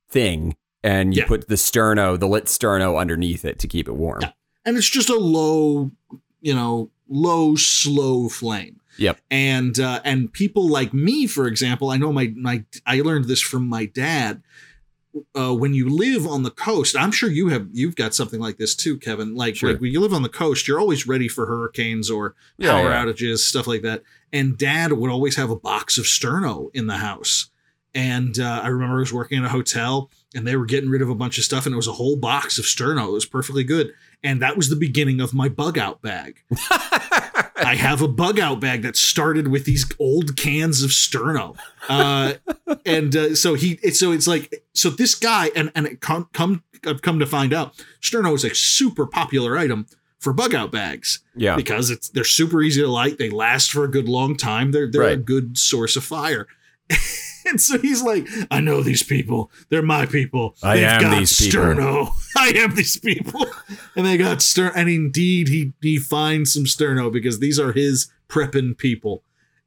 thing, 0.10 0.56
and 0.84 1.16
you 1.16 1.22
Yeah. 1.24 1.28
put 1.28 1.48
the 1.48 1.56
sterno, 1.56 2.20
the 2.20 2.28
lit 2.28 2.46
sterno 2.46 3.00
underneath 3.00 3.44
it 3.46 3.60
to 3.60 3.68
keep 3.68 3.88
it 3.88 3.94
warm. 3.94 4.20
Yeah. 4.22 4.32
and 4.66 4.78
it's 4.78 4.90
just 4.90 5.10
a 5.10 5.16
low, 5.18 5.92
you 6.42 6.54
know, 6.54 6.92
low 7.10 7.56
slow 7.56 8.30
flame. 8.30 8.80
Yep. 8.98 9.20
And 9.32 9.80
uh, 9.80 10.02
and 10.04 10.32
people 10.32 10.68
like 10.68 10.94
me, 10.94 11.26
for 11.28 11.48
example, 11.48 11.90
I 11.90 11.98
know 11.98 12.12
my 12.14 12.34
my 12.36 12.64
I 12.86 13.02
learned 13.02 13.26
this 13.26 13.42
from 13.42 13.68
my 13.68 13.86
dad. 13.86 14.42
Uh, 15.36 15.54
when 15.56 15.74
you 15.74 15.90
live 15.90 16.28
on 16.28 16.44
the 16.44 16.52
coast, 16.52 16.96
I'm 16.96 17.12
sure 17.12 17.30
you 17.32 17.48
have 17.50 17.68
you've 17.74 17.96
got 17.96 18.14
something 18.14 18.40
like 18.40 18.58
this 18.58 18.76
too, 18.76 18.98
Kevin. 18.98 19.34
Like, 19.36 19.56
Sure. 19.56 19.72
like 19.72 19.82
when 19.82 19.92
you 19.92 20.00
live 20.02 20.14
on 20.14 20.22
the 20.22 20.30
coast, 20.30 20.68
you're 20.68 20.80
always 20.80 21.08
ready 21.08 21.28
for 21.28 21.48
hurricanes 21.48 22.12
or 22.12 22.36
Yeah, 22.60 22.72
power 22.74 22.90
yeah. 22.90 23.06
outages, 23.06 23.40
stuff 23.40 23.66
like 23.68 23.82
that. 23.82 24.04
And 24.32 24.56
dad 24.58 24.92
would 24.94 25.10
always 25.10 25.36
have 25.36 25.50
a 25.50 25.56
box 25.56 25.98
of 25.98 26.06
Sterno 26.06 26.70
in 26.76 26.86
the 26.86 26.98
house. 26.98 27.50
And 27.96 28.38
uh, 28.40 28.62
I 28.64 28.68
remember 28.68 28.98
I 28.98 29.00
was 29.00 29.12
working 29.12 29.40
in 29.40 29.46
a 29.46 29.50
hotel 29.50 30.12
and 30.36 30.46
they 30.46 30.56
were 30.56 30.68
getting 30.68 30.92
rid 30.92 31.02
of 31.02 31.10
a 31.10 31.16
bunch 31.16 31.40
of 31.40 31.44
stuff 31.44 31.66
and 31.66 31.74
it 31.74 31.78
was 31.78 31.88
a 31.88 31.94
whole 31.94 32.16
box 32.16 32.60
of 32.60 32.66
Sterno. 32.66 33.08
It 33.08 33.12
was 33.14 33.26
perfectly 33.26 33.64
good. 33.64 33.94
And 34.24 34.42
that 34.42 34.58
was 34.58 34.70
the 34.70 34.76
beginning 34.76 35.22
of 35.22 35.34
my 35.34 35.48
bug 35.50 35.78
out 35.78 36.02
bag. 36.02 36.44
I 37.62 37.76
have 37.78 38.02
a 38.02 38.08
bug 38.08 38.40
out 38.40 38.60
bag 38.60 38.82
that 38.82 38.96
started 38.96 39.48
with 39.48 39.66
these 39.66 39.90
old 40.00 40.36
cans 40.36 40.84
of 40.84 40.92
Sterno. 40.92 41.58
Uh, 41.88 42.34
and 42.86 43.16
uh, 43.16 43.36
so 43.36 43.54
he, 43.54 43.80
it's, 43.82 44.00
so 44.00 44.12
it's 44.12 44.28
like, 44.28 44.64
so 44.74 44.90
this 44.90 45.16
guy, 45.16 45.52
and, 45.56 45.72
and 45.76 45.86
it 45.86 46.02
come, 46.02 46.28
come, 46.34 46.64
I've 46.86 47.02
come 47.02 47.20
to 47.20 47.26
find 47.26 47.54
out 47.54 47.74
Sterno 48.02 48.34
is 48.36 48.44
a 48.44 48.54
super 48.54 49.06
popular 49.06 49.58
item 49.58 49.86
for 50.20 50.34
bug 50.34 50.54
out 50.54 50.72
bags 50.72 51.20
yeah, 51.36 51.56
because 51.56 51.90
it's 51.90 52.10
they're 52.10 52.24
super 52.24 52.62
easy 52.62 52.82
to 52.82 52.88
light. 52.88 53.18
They 53.18 53.30
last 53.30 53.72
for 53.72 53.84
a 53.84 53.88
good 53.88 54.08
long 54.08 54.36
time. 54.36 54.72
They're 54.72 54.90
they're 54.90 55.08
a 55.08 55.18
good 55.18 55.58
source 55.58 55.96
of 55.96 56.04
fire. 56.04 56.48
and 57.46 57.60
so 57.62 57.78
he's 57.78 58.02
like, 58.02 58.28
I 58.52 58.60
know 58.62 58.82
these 58.82 59.04
people. 59.04 59.52
They're 59.70 59.82
my 59.82 60.06
people. 60.06 60.56
I 60.64 60.76
They've 60.78 60.86
am 60.86 61.02
got 61.02 61.20
these 61.20 61.38
people." 61.40 61.62
Sterno. 61.62 62.10
I 62.38 62.50
am 62.56 62.76
these 62.76 62.98
people. 63.00 63.46
and 63.96 64.06
they 64.06 64.18
got 64.18 64.40
Sterno. 64.40 64.72
And 64.76 64.90
indeed, 64.90 65.48
he 65.48 65.74
he 65.82 65.98
finds 65.98 66.54
some 66.54 66.66
Sterno 66.66 67.12
because 67.12 67.40
these 67.40 67.60
are 67.60 67.72
his 67.74 68.12
prepping 68.28 68.78
people. 68.78 69.24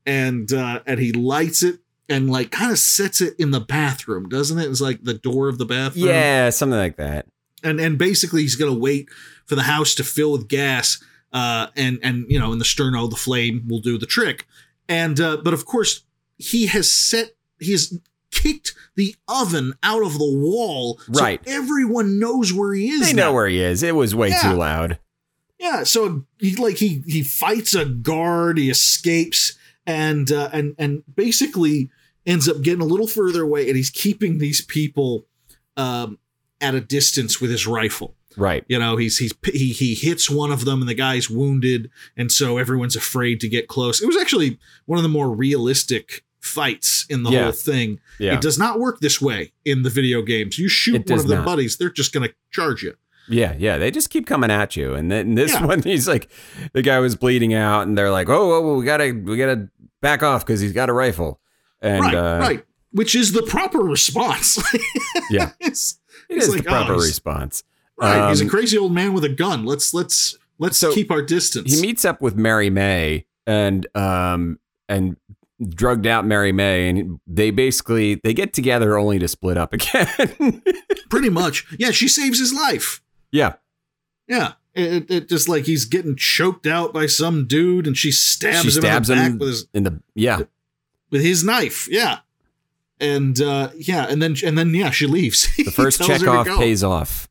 And 0.07 0.53
uh, 0.53 0.81
and 0.87 0.99
he 1.01 1.13
lights 1.13 1.63
it 1.63 1.79
and 2.09 2.31
like 2.31 2.51
kind 2.51 2.73
of 2.73 2.79
sets 2.79 3.21
it 3.21 3.35
in 3.39 3.53
the 3.53 3.61
bathroom, 3.61 4.29
doesn't 4.29 4.59
it? 4.59 4.69
It's 4.69 4.81
like 4.81 5.05
the 5.05 5.15
door 5.15 5.49
of 5.49 5.59
the 5.59 5.65
bathroom 5.65 6.07
yeah, 6.07 6.51
something 6.51 6.79
like 6.79 6.97
that. 6.97 7.27
and 7.63 7.79
and 7.81 7.97
basically 7.99 8.43
he's 8.43 8.57
gonna 8.57 8.75
wait 8.75 9.09
for 9.47 9.55
the 9.55 9.63
house 9.63 9.95
to 9.95 10.05
fill 10.05 10.33
with 10.33 10.49
gas 10.49 11.03
uh 11.33 11.69
and 11.77 11.99
and 12.03 12.27
you 12.29 12.39
know 12.39 12.53
in 12.53 12.59
the 12.59 12.65
sterno 12.65 13.09
the 13.09 13.17
flame 13.17 13.65
will 13.69 13.79
do 13.81 13.97
the 13.97 14.07
trick 14.07 14.47
and 14.89 15.21
uh 15.21 15.37
but 15.43 15.55
of 15.55 15.65
course 15.65 16.03
he 16.37 16.67
has 16.67 16.91
set 16.93 17.31
he 17.65 17.73
has 17.73 17.99
kicked 18.31 18.75
the 18.97 19.15
oven 19.29 19.75
out 19.83 20.03
of 20.03 20.19
the 20.19 20.25
wall 20.39 20.99
so 21.13 21.21
Right. 21.21 21.41
everyone 21.47 22.19
knows 22.19 22.53
where 22.53 22.73
he 22.75 22.89
is 22.91 23.09
They 23.09 23.13
know 23.13 23.29
now. 23.29 23.35
where 23.35 23.47
he 23.49 23.61
is. 23.61 23.83
It 23.83 23.95
was 23.95 24.15
way 24.15 24.29
Yeah. 24.31 24.41
too 24.53 24.57
loud. 24.57 24.99
yeah 25.59 25.85
so 25.85 26.25
he 26.39 26.57
like 26.57 26.77
he 26.79 27.03
he 27.07 27.23
fights 27.23 27.75
a 27.75 27.85
guard 27.85 28.59
he 28.59 28.69
escapes 28.71 29.55
and 29.87 30.31
uh 30.33 30.49
and 30.53 30.75
and 30.79 31.03
basically 31.15 31.91
ends 32.27 32.49
up 32.49 32.63
getting 32.63 32.81
a 32.83 32.85
little 32.87 33.07
further 33.07 33.43
away 33.43 33.67
and 33.69 33.77
he's 33.77 33.91
keeping 33.91 34.39
these 34.39 34.61
people 34.61 35.27
um 35.77 36.19
at 36.61 36.75
a 36.75 36.81
distance 36.81 37.41
with 37.41 37.51
his 37.51 37.67
rifle 37.67 38.15
Right. 38.37 38.65
you 38.69 38.79
know 38.79 38.97
he's 38.97 39.19
he's 39.19 39.33
he 39.53 39.73
he 39.73 39.95
hits 39.95 40.31
one 40.31 40.51
of 40.53 40.65
them 40.65 40.81
and 40.81 40.89
the 40.89 40.95
guy's 40.95 41.29
wounded 41.29 41.91
and 42.17 42.33
so 42.33 42.57
everyone's 42.59 42.97
afraid 42.97 43.41
to 43.41 43.49
get 43.49 43.69
close 43.69 44.01
it 44.01 44.07
was 44.07 44.17
actually 44.17 44.59
one 44.87 44.99
of 44.99 45.03
the 45.03 45.09
more 45.09 45.31
realistic 45.31 46.25
fights 46.43 47.07
in 47.09 47.23
the 47.23 47.31
Yeah. 47.31 47.45
whole 47.45 47.53
thing. 47.53 48.01
Yeah. 48.19 48.35
It 48.35 48.41
does 48.43 48.59
not 48.59 48.79
work 48.79 49.01
this 49.01 49.21
way 49.21 49.53
in 49.65 49.83
the 49.83 49.91
video 49.91 50.21
games. 50.23 50.59
You 50.59 50.69
shoot 50.69 51.09
one 51.09 51.21
of 51.21 51.29
not. 51.29 51.45
buddies, 51.45 51.77
they're 51.79 51.89
just 51.91 52.13
going 52.13 52.29
to 52.29 52.35
charge 52.51 52.83
you. 52.83 52.95
Yeah, 53.29 53.55
yeah, 53.57 53.79
they 53.79 53.93
just 53.93 54.11
keep 54.11 54.27
coming 54.27 54.51
at 54.51 54.75
you, 54.77 54.95
and 54.95 55.11
then 55.11 55.37
this 55.37 55.53
Yeah. 55.53 55.65
one, 55.67 55.83
he's 55.83 56.09
like, 56.09 56.29
the 56.73 56.83
guy 56.83 56.99
was 56.99 57.15
bleeding 57.15 57.55
out, 57.55 57.87
and 57.87 57.97
they're 57.97 58.11
like, 58.11 58.29
"Oh, 58.29 58.53
oh, 58.53 58.71
oh, 58.73 58.79
we 58.79 58.85
gotta, 58.85 59.13
we 59.13 59.37
gotta 59.37 59.69
back 60.01 60.25
off 60.25 60.45
because 60.45 60.61
he's 60.61 60.73
got 60.73 60.91
a 60.91 60.93
rifle." 60.93 61.41
And 61.81 62.01
right, 62.05 62.15
uh, 62.15 62.39
right. 62.41 62.65
Which 62.91 63.15
is 63.15 63.33
the 63.33 63.43
proper 63.45 63.79
response. 63.79 64.59
Yeah. 65.31 65.53
it's, 65.61 65.99
it 66.29 66.35
It's 66.37 66.47
is 66.49 66.55
like, 66.55 66.65
the 66.65 66.71
proper 66.71 66.95
oh, 66.95 66.97
response. 66.97 67.63
right. 67.97 68.29
he's 68.31 68.41
a 68.41 68.45
Um, 68.45 68.51
crazy 68.51 68.77
old 68.77 68.93
man 68.93 69.13
with 69.15 69.25
a 69.25 69.29
gun. 69.31 69.65
Let's 69.65 69.95
let's 69.95 70.37
let's 70.59 70.77
So, 70.77 70.93
keep 70.93 71.11
our 71.13 71.23
distance. 71.23 71.73
He 71.75 71.81
meets 71.81 72.05
up 72.05 72.21
with 72.21 72.35
Mary 72.37 72.69
May 72.71 73.25
and 73.47 73.87
um 73.97 74.59
and 74.89 75.17
drugged 75.69 76.07
out 76.07 76.25
Mary 76.27 76.53
May, 76.53 76.89
and 76.89 77.21
they 77.27 77.51
basically 77.51 78.21
they 78.23 78.35
get 78.35 78.53
together 78.53 78.99
only 78.99 79.19
to 79.19 79.29
split 79.29 79.57
up 79.57 79.73
again. 79.75 80.63
Pretty 81.11 81.31
much. 81.31 81.67
Yeah, 81.79 81.91
she 81.91 82.09
saves 82.09 82.39
his 82.39 82.53
life. 82.53 83.03
yeah, 83.31 83.55
Yeah. 84.27 84.53
It, 84.75 85.11
it 85.11 85.29
just 85.29 85.51
like 85.51 85.67
he's 85.67 85.85
getting 85.85 86.17
choked 86.17 86.67
out 86.67 86.95
by 86.95 87.05
some 87.05 87.47
dude 87.47 87.87
and 87.87 87.95
she 87.95 88.11
stabs 88.11 88.61
she 88.61 88.69
him 88.69 88.71
stabs 88.71 89.11
in 89.11 89.17
the 89.17 89.23
back 89.23 89.31
him 89.33 89.39
with 89.39 89.49
his 89.49 89.67
in 89.75 89.83
the 89.83 90.01
yeah. 90.15 90.41
with 91.11 91.21
his 91.21 91.45
knife. 91.45 91.89
Yeah. 91.91 92.21
And 92.99 93.39
uh 93.39 93.69
yeah, 93.77 94.07
and 94.09 94.23
then 94.23 94.35
and 94.43 94.57
then 94.57 94.73
yeah, 94.75 94.89
she 94.89 95.07
leaves. 95.07 95.47
The 95.63 95.71
first 95.71 96.01
Chekhov 96.03 96.47
pays 96.47 96.83
off. 96.83 97.29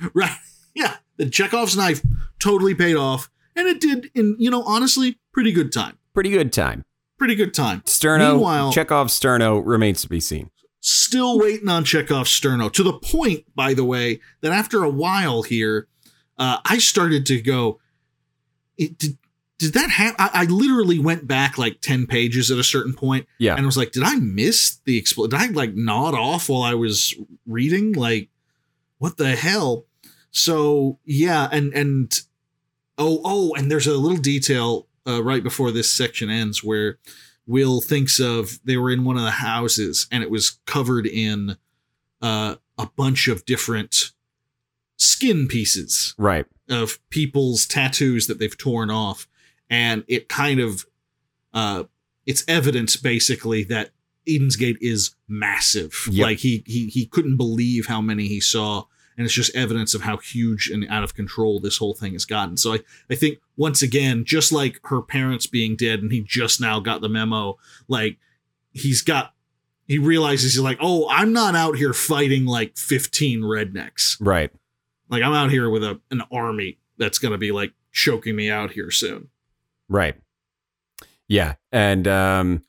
Right. 0.14 0.30
Yeah. 0.76 0.98
The 1.16 1.28
Chekhov's 1.28 1.76
knife 1.76 2.02
totally 2.38 2.72
paid 2.76 2.94
off. 2.94 3.28
And 3.56 3.66
it 3.66 3.80
did 3.80 4.08
in, 4.14 4.36
you 4.38 4.48
know, 4.48 4.62
honestly, 4.62 5.18
pretty 5.32 5.50
good 5.50 5.72
time. 5.72 5.98
Pretty 6.14 6.30
good 6.30 6.52
time. 6.52 6.84
Pretty 7.18 7.34
good 7.34 7.52
time. 7.52 7.80
Sterno, 7.82 8.32
Meanwhile- 8.32 8.72
Chekhov's 8.72 9.18
Sterno 9.18 9.60
remains 9.64 10.02
to 10.02 10.08
be 10.08 10.20
seen. 10.20 10.50
Still 10.80 11.38
waiting 11.38 11.68
on 11.68 11.84
Chekhov's 11.84 12.30
sterno. 12.30 12.72
To 12.72 12.82
the 12.84 12.92
point, 12.92 13.44
by 13.56 13.74
the 13.74 13.84
way, 13.84 14.20
that 14.42 14.52
after 14.52 14.84
a 14.84 14.88
while 14.88 15.42
here, 15.42 15.88
uh, 16.38 16.58
I 16.64 16.78
started 16.78 17.26
to 17.26 17.42
go, 17.42 17.80
it, 18.76 18.96
did, 18.96 19.18
did 19.58 19.72
that 19.74 19.90
happen? 19.90 20.14
I, 20.20 20.30
I 20.32 20.44
literally 20.44 21.00
went 21.00 21.26
back 21.26 21.58
like 21.58 21.80
10 21.80 22.06
pages 22.06 22.52
at 22.52 22.58
a 22.58 22.64
certain 22.64 22.94
point 22.94 23.26
Yeah. 23.38 23.56
and 23.56 23.66
was 23.66 23.76
like, 23.76 23.90
did 23.90 24.04
I 24.04 24.14
miss 24.16 24.78
the 24.84 25.02
expl? 25.02 25.28
Did 25.28 25.40
I 25.40 25.46
like 25.48 25.74
nod 25.74 26.14
off 26.14 26.48
while 26.48 26.62
I 26.62 26.74
was 26.74 27.12
reading? 27.44 27.92
Like, 27.92 28.28
what 28.98 29.16
the 29.16 29.34
hell? 29.34 29.84
So 30.30 30.98
yeah, 31.04 31.48
and 31.50 31.72
and 31.74 32.20
oh 32.98 33.20
oh, 33.24 33.54
and 33.54 33.70
there's 33.70 33.86
a 33.86 33.96
little 33.96 34.18
detail 34.18 34.86
uh, 35.08 35.22
right 35.22 35.42
before 35.42 35.70
this 35.72 35.92
section 35.92 36.28
ends 36.30 36.62
where 36.62 36.98
Will 37.46 37.80
thinks 37.80 38.20
of 38.20 38.58
they 38.64 38.76
were 38.76 38.90
in 38.90 39.04
one 39.04 39.16
of 39.16 39.22
the 39.22 39.30
houses 39.30 40.06
and 40.12 40.22
it 40.22 40.30
was 40.30 40.58
covered 40.66 41.06
in 41.06 41.56
uh, 42.20 42.56
a 42.76 42.86
bunch 42.94 43.26
of 43.26 43.44
different 43.46 44.12
skin 44.96 45.46
pieces 45.48 46.14
Right. 46.18 46.46
of 46.68 46.98
people's 47.10 47.66
tattoos 47.66 48.26
that 48.26 48.38
they've 48.38 48.56
torn 48.56 48.90
off 48.90 49.26
and 49.70 50.04
it 50.08 50.28
kind 50.28 50.60
of 50.60 50.86
uh 51.54 51.84
it's 52.26 52.44
evidence 52.48 52.96
basically 52.96 53.64
that 53.64 53.90
Eden's 54.26 54.56
Gate 54.56 54.76
is 54.80 55.14
massive 55.28 55.94
Yep. 56.10 56.22
like 56.24 56.38
he 56.38 56.62
he 56.66 56.88
he 56.88 57.06
couldn't 57.06 57.36
believe 57.36 57.86
how 57.86 58.00
many 58.00 58.26
he 58.26 58.40
saw 58.40 58.84
and 59.18 59.26
it's 59.26 59.34
just 59.34 59.54
evidence 59.54 59.92
of 59.94 60.00
how 60.02 60.16
huge 60.16 60.70
and 60.70 60.86
out 60.88 61.02
of 61.04 61.14
control 61.14 61.60
this 61.60 61.76
whole 61.76 61.92
thing 61.92 62.12
has 62.14 62.24
gotten 62.24 62.56
so 62.56 62.72
i 62.72 62.78
i 63.10 63.14
think 63.14 63.38
once 63.58 63.82
again 63.82 64.24
just 64.24 64.50
like 64.52 64.80
her 64.84 65.02
parents 65.02 65.46
being 65.46 65.76
dead 65.76 66.00
and 66.00 66.10
he 66.12 66.22
just 66.22 66.60
now 66.60 66.80
got 66.80 67.02
the 67.02 67.08
memo 67.10 67.58
like 67.88 68.16
he's 68.72 69.02
got 69.02 69.34
he 69.86 69.98
realizes 69.98 70.54
he's 70.54 70.62
like 70.62 70.78
oh 70.80 71.06
i'm 71.10 71.32
not 71.32 71.54
out 71.54 71.76
here 71.76 71.92
fighting 71.92 72.46
like 72.46 72.76
15 72.78 73.42
rednecks 73.42 74.16
Right. 74.20 74.50
like 75.10 75.22
I'm 75.22 75.32
out 75.34 75.50
here 75.50 75.68
with 75.68 75.82
a 75.84 76.00
an 76.10 76.22
army 76.32 76.78
that's 76.96 77.18
gonna 77.18 77.38
be 77.38 77.50
like 77.52 77.72
choking 77.92 78.36
me 78.36 78.50
out 78.50 78.70
here 78.72 78.90
soon. 78.90 79.28
Right. 79.88 80.14
Yeah. 81.26 81.54
And 81.72 82.06
um 82.06 82.62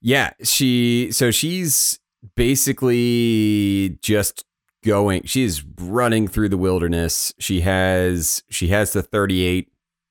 yeah, 0.00 0.32
she 0.42 1.08
so 1.12 1.30
she's 1.30 1.98
basically 2.34 3.98
just 4.00 4.44
going 4.84 5.22
she's 5.24 5.64
running 5.80 6.28
through 6.28 6.48
the 6.48 6.58
wilderness. 6.58 7.34
She 7.38 7.62
has 7.62 8.42
she 8.48 8.68
has 8.68 8.92
the 8.92 9.02
38 9.02 9.68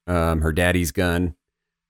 um 0.08 0.42
her 0.42 0.52
daddy's 0.52 0.92
gun. 0.92 1.36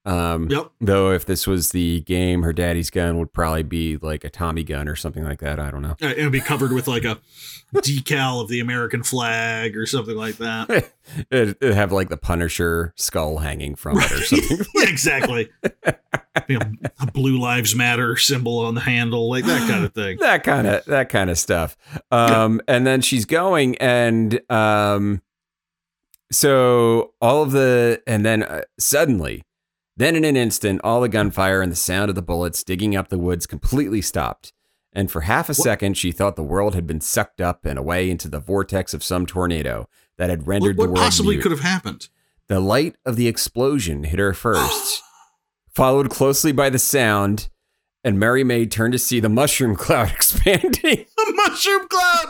Um 0.08 0.48
Yep. 0.50 0.70
though 0.80 1.10
if 1.12 1.26
this 1.26 1.46
was 1.46 1.70
the 1.70 2.00
game 2.00 2.42
her 2.42 2.52
daddy's 2.52 2.88
gun 2.90 3.18
would 3.18 3.32
probably 3.32 3.62
be 3.62 3.96
like 3.98 4.24
a 4.24 4.30
Tommy 4.30 4.64
gun 4.64 4.88
or 4.88 4.96
something 4.96 5.24
like 5.24 5.40
that, 5.40 5.60
I 5.60 5.70
don't 5.70 5.82
know. 5.82 5.96
Uh, 6.02 6.14
It'll 6.16 6.30
be 6.30 6.40
covered 6.40 6.72
with 6.72 6.88
like 6.88 7.04
a 7.04 7.18
decal 7.74 8.40
of 8.42 8.48
the 8.48 8.60
American 8.60 9.02
flag 9.02 9.76
or 9.76 9.84
something 9.84 10.16
like 10.16 10.36
that. 10.38 10.68
It'd, 11.30 11.56
it'd 11.60 11.74
have 11.74 11.92
like 11.92 12.08
the 12.08 12.16
Punisher 12.16 12.94
skull 12.96 13.38
hanging 13.38 13.74
from 13.74 13.98
it 13.98 14.10
or 14.10 14.22
something. 14.24 14.58
yeah, 14.74 14.88
exactly. 14.88 15.50
You 16.48 16.58
know, 16.58 16.70
a 17.00 17.10
Blue 17.10 17.38
Lives 17.38 17.74
Matter 17.74 18.16
symbol 18.16 18.60
on 18.60 18.74
the 18.74 18.80
handle, 18.80 19.28
like 19.28 19.44
that 19.44 19.68
kind 19.68 19.84
of 19.84 19.92
thing. 19.94 20.18
that 20.20 20.44
kind 20.44 20.66
of 20.66 20.84
that 20.86 21.08
kind 21.10 21.28
of 21.30 21.38
stuff 21.38 21.76
um 22.10 22.60
and 22.68 22.86
then 22.86 23.00
she's 23.02 23.24
going 23.26 23.76
and 23.78 24.40
um 24.50 25.20
so 26.30 27.14
all 27.20 27.42
of 27.42 27.52
the 27.52 28.02
and 28.06 28.24
then 28.24 28.42
uh, 28.42 28.62
suddenly 28.78 29.42
then 29.98 30.16
in 30.16 30.24
an 30.24 30.36
instant 30.36 30.80
all 30.82 31.00
the 31.02 31.08
gunfire 31.08 31.60
and 31.60 31.70
the 31.70 31.76
sound 31.76 32.08
of 32.08 32.14
the 32.14 32.22
bullets 32.22 32.64
digging 32.64 32.96
up 32.96 33.08
the 33.08 33.18
woods 33.18 33.46
completely 33.46 34.00
stopped 34.00 34.52
and 34.92 35.10
for 35.10 35.20
half 35.22 35.48
a 35.50 35.54
second 35.54 35.96
she 35.98 36.10
thought 36.12 36.34
the 36.36 36.42
world 36.42 36.74
had 36.74 36.86
been 36.86 37.00
sucked 37.00 37.40
up 37.40 37.66
and 37.66 37.78
away 37.78 38.08
into 38.10 38.28
the 38.28 38.40
vortex 38.40 38.94
of 38.94 39.04
some 39.04 39.26
tornado 39.26 39.86
that 40.16 40.30
had 40.30 40.40
What, 40.40 40.48
rendered 40.48 40.76
the 40.76 40.82
world. 40.82 40.92
what 40.92 41.02
possibly 41.02 41.34
mute. 41.36 41.42
could 41.42 41.50
have 41.52 41.60
happened? 41.60 42.08
The 42.48 42.60
light 42.60 42.96
of 43.04 43.16
the 43.16 43.28
explosion 43.28 44.04
hit 44.04 44.18
her 44.18 44.32
first, 44.32 45.02
followed 45.74 46.08
closely 46.08 46.50
by 46.52 46.70
the 46.70 46.78
sound, 46.78 47.50
and 48.02 48.18
Mary 48.18 48.42
May 48.42 48.64
turned 48.64 48.92
to 48.92 48.98
see 48.98 49.20
the 49.20 49.28
mushroom 49.28 49.76
cloud 49.76 50.10
expanding. 50.14 51.04
A 51.28 51.32
mushroom 51.32 51.86
cloud. 51.88 52.26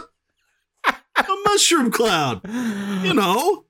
a 0.89 1.27
mushroom 1.47 1.91
cloud. 1.93 2.41
You 3.05 3.15
know, 3.15 3.65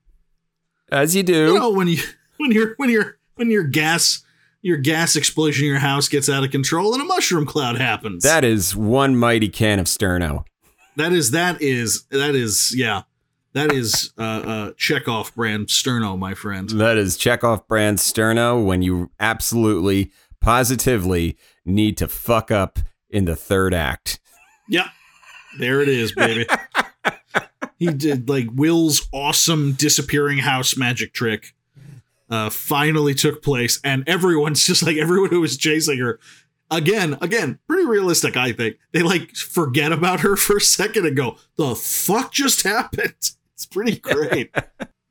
As 0.91 1.15
you 1.15 1.21
do. 1.21 1.53
you 1.53 1.59
know 1.59 1.69
when 1.69 1.87
you 1.87 1.99
when 2.37 2.51
you're 2.51 2.73
when 2.77 2.89
you're 2.89 3.18
when 3.39 3.49
your 3.49 3.63
gas 3.63 4.21
your 4.61 4.75
gas 4.75 5.15
explosion 5.15 5.63
in 5.63 5.71
your 5.71 5.79
house 5.79 6.09
gets 6.09 6.27
out 6.27 6.43
of 6.43 6.51
control 6.51 6.93
and 6.93 7.01
a 7.01 7.05
mushroom 7.05 7.45
cloud 7.45 7.77
happens. 7.77 8.23
that 8.23 8.43
is 8.43 8.75
one 8.75 9.15
mighty 9.15 9.47
can 9.47 9.79
of 9.79 9.85
Sterno. 9.85 10.43
that 10.97 11.13
is 11.13 11.31
that 11.31 11.61
is 11.61 12.03
that 12.11 12.35
is 12.35 12.73
yeah. 12.75 13.03
That 13.53 13.71
is 13.71 14.11
uh 14.17 14.21
uh 14.21 14.71
Chekhov 14.77 15.33
brand 15.33 15.67
Sterno, 15.67 16.19
my 16.19 16.33
friend. 16.33 16.69
That 16.69 16.97
is 16.97 17.17
Chekhov 17.17 17.67
brand 17.67 17.97
Sterno 17.97 18.63
when 18.63 18.81
you 18.81 19.09
absolutely, 19.19 20.11
positively 20.41 21.37
need 21.65 21.97
to 21.97 22.07
fuck 22.07 22.51
up 22.51 22.79
in 23.09 23.25
the 23.25 23.35
third 23.35 23.73
act. 23.73 24.19
Yep. 24.67 24.85
There 25.57 25.81
it 25.81 25.89
is, 25.89 26.11
baby. 26.11 26.45
he 27.79 27.87
did 27.87 28.29
like 28.29 28.47
Will's 28.53 29.07
awesome 29.11 29.71
disappearing 29.73 30.39
house 30.39 30.77
magic 30.77 31.13
trick. 31.13 31.53
Uh, 32.29 32.49
finally 32.49 33.13
took 33.13 33.41
place, 33.41 33.79
and 33.83 34.07
everyone's 34.07 34.63
just 34.65 34.83
like 34.83 34.97
everyone 34.97 35.29
who 35.29 35.41
was 35.41 35.57
chasing 35.57 35.99
her. 35.99 36.19
Again, 36.71 37.17
again, 37.21 37.57
pretty 37.67 37.87
realistic, 37.87 38.37
I 38.37 38.51
think. 38.51 38.77
They 38.93 39.01
like 39.01 39.35
forget 39.35 39.91
about 39.91 40.19
her 40.19 40.35
for 40.37 40.57
a 40.57 40.61
second 40.61 41.05
and 41.05 41.17
go, 41.17 41.37
"The 41.57 41.75
fuck 41.75 42.31
just 42.31 42.63
happened?" 42.63 43.13
It's 43.59 43.65
pretty 43.65 43.99
great. 43.99 44.55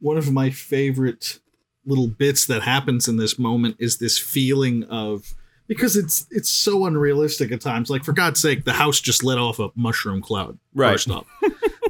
One 0.00 0.16
of 0.16 0.32
my 0.32 0.48
favorite 0.48 1.38
little 1.84 2.08
bits 2.08 2.46
that 2.46 2.62
happens 2.62 3.06
in 3.06 3.18
this 3.18 3.38
moment 3.38 3.76
is 3.78 3.98
this 3.98 4.18
feeling 4.18 4.84
of 4.84 5.34
because 5.66 5.96
it's 5.96 6.26
it's 6.30 6.48
so 6.48 6.86
unrealistic 6.86 7.52
at 7.52 7.60
times. 7.60 7.90
Like 7.90 8.04
for 8.04 8.12
God's 8.12 8.40
sake, 8.40 8.64
the 8.64 8.72
house 8.72 9.00
just 9.00 9.22
let 9.22 9.36
off 9.36 9.58
a 9.58 9.68
mushroom 9.76 10.22
cloud. 10.22 10.58
Right. 10.74 10.92
First 10.92 11.10
up, 11.10 11.26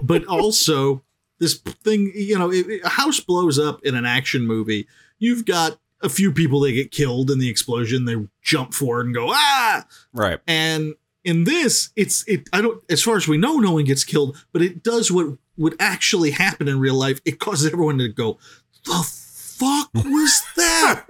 but 0.03 0.25
also 0.27 1.05
this 1.39 1.55
thing, 1.59 2.13
you 2.15 2.39
know, 2.39 2.53
if 2.53 2.85
a 2.85 2.89
house 2.89 3.21
blows 3.21 3.59
up 3.59 3.81
in 3.85 3.95
an 3.95 4.05
action 4.05 4.45
movie, 4.47 4.89
you've 5.19 5.45
got 5.45 5.79
a 6.01 6.09
few 6.09 6.33
people 6.33 6.61
that 6.61 6.73
get 6.73 6.91
killed 6.93 7.31
in 7.31 7.39
the 7.39 7.49
explosion. 7.49 8.05
They 8.05 8.17
jump 8.43 8.73
forward 8.75 9.07
and 9.07 9.15
go 9.15 9.29
ah, 9.31 9.85
Right. 10.13 10.41
and 10.47 10.95
in 11.25 11.45
this, 11.45 11.91
it's 11.97 12.27
it. 12.29 12.49
I 12.53 12.61
don't. 12.63 12.83
As 12.89 13.03
far 13.03 13.17
as 13.17 13.27
we 13.29 13.37
know, 13.37 13.57
no 13.59 13.73
one 13.73 13.85
gets 13.85 14.05
killed, 14.05 14.37
but 14.53 14.63
it 14.63 14.83
does 14.83 15.11
what 15.11 15.37
would 15.57 15.75
actually 15.81 16.31
happen 16.31 16.69
in 16.69 16.79
real 16.79 16.95
life. 16.95 17.21
It 17.25 17.39
causes 17.41 17.71
everyone 17.71 17.99
to 17.99 18.09
go, 18.09 18.39
"The 18.87 19.03
fuck 19.05 19.91
was 19.95 20.43
that?" 20.57 21.05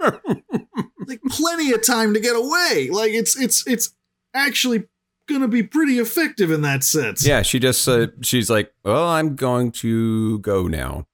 like 1.07 1.21
plenty 1.29 1.71
of 1.71 1.85
time 1.85 2.13
to 2.15 2.19
get 2.19 2.35
away. 2.35 2.89
Like 2.91 3.11
it's 3.11 3.39
it's 3.39 3.65
it's 3.67 3.93
actually 4.33 4.85
gonna 5.27 5.47
be 5.47 5.61
pretty 5.63 5.99
effective 5.99 6.51
in 6.51 6.61
that 6.63 6.83
sense. 6.83 7.25
Yeah, 7.25 7.43
she 7.43 7.59
just 7.59 7.87
uh, 7.87 8.07
she's 8.21 8.49
like, 8.49 8.73
"Well, 8.83 9.07
I'm 9.07 9.35
going 9.35 9.71
to 9.73 10.39
go 10.39 10.67
now." 10.67 11.05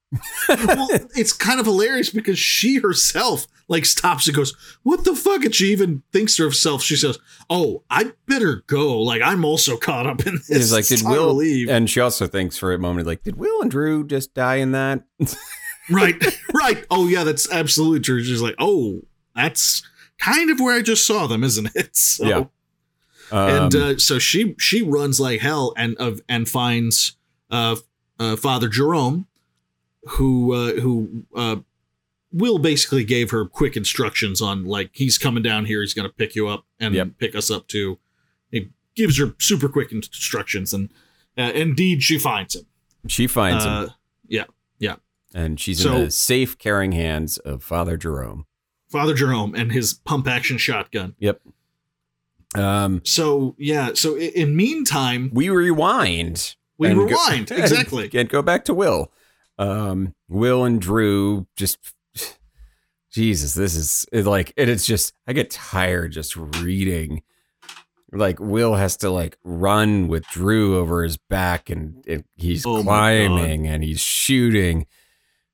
Well, 0.49 0.87
it's 1.15 1.33
kind 1.33 1.59
of 1.59 1.65
hilarious 1.65 2.09
because 2.09 2.37
she 2.39 2.75
herself 2.77 3.47
like 3.67 3.85
stops 3.85 4.27
and 4.27 4.35
goes, 4.35 4.55
"What 4.83 5.03
the 5.05 5.15
fuck?" 5.15 5.43
And 5.43 5.53
she 5.55 5.71
even 5.71 6.03
thinks 6.13 6.35
to 6.35 6.43
herself, 6.43 6.83
she 6.83 6.95
says, 6.95 7.17
"Oh, 7.49 7.83
I 7.89 8.11
better 8.27 8.63
go. 8.67 8.99
Like 9.01 9.21
I'm 9.21 9.43
also 9.43 9.77
caught 9.77 10.05
up 10.05 10.25
in 10.25 10.35
this." 10.35 10.47
He's 10.47 10.73
like, 10.73 10.85
did 10.87 11.01
Will 11.05 11.33
leave?" 11.33 11.69
And 11.69 11.89
she 11.89 11.99
also 11.99 12.27
thinks 12.27 12.57
for 12.57 12.73
a 12.73 12.79
moment, 12.79 13.07
like, 13.07 13.23
did 13.23 13.37
Will 13.37 13.61
and 13.61 13.71
Drew 13.71 14.05
just 14.05 14.33
die 14.33 14.55
in 14.57 14.71
that? 14.73 15.03
right, 15.89 16.15
right. 16.53 16.85
Oh 16.91 17.07
yeah, 17.07 17.23
that's 17.23 17.51
absolutely 17.51 18.01
true. 18.01 18.23
She's 18.23 18.41
like, 18.41 18.55
"Oh, 18.59 19.01
that's 19.35 19.81
kind 20.19 20.49
of 20.51 20.59
where 20.59 20.75
I 20.75 20.81
just 20.81 21.05
saw 21.05 21.27
them, 21.27 21.43
isn't 21.43 21.69
it?" 21.75 21.95
So, 21.95 22.25
Yeah. 22.27 22.43
and 23.31 23.75
Um, 23.75 23.81
uh, 23.81 23.97
so 23.97 24.19
she 24.19 24.55
she 24.59 24.83
runs 24.83 25.19
like 25.19 25.41
hell 25.41 25.73
and 25.75 25.95
of 25.97 26.21
and 26.29 26.47
finds 26.47 27.13
uh, 27.49 27.75
uh, 28.19 28.35
Father 28.35 28.67
Jerome, 28.69 29.25
who 30.05 30.53
uh, 30.53 30.73
who 30.81 31.25
uh, 31.35 31.57
Will 32.31 32.57
basically 32.59 33.03
gave 33.03 33.31
her 33.31 33.45
quick 33.45 33.77
instructions 33.77 34.41
on 34.41 34.65
like 34.65 34.89
he's 34.93 35.17
coming 35.17 35.41
down 35.43 35.65
here, 35.65 35.81
he's 35.81 35.93
to 36.07 36.13
pick 36.13 36.35
you 36.35 36.47
up 36.47 36.65
and 36.79 36.93
Yep. 36.93 37.07
pick 37.17 37.35
us 37.35 37.49
up 37.49 37.67
too. 37.67 37.97
He 38.51 38.69
gives 38.95 39.17
her 39.19 39.35
super 39.39 39.69
quick 39.69 39.91
instructions, 39.91 40.73
and 40.73 40.91
uh, 41.37 41.51
indeed 41.55 42.03
she 42.03 42.17
finds 42.17 42.55
him. 42.55 42.65
she 43.07 43.27
finds 43.27 43.63
him, 43.63 43.89
Yeah, 44.27 44.45
yeah, 44.79 44.95
and 45.33 45.59
she's 45.59 45.81
so- 45.81 45.95
in 45.95 46.05
the 46.05 46.11
safe, 46.11 46.57
caring 46.57 46.91
hands 46.93 47.37
of 47.39 47.63
Father 47.63 47.95
Jerome. 47.97 48.45
Father 48.89 49.13
Jerome 49.13 49.53
and 49.55 49.71
his 49.71 49.93
pump 49.93 50.27
action 50.27 50.57
shotgun. 50.57 51.15
Yep. 51.19 51.41
Um, 52.55 53.01
So 53.03 53.55
yeah, 53.57 53.91
so 53.93 54.15
i- 54.15 54.31
in 54.35 54.55
meantime, 54.55 55.29
we 55.33 55.49
rewind. 55.49 56.55
we 56.77 56.87
and 56.89 56.97
go- 56.97 57.05
rewind 57.05 57.51
exactly. 57.51 58.09
and 58.13 58.29
go 58.29 58.41
back 58.41 58.63
to 58.65 58.73
Will. 58.73 59.11
Um, 59.57 60.13
Will 60.27 60.63
and 60.65 60.81
Drew 60.81 61.47
just 61.55 61.77
Jesus, 63.11 63.53
this 63.53 63.75
is 63.75 64.05
it 64.11 64.25
like 64.25 64.51
it 64.57 64.67
is 64.67 64.85
just 64.85 65.13
I 65.25 65.33
get 65.33 65.49
tired 65.49 66.11
just 66.11 66.35
reading. 66.35 67.23
Like 68.11 68.39
Will 68.39 68.75
has 68.75 68.97
to 68.97 69.09
like 69.09 69.37
run 69.43 70.07
with 70.07 70.25
Drew 70.27 70.77
over 70.77 71.03
his 71.03 71.17
back 71.17 71.69
and, 71.69 72.03
and 72.07 72.23
he's 72.35 72.65
Oh 72.65 72.83
climbing 72.83 73.67
and 73.67 73.83
he's 73.83 74.01
shooting 74.01 74.85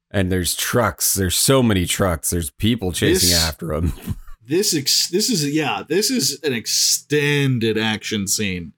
and 0.09 0.31
there's 0.31 0.55
trucks. 0.55 1.13
There's 1.13 1.37
so 1.37 1.61
many 1.63 1.85
trucks. 1.85 2.29
There's 2.31 2.49
people 2.51 2.91
chasing 2.91 3.29
This- 3.29 3.43
after 3.43 3.73
him. 3.73 3.93
this 4.45 4.75
ex- 4.75 5.09
this 5.09 5.29
is 5.29 5.53
yeah 5.53 5.83
this 5.87 6.09
is 6.09 6.39
an 6.43 6.51
extended 6.53 7.77
action 7.77 8.27
scene 8.27 8.73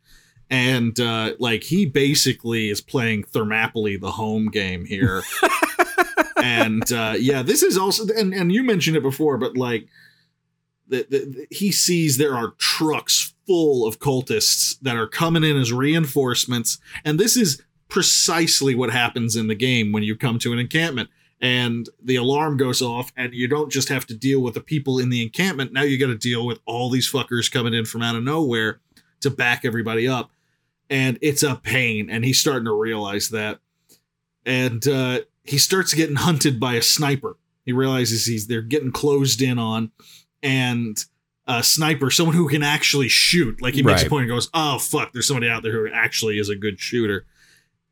and 0.50 1.00
uh 1.00 1.34
like 1.39 1.64
he 1.64 1.86
basically 1.86 2.70
is 2.70 2.82
playing 2.82 3.24
thermopylae 3.24 3.98
the 3.98 4.12
home 4.12 4.48
game 4.50 4.86
here. 4.86 5.22
And 6.46 6.91
uh 6.91 7.14
yeah 7.18 7.41
this 7.41 7.64
is 7.64 7.78
also 7.78 8.06
and 8.18 8.34
and 8.34 8.52
you 8.52 8.64
mentioned 8.64 8.98
it 8.98 9.04
before 9.04 9.38
but 9.38 9.56
like 9.56 9.88
the, 10.88 11.08
the, 11.10 11.20
the- 11.20 11.48
he 11.50 11.72
sees 11.72 12.18
there 12.18 12.36
are 12.36 12.50
trucks 12.58 13.34
full 13.48 13.88
of 13.88 14.00
cultists 14.00 14.78
that 14.82 14.98
are 14.98 15.08
coming 15.08 15.44
in 15.44 15.58
as 15.58 15.72
reinforcements. 15.72 16.80
And 17.06 17.20
this 17.20 17.38
is 17.38 17.62
precisely 17.89 18.76
what 18.76 18.89
happens 18.89 19.36
in 19.38 19.48
the 19.48 19.56
game 19.56 19.91
when 19.91 20.04
you 20.04 20.16
come 20.18 20.38
to 20.39 20.52
an 20.54 20.60
encampment. 20.60 21.10
And 21.39 21.88
the 22.02 22.16
alarm 22.18 22.58
goes 22.58 22.82
off 22.82 23.12
and 23.18 23.34
you 23.34 23.48
don't 23.48 23.72
just 23.72 23.89
have 23.89 24.06
to 24.08 24.14
deal 24.14 24.41
with 24.41 24.54
the 24.54 24.62
people 24.62 25.00
in 25.00 25.10
the 25.10 25.22
encampment. 25.24 25.72
Now 25.74 25.84
you 25.84 25.98
got 25.98 26.08
to 26.08 26.18
deal 26.18 26.46
with 26.46 26.60
all 26.66 26.89
these 26.89 27.10
fuckers 27.12 27.52
coming 27.52 27.74
in 27.74 27.86
from 27.86 28.02
out 28.02 28.16
of 28.16 28.24
nowhere 28.24 28.80
to 29.24 29.30
back 29.30 29.66
everybody 29.66 30.08
up 30.08 30.32
and 30.90 31.18
it's 31.22 31.44
a 31.44 31.56
pain 31.56 32.10
and 32.10 32.24
he's 32.24 32.40
starting 32.40 32.66
to 32.66 32.74
realize 32.74 33.30
that 33.30 33.60
and 34.46 34.88
uh, 34.88 35.22
he 35.44 35.58
starts 35.58 35.94
getting 35.94 36.16
hunted 36.16 36.60
by 36.60 36.74
a 36.76 36.82
sniper 36.82 37.38
he 37.66 37.72
realizes 37.72 38.26
he's 38.26 38.48
they're 38.48 38.62
getting 38.62 38.92
closed 38.92 39.42
in 39.42 39.58
on 39.58 39.92
and 40.42 41.06
a 41.48 41.62
sniper 41.64 42.10
someone 42.10 42.36
who 42.36 42.48
can 42.48 42.64
actually 42.64 43.10
shoot 43.10 43.62
like 43.62 43.74
he 43.74 43.84
makes 43.84 44.04
a 44.04 44.10
point 44.10 44.24
and 44.24 44.32
goes 44.32 44.50
oh 44.54 44.78
fuck 44.80 45.12
there's 45.12 45.28
somebody 45.28 45.50
out 45.50 45.64
there 45.64 45.74
who 45.74 45.90
actually 45.94 46.40
is 46.40 46.50
a 46.50 46.56
good 46.56 46.80
shooter 46.80 47.26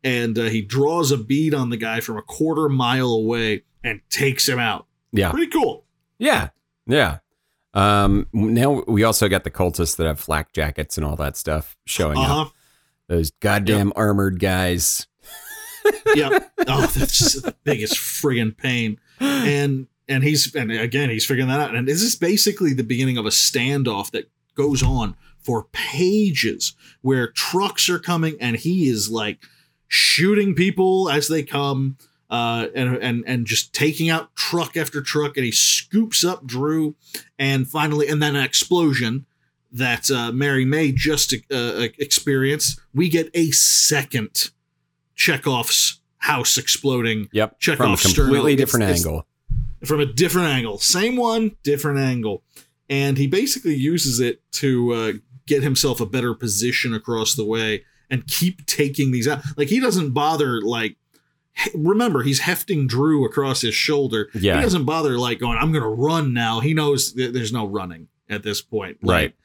and 0.03 0.37
uh, 0.37 0.43
he 0.43 0.61
draws 0.61 1.11
a 1.11 1.17
bead 1.17 1.53
on 1.53 1.69
the 1.69 1.77
guy 1.77 1.99
from 1.99 2.17
a 2.17 2.21
quarter 2.21 2.67
mile 2.69 3.11
away 3.11 3.63
and 3.83 4.01
takes 4.09 4.47
him 4.47 4.59
out. 4.59 4.87
Yeah. 5.11 5.31
Pretty 5.31 5.47
cool. 5.47 5.85
Yeah. 6.17 6.49
Yeah. 6.87 7.19
Um, 7.73 8.27
now 8.33 8.83
we 8.87 9.03
also 9.03 9.29
got 9.29 9.43
the 9.43 9.51
cultists 9.51 9.95
that 9.97 10.05
have 10.05 10.19
flak 10.19 10.51
jackets 10.53 10.97
and 10.97 11.05
all 11.05 11.15
that 11.15 11.37
stuff 11.37 11.77
showing 11.85 12.17
Uh 12.17 12.41
up. 12.43 12.53
Those 13.07 13.31
goddamn 13.31 13.93
armored 13.95 14.39
guys. 14.39 15.07
Yep. 16.15 16.51
Oh, 16.67 16.81
that's 16.81 17.17
just 17.17 17.43
the 17.43 17.55
biggest 17.63 17.95
friggin' 17.95 18.55
pain. 18.55 18.99
And 19.19 19.87
and 20.07 20.23
he's 20.23 20.53
and 20.55 20.71
again 20.71 21.09
he's 21.09 21.25
figuring 21.25 21.49
that 21.49 21.59
out. 21.59 21.75
And 21.75 21.87
this 21.87 22.01
is 22.01 22.15
basically 22.15 22.73
the 22.73 22.83
beginning 22.83 23.17
of 23.17 23.25
a 23.25 23.29
standoff 23.29 24.11
that 24.11 24.29
goes 24.55 24.83
on 24.83 25.15
for 25.39 25.67
pages, 25.71 26.73
where 27.01 27.31
trucks 27.31 27.89
are 27.89 27.99
coming 27.99 28.35
and 28.39 28.57
he 28.57 28.87
is 28.87 29.09
like 29.09 29.39
shooting 29.87 30.53
people 30.53 31.09
as 31.09 31.27
they 31.27 31.43
come. 31.43 31.97
Uh, 32.31 32.67
and 32.73 32.95
and 32.95 33.23
and 33.27 33.45
just 33.45 33.73
taking 33.73 34.09
out 34.09 34.33
truck 34.35 34.77
after 34.77 35.01
truck, 35.01 35.35
and 35.35 35.45
he 35.45 35.51
scoops 35.51 36.23
up 36.23 36.45
Drew, 36.47 36.95
and 37.37 37.67
finally, 37.67 38.07
and 38.07 38.21
then 38.21 38.37
an 38.37 38.43
explosion 38.43 39.25
that 39.73 40.09
uh, 40.09 40.31
Mary 40.31 40.63
May 40.63 40.93
just 40.93 41.33
uh, 41.51 41.87
experienced. 41.99 42.79
We 42.93 43.09
get 43.09 43.29
a 43.33 43.51
second 43.51 44.51
Chekhov's 45.15 45.99
house 46.19 46.57
exploding 46.57 47.27
Yep. 47.33 47.59
Check 47.59 47.77
from 47.77 47.93
a 47.93 47.97
completely 47.97 48.53
It's- 48.53 48.57
different 48.57 48.83
it's- 48.83 49.05
angle. 49.05 49.25
from 49.85 49.99
a 49.99 50.05
different 50.05 50.47
angle. 50.47 50.77
Same 50.77 51.15
one, 51.17 51.55
different 51.63 51.99
angle. 51.99 52.43
And 52.89 53.17
he 53.17 53.27
basically 53.27 53.75
uses 53.75 54.19
it 54.19 54.41
to 54.53 54.93
uh, 54.93 55.13
get 55.47 55.63
himself 55.63 55.99
a 56.01 56.05
better 56.05 56.33
position 56.33 56.93
across 56.93 57.33
the 57.35 57.45
way 57.45 57.83
and 58.09 58.27
keep 58.27 58.65
taking 58.67 59.11
these 59.11 59.27
out. 59.27 59.41
Like 59.57 59.69
he 59.69 59.79
doesn't 59.79 60.11
bother 60.11 60.61
like 60.61 60.97
remember 61.75 62.23
he's 62.23 62.39
hefting 62.39 62.87
Drew 62.87 63.25
across 63.25 63.61
his 63.61 63.75
shoulder. 63.75 64.29
Yeah. 64.33 64.57
He 64.57 64.61
doesn't 64.63 64.85
bother 64.85 65.17
like 65.17 65.39
going 65.39 65.57
I'm 65.57 65.71
going 65.71 65.83
to 65.83 65.89
run 65.89 66.33
now. 66.33 66.59
He 66.59 66.73
knows 66.73 67.13
th- 67.13 67.33
there's 67.33 67.51
no 67.53 67.65
running 67.67 68.07
at 68.29 68.43
this 68.43 68.61
point. 68.61 68.97
Right. 69.03 69.35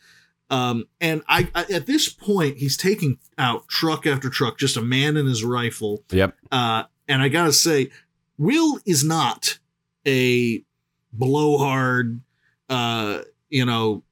Um 0.48 0.86
and 1.00 1.22
I, 1.28 1.48
I 1.54 1.64
at 1.72 1.86
this 1.86 2.08
point 2.08 2.58
he's 2.58 2.76
taking 2.76 3.18
out 3.36 3.66
truck 3.68 4.06
after 4.06 4.30
truck 4.30 4.58
just 4.58 4.76
a 4.76 4.82
man 4.82 5.16
and 5.16 5.28
his 5.28 5.42
rifle 5.42 6.04
Yep. 6.10 6.36
uh, 6.52 6.84
and 7.08 7.20
I 7.22 7.28
gotta 7.28 7.52
say, 7.52 7.90
Will 8.38 8.78
is 8.86 9.02
not 9.02 9.58
a 10.06 10.62
blowhard, 11.12 12.20
uh, 12.68 13.22
you 13.48 13.64
know, 13.64 14.04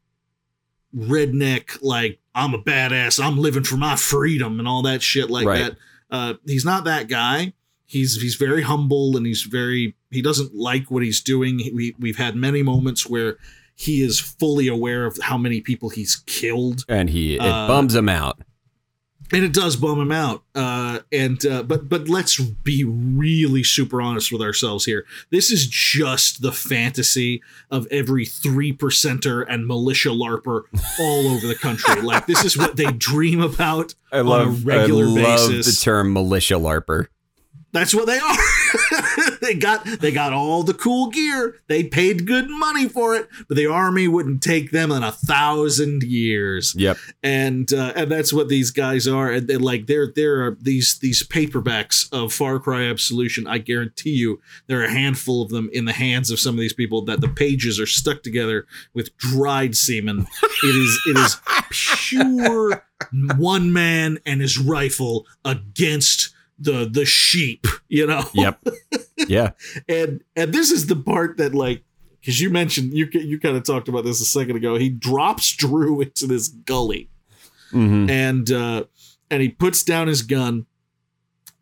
redneck 0.95 1.78
like 1.82 2.18
I'm 2.34 2.55
a 2.55 2.59
badass, 2.62 3.22
I'm 3.24 3.38
living 3.38 3.64
for 3.64 3.76
my 3.76 3.97
freedom 3.97 4.59
and 4.59 4.66
all 4.66 4.82
that 4.82 5.03
shit 5.03 5.30
like 5.30 5.47
Right. 5.47 5.59
that. 5.59 5.76
Uh, 6.11 6.34
he's 6.47 6.64
not 6.64 6.84
that 6.84 7.09
guy. 7.09 7.53
He's 7.95 8.20
he's 8.20 8.34
very 8.34 8.62
humble 8.62 9.16
and 9.16 9.24
he's 9.24 9.42
very 9.42 9.95
he 10.11 10.20
doesn't 10.20 10.55
like 10.55 10.90
what 10.90 11.03
he's 11.03 11.20
doing. 11.22 11.55
We 11.72 11.95
we've 11.99 12.16
had 12.26 12.34
many 12.36 12.62
moments 12.62 13.07
where 13.09 13.36
he 13.76 14.03
is 14.03 14.18
fully 14.20 14.68
aware 14.68 15.07
of 15.07 15.18
how 15.22 15.38
many 15.38 15.61
people 15.61 15.88
he's 15.90 16.16
killed 16.26 16.84
And 16.88 17.11
he 17.11 17.34
it 17.36 17.40
Uh, 17.40 17.66
bums 17.68 17.95
him 17.95 18.09
out. 18.09 18.36
and 19.32 19.42
it 19.45 19.53
does 19.55 19.74
bum 19.76 19.99
him 19.99 20.12
out 20.12 20.42
uh 20.55 20.99
and 21.11 21.45
uh 21.47 21.62
but 21.62 21.88
but 21.88 22.09
let's 22.09 22.38
be 22.38 22.84
really 22.84 23.64
super 23.64 23.99
honest 24.03 24.30
with 24.30 24.42
ourselves 24.42 24.84
here 24.84 25.05
this 25.30 25.51
is 25.51 25.66
just 25.66 26.42
the 26.42 26.53
fantasy 26.53 27.42
of 27.70 27.86
every 27.90 28.26
three 28.26 28.70
percenter 28.72 29.45
and 29.49 29.66
militia 29.66 30.11
larper 30.11 30.62
all 31.01 31.26
over 31.34 31.47
the 31.47 31.55
country 31.66 32.01
like 32.03 32.26
this 32.26 32.45
is 32.45 32.57
what 32.57 32.76
they 32.76 32.92
dream 32.92 33.40
about 33.40 33.95
I 34.12 34.18
on 34.20 34.26
love 34.26 34.49
a 34.49 34.66
regular 34.66 35.05
I 35.05 35.09
love 35.09 35.49
basis. 35.51 35.66
the 35.66 35.84
term 35.84 36.12
militia 36.12 36.55
larper. 36.55 37.07
That's 37.75 37.95
what 37.95 38.07
they 38.07 38.18
are. 38.18 38.37
They 39.41 39.55
got 39.55 39.85
they 39.85 40.11
got 40.11 40.33
all 40.33 40.62
the 40.62 40.72
cool 40.72 41.11
gear. 41.11 41.61
They 41.68 41.85
paid 41.85 42.27
good 42.27 42.49
money 42.49 42.89
for 42.89 43.14
it 43.14 43.29
but 43.49 43.57
the 43.57 43.66
army 43.66 44.09
wouldn't 44.09 44.43
take 44.43 44.70
them 44.70 44.91
in 44.91 45.03
a 45.03 45.12
thousand 45.12 46.03
years. 46.03 46.75
Yep. 46.77 46.97
and 47.22 47.72
uh, 47.72 47.93
and 47.97 48.11
that's 48.11 48.33
what 48.33 48.49
these 48.49 48.70
guys 48.70 49.07
are. 49.07 49.31
And 49.31 49.49
they're 49.49 49.59
like 49.59 49.87
there 49.87 50.11
there 50.14 50.45
are 50.47 50.57
these 50.61 50.99
these 50.99 51.27
paperbacks 51.27 52.11
of 52.12 52.33
Far 52.33 52.59
Cry 52.59 52.85
Absolution. 52.85 53.47
I 53.47 53.59
guarantee 53.59 54.11
you 54.11 54.41
there 54.66 54.81
are 54.81 54.85
a 54.85 54.91
handful 54.91 55.43
of 55.43 55.51
them 55.51 55.68
in 55.72 55.85
the 55.85 55.93
hands 55.93 56.31
of 56.31 56.41
some 56.41 56.55
of 56.55 56.61
these 56.61 56.72
people 56.72 57.05
that 57.05 57.20
the 57.20 57.29
pages 57.29 57.79
are 57.81 57.87
stuck 57.87 58.22
together 58.22 58.66
with 58.93 59.16
dried 59.18 59.77
semen. 59.77 60.27
It 60.62 60.77
is 60.77 61.01
it 61.09 61.18
is 61.18 61.37
pure 62.01 62.85
one 63.37 63.72
man 63.72 64.18
and 64.25 64.41
his 64.41 64.59
rifle 64.59 65.27
against 65.45 66.34
the 66.59 66.88
the 66.90 67.05
sheep 67.05 67.66
you 67.88 68.07
know 68.07 68.22
Yep. 68.34 68.62
yeah. 69.28 69.50
and 69.88 70.22
and 70.36 70.52
this 70.52 70.70
is 70.70 70.86
the 70.86 70.96
part 70.96 71.36
that 71.38 71.55
like 71.55 71.82
because 72.20 72.40
you 72.40 72.50
mentioned 72.50 72.92
you 72.94 73.09
you 73.12 73.38
kind 73.40 73.57
of 73.57 73.64
talked 73.64 73.88
about 73.88 74.05
this 74.05 74.20
a 74.20 74.24
second 74.24 74.57
ago 74.57 74.76
he 74.76 74.88
drops 74.88 75.52
drew 75.55 76.00
into 76.02 76.26
this 76.26 76.48
gully 76.48 77.09
hmm 77.70 78.09
and 78.09 78.50
uh 78.52 78.84
and 79.30 79.42
he 79.42 79.48
puts 79.48 79.82
down 79.82 80.07
his 80.07 80.22
gun 80.22 80.66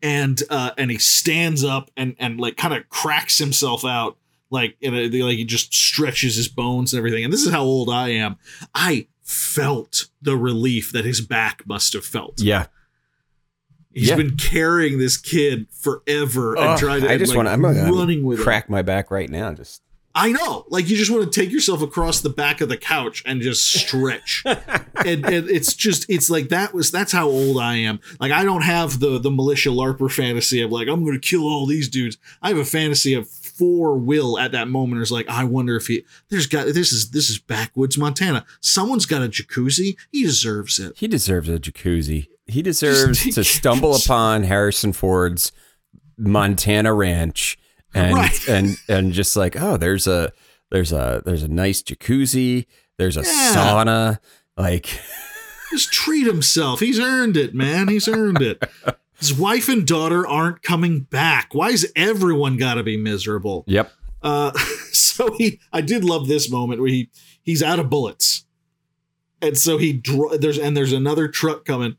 and 0.01 0.43
uh, 0.49 0.71
and 0.77 0.91
he 0.91 0.97
stands 0.97 1.63
up 1.63 1.89
and 1.95 2.15
and 2.19 2.39
like 2.39 2.57
kind 2.57 2.73
of 2.73 2.87
cracks 2.89 3.37
himself 3.37 3.85
out 3.85 4.17
like 4.49 4.75
in 4.81 4.93
a, 4.93 5.07
like 5.07 5.37
he 5.37 5.45
just 5.45 5.73
stretches 5.73 6.35
his 6.35 6.47
bones 6.47 6.93
and 6.93 6.99
everything. 6.99 7.23
And 7.23 7.33
this 7.33 7.43
is 7.43 7.51
how 7.51 7.63
old 7.63 7.89
I 7.89 8.09
am. 8.09 8.35
I 8.75 9.07
felt 9.23 10.09
the 10.21 10.37
relief 10.37 10.91
that 10.91 11.05
his 11.05 11.21
back 11.21 11.65
must 11.65 11.93
have 11.93 12.05
felt. 12.05 12.39
Yeah. 12.39 12.67
He's 13.93 14.09
Yeah. 14.09 14.15
been 14.15 14.37
carrying 14.37 14.97
this 14.99 15.17
kid 15.17 15.67
forever 15.71 16.57
and 16.57 16.79
trying 16.79 17.01
to 17.01 17.11
I 17.11 17.17
just 17.17 17.35
like, 17.35 17.37
want. 17.45 17.47
I'm 17.49 17.63
running 17.63 18.23
with 18.23 18.39
crack 18.39 18.69
my 18.69 18.81
back 18.81 19.11
right 19.11 19.29
now. 19.29 19.53
Just 19.53 19.81
I 20.15 20.31
know. 20.31 20.65
Like 20.69 20.89
you 20.89 20.95
just 20.97 21.09
want 21.11 21.31
to 21.31 21.39
take 21.41 21.51
yourself 21.51 21.81
across 21.81 22.21
the 22.21 22.29
back 22.29 22.61
of 22.61 22.69
the 22.69 22.77
couch 22.77 23.23
and 23.25 23.41
just 23.41 23.63
stretch. 23.63 24.43
and, 24.45 25.25
and 25.25 25.49
it's 25.49 25.73
just 25.73 26.05
it's 26.07 26.29
like 26.29 26.49
that 26.49 26.73
was 26.73 26.91
that's 26.91 27.11
how 27.11 27.27
old 27.27 27.57
I 27.59 27.77
am. 27.77 27.99
Like 28.19 28.31
I 28.31 28.43
don't 28.43 28.61
have 28.61 28.99
the 28.99 29.17
the 29.19 29.31
militia 29.31 29.69
larper 29.69 30.11
fantasy 30.11 30.61
of 30.61 30.71
like 30.71 30.87
I'm 30.87 31.03
going 31.03 31.19
to 31.19 31.27
kill 31.27 31.47
all 31.47 31.65
these 31.65 31.89
dudes. 31.89 32.17
I 32.41 32.49
have 32.49 32.57
a 32.57 32.65
fantasy 32.65 33.13
of 33.15 33.27
for 33.27 33.95
Will 33.97 34.37
at 34.39 34.51
that 34.51 34.67
moment 34.67 35.01
is 35.01 35.11
like 35.11 35.27
I 35.29 35.43
wonder 35.43 35.75
if 35.75 35.87
he 35.87 36.03
there's 36.29 36.47
got 36.47 36.65
this 36.67 36.91
is 36.91 37.09
this 37.11 37.29
is 37.29 37.39
backwoods 37.39 37.97
Montana. 37.97 38.45
Someone's 38.61 39.05
got 39.07 39.23
a 39.23 39.27
jacuzzi. 39.27 39.95
He 40.11 40.23
deserves 40.23 40.77
it. 40.79 40.93
he 40.97 41.07
deserves 41.07 41.49
a 41.49 41.57
jacuzzi. 41.59 42.27
He 42.47 42.61
deserves 42.61 43.23
to 43.35 43.43
stumble 43.43 43.95
upon 43.95 44.43
Harrison 44.43 44.93
Ford's 44.93 45.51
Montana 46.17 46.93
ranch 46.93 47.57
and 47.93 48.13
Right. 48.15 48.47
and 48.47 48.77
and 48.87 49.13
just 49.13 49.35
like 49.35 49.59
oh 49.59 49.77
there's 49.77 50.07
a 50.07 50.31
there's 50.71 50.91
a 50.91 51.21
there's 51.25 51.43
a 51.43 51.47
nice 51.47 51.81
jacuzzi. 51.81 52.65
There's 52.97 53.17
a 53.17 53.21
Yeah. 53.21 53.53
sauna. 53.55 54.19
Like 54.57 54.99
Just 55.71 55.91
treat 55.91 56.27
himself. 56.27 56.79
He's 56.79 56.99
earned 56.99 57.35
it, 57.35 57.55
man. 57.55 57.87
He's 57.87 58.07
earned 58.07 58.41
it. 58.43 58.63
His 59.19 59.33
wife 59.33 59.69
and 59.69 59.87
daughter 59.87 60.27
aren't 60.27 60.61
coming 60.61 61.01
back. 61.01 61.55
Why 61.55 61.69
is 61.69 61.91
everyone 61.95 62.57
got 62.57 62.75
to 62.75 62.83
be 62.83 62.95
miserable? 62.97 63.63
yep. 63.67 63.91
Uh, 64.21 64.51
so 64.91 65.33
he, 65.37 65.59
I 65.73 65.81
did 65.81 66.03
love 66.03 66.27
this 66.27 66.49
moment 66.49 66.79
where 66.79 66.89
he 66.89 67.09
he's 67.41 67.61
out 67.61 67.79
of 67.79 67.89
bullets, 67.89 68.32
and 69.43 69.57
so 69.57 69.77
he 69.77 69.93
dr- 69.93 70.39
there's 70.41 70.57
and 70.57 70.75
there's 70.75 70.93
another 70.93 71.27
truck 71.27 71.65
coming, 71.65 71.97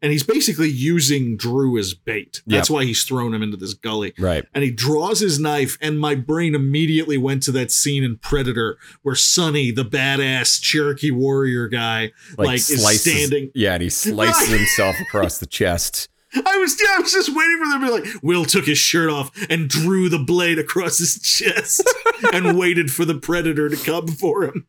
and 0.00 0.12
he's 0.12 0.22
basically 0.22 0.68
using 0.70 1.36
Drew 1.36 1.78
as 1.78 1.94
bait. 1.94 2.42
That's 2.46 2.68
why 2.70 2.84
he's 2.84 3.02
thrown 3.04 3.32
him 3.34 3.42
into 3.42 3.56
this 3.56 3.74
gully. 3.74 4.12
Right. 4.18 4.44
And 4.54 4.62
he 4.64 4.70
draws 4.70 5.20
his 5.20 5.38
knife, 5.38 5.78
and 5.80 5.98
my 5.98 6.14
brain 6.14 6.54
immediately 6.54 7.18
went 7.18 7.42
to 7.44 7.52
that 7.52 7.70
scene 7.70 8.04
in 8.04 8.18
Predator 8.18 8.78
where 9.02 9.14
Sonny, 9.14 9.70
the 9.70 9.84
badass 9.84 10.60
Cherokee 10.60 11.10
warrior 11.10 11.68
guy, 11.68 12.12
like, 12.38 12.56
is 12.56 12.66
slices- 12.80 13.02
standing. 13.12 13.50
Yeah, 13.54 13.74
and 13.74 13.82
he 13.82 13.90
slices 13.90 14.48
Right. 14.50 14.58
himself 14.58 14.96
across 15.00 15.38
the 15.38 15.46
chest. 15.46 16.08
I 16.34 16.56
was, 16.56 16.80
yeah, 16.82 16.96
I 16.96 17.00
was 17.00 17.12
just 17.12 17.28
waiting 17.28 17.58
for 17.58 17.70
them 17.70 17.80
to 17.82 17.86
be 17.86 17.92
like, 17.92 18.22
Will 18.22 18.46
took 18.46 18.64
his 18.64 18.78
shirt 18.78 19.10
off 19.10 19.30
and 19.50 19.68
drew 19.68 20.08
the 20.08 20.18
blade 20.18 20.58
across 20.58 20.96
his 20.98 21.20
chest 21.20 21.82
and 22.32 22.58
waited 22.58 22.90
for 22.90 23.04
the 23.04 23.14
predator 23.16 23.68
to 23.68 23.76
come 23.76 24.08
for 24.08 24.44
him. 24.44 24.66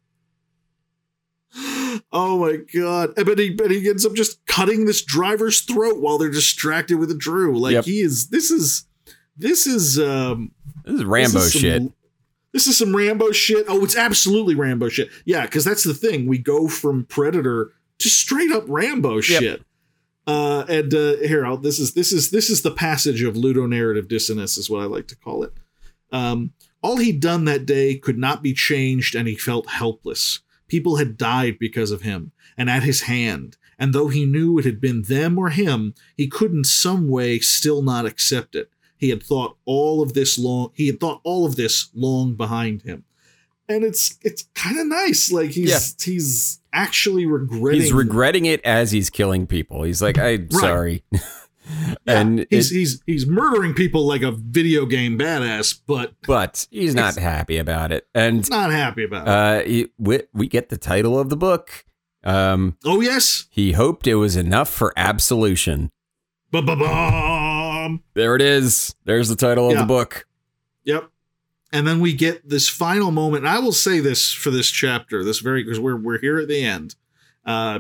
Oh 2.16 2.38
my 2.40 2.58
god! 2.74 3.14
But 3.16 3.40
he, 3.40 3.50
but 3.50 3.72
he 3.72 3.90
ends 3.90 4.06
up 4.06 4.14
just 4.14 4.46
cutting 4.46 4.86
this 4.86 5.02
driver's 5.04 5.62
throat 5.62 6.00
while 6.00 6.18
they're 6.20 6.30
distracted 6.30 6.98
with 7.00 7.18
Drew. 7.20 7.58
Like 7.60 7.74
Yep. 7.74 7.86
he 7.86 8.00
is. 8.02 8.28
This 8.30 8.52
is. 8.52 8.86
This 9.36 9.66
is. 9.66 10.00
um 10.00 10.52
This 10.86 10.96
is 10.96 11.04
Rambo 11.06 11.40
this 11.40 11.46
is 11.48 11.52
some- 11.54 11.62
shit. 11.62 11.92
This 12.52 12.68
is 12.68 12.78
some 12.78 12.96
Rambo 12.96 13.32
shit. 13.32 13.66
Oh, 13.68 13.84
it's 13.84 13.96
absolutely 13.98 14.54
Rambo 14.54 14.88
shit. 14.90 15.10
Yeah, 15.26 15.42
because 15.42 15.64
that's 15.66 15.84
the 15.84 15.96
thing. 15.96 16.28
We 16.28 16.38
go 16.38 16.68
from 16.68 17.06
Predator 17.06 17.72
to 17.98 18.10
straight 18.10 18.52
up 18.52 18.66
Rambo 18.68 19.22
shit. 19.22 19.64
Uh, 20.28 20.64
and 20.70 20.94
uh, 20.94 21.16
here, 21.18 21.48
I'll, 21.48 21.58
this 21.58 21.80
is 21.80 21.96
this 21.96 22.12
is 22.12 22.30
this 22.30 22.52
is 22.52 22.62
the 22.62 22.70
passage 22.70 23.24
of 23.24 23.34
ludonarrative 23.34 24.08
dissonance, 24.08 24.56
is 24.56 24.70
what 24.70 24.82
I 24.84 24.86
like 24.86 25.08
to 25.08 25.16
call 25.16 25.42
it. 25.44 25.52
Um, 26.12 26.54
all 26.84 26.98
he'd 26.98 27.20
done 27.20 27.46
that 27.46 27.66
day 27.66 27.96
could 27.96 28.20
not 28.20 28.44
be 28.44 28.54
changed, 28.54 29.16
and 29.16 29.28
he 29.28 29.36
felt 29.36 29.68
helpless. 29.68 30.40
People 30.74 30.96
had 30.96 31.20
died 31.20 31.60
because 31.60 31.92
of 31.92 32.02
him, 32.02 32.32
and 32.58 32.68
at 32.68 32.82
his 32.82 33.04
hand. 33.04 33.58
And 33.78 33.94
though 33.94 34.08
he 34.08 34.26
knew 34.26 34.58
it 34.58 34.66
had 34.66 34.82
been 34.82 35.04
them 35.04 35.38
or 35.38 35.50
him, 35.50 35.94
he 36.18 36.28
could 36.28 36.52
in 36.52 36.64
some 36.64 37.08
way 37.08 37.38
still 37.38 37.84
not 37.84 38.08
accept 38.08 38.56
it. 38.56 38.72
He 38.98 39.10
had 39.10 39.22
thought 39.22 39.56
all 39.66 40.02
of 40.02 40.16
this 40.16 40.40
long. 40.40 40.72
He 40.74 40.88
had 40.88 41.00
thought 41.00 41.22
all 41.24 41.46
of 41.46 41.58
this 41.58 41.92
long 41.94 42.34
behind 42.34 42.82
him, 42.82 43.04
and 43.70 43.84
it's 43.84 44.18
it's 44.24 44.48
kind 44.56 44.80
of 44.80 44.88
nice. 44.88 45.32
Like 45.32 45.52
he's 45.52 45.96
he's 46.04 46.60
actually 46.74 47.28
regretting. 47.28 47.82
He's 47.82 47.94
regretting 47.94 48.46
it 48.46 48.60
as 48.66 48.92
he's 48.92 49.12
killing 49.12 49.46
people. 49.46 49.84
He's 49.84 50.02
like, 50.02 50.18
I'm 50.18 50.50
sorry. 50.50 51.04
and 52.06 52.46
he's 52.50 52.72
it- 52.72 52.76
he's 52.76 53.04
he's 53.06 53.26
murdering 53.28 53.74
people 53.74 54.06
like 54.06 54.22
a 54.22 54.32
video 54.32 54.86
game 54.86 55.18
badass, 55.18 55.80
but 55.88 56.14
but 56.28 56.68
he's 56.72 56.94
not 56.96 57.16
happy 57.16 57.58
about 57.58 57.92
it. 57.92 58.08
And 58.14 58.38
he's 58.38 58.50
not 58.50 58.72
happy 58.72 59.04
about 59.04 59.28
it. 59.28 59.30
uh, 59.30 59.68
he, 59.70 59.88
we, 59.98 60.22
we 60.34 60.48
get 60.48 60.70
the 60.70 60.78
title 60.78 61.20
of 61.20 61.30
the 61.30 61.38
book. 61.38 61.86
Um, 62.24 62.78
oh 62.86 63.02
yes, 63.02 63.46
he 63.50 63.74
hoped 63.74 64.08
it 64.08 64.16
was 64.16 64.36
enough 64.36 64.70
for 64.70 64.94
absolution. 64.96 65.92
ba-ba-bum. 66.52 68.04
There 68.14 68.36
it 68.36 68.42
is. 68.42 68.96
There's 69.06 69.30
the 69.30 69.36
title 69.36 69.70
of 69.72 69.78
the 69.78 69.86
book. 69.86 70.26
Yep. 70.86 71.10
And 71.72 71.88
then 71.88 72.00
we 72.00 72.14
get 72.14 72.48
this 72.48 72.70
final 72.70 73.10
moment. 73.12 73.46
And 73.46 73.50
I 73.50 73.60
will 73.60 73.72
say 73.72 74.00
this 74.00 74.32
for 74.32 74.52
this 74.52 74.70
chapter, 74.70 75.24
this 75.24 75.40
very 75.40 75.64
because 75.64 75.80
we're 75.80 75.96
we're 75.98 76.20
here 76.20 76.38
at 76.40 76.48
the 76.48 76.64
end. 76.64 76.96
Uh, 77.46 77.80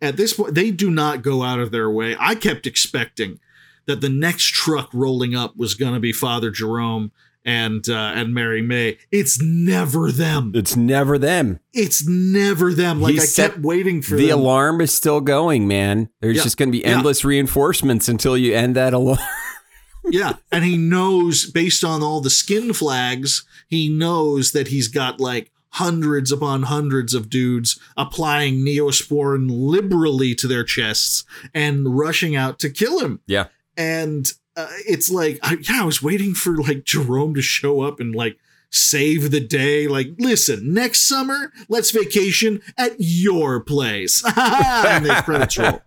at 0.00 0.16
this 0.16 0.32
point, 0.34 0.54
they 0.54 0.70
do 0.70 0.90
not 0.90 1.22
go 1.22 1.42
out 1.42 1.58
of 1.60 1.70
their 1.72 1.90
way. 1.90 2.16
I 2.18 2.34
kept 2.34 2.66
expecting 2.66 3.40
that 3.86 4.00
the 4.00 4.08
next 4.08 4.44
truck 4.52 4.90
rolling 4.92 5.34
up 5.34 5.56
was 5.56 5.74
going 5.74 5.94
to 5.94 6.00
be 6.00 6.12
Father 6.12 6.50
Jerome 6.50 7.10
and 7.44 7.88
uh, 7.88 8.12
and 8.14 8.34
Mary 8.34 8.60
May. 8.60 8.98
It's 9.10 9.40
never 9.40 10.12
them. 10.12 10.52
It's 10.54 10.76
never 10.76 11.16
them. 11.18 11.60
It's 11.72 12.06
never 12.06 12.74
them. 12.74 13.00
Like 13.00 13.14
He 13.14 13.20
I 13.20 13.26
kept 13.26 13.58
waiting 13.60 14.02
for 14.02 14.16
the 14.16 14.28
them. 14.28 14.40
alarm 14.40 14.80
is 14.82 14.92
still 14.92 15.20
going, 15.20 15.66
man. 15.66 16.10
There's 16.20 16.36
Yeah. 16.36 16.42
just 16.42 16.56
going 16.58 16.68
to 16.68 16.72
be 16.78 16.80
Yeah. 16.80 16.96
endless 16.96 17.24
reinforcements 17.24 18.08
until 18.08 18.36
you 18.36 18.54
end 18.54 18.76
that 18.76 18.92
alarm. 18.92 19.18
yeah, 20.10 20.34
and 20.52 20.64
he 20.64 20.76
knows 20.76 21.50
based 21.50 21.84
on 21.84 22.02
all 22.02 22.20
the 22.20 22.28
skin 22.30 22.72
flags, 22.74 23.44
he 23.68 23.88
knows 23.88 24.52
that 24.52 24.68
he's 24.68 24.88
got 24.88 25.18
like 25.20 25.50
hundreds 25.72 26.32
upon 26.32 26.64
hundreds 26.64 27.14
of 27.14 27.30
dudes 27.30 27.78
applying 27.96 28.64
neosporin 28.64 29.48
liberally 29.50 30.34
to 30.34 30.46
their 30.46 30.64
chests 30.64 31.24
and 31.54 31.98
rushing 31.98 32.34
out 32.34 32.58
to 32.58 32.70
kill 32.70 33.00
him. 33.00 33.20
Yeah. 33.26 33.46
And 33.76 34.32
uh, 34.56 34.68
it's 34.86 35.10
like, 35.10 35.38
I, 35.42 35.58
yeah, 35.60 35.82
I 35.82 35.84
was 35.84 36.02
waiting 36.02 36.34
for 36.34 36.56
like 36.56 36.84
Jerome 36.84 37.34
to 37.34 37.42
show 37.42 37.80
up 37.82 38.00
and 38.00 38.14
like 38.14 38.38
save 38.70 39.30
the 39.30 39.40
day. 39.40 39.86
Like, 39.86 40.08
listen, 40.18 40.72
next 40.74 41.06
summer, 41.06 41.52
let's 41.68 41.90
vacation 41.90 42.60
at 42.76 42.96
your 42.98 43.60
place. 43.60 44.22
and 44.36 45.04
the 45.04 45.22
credits 45.24 45.58
roll. 45.58 45.82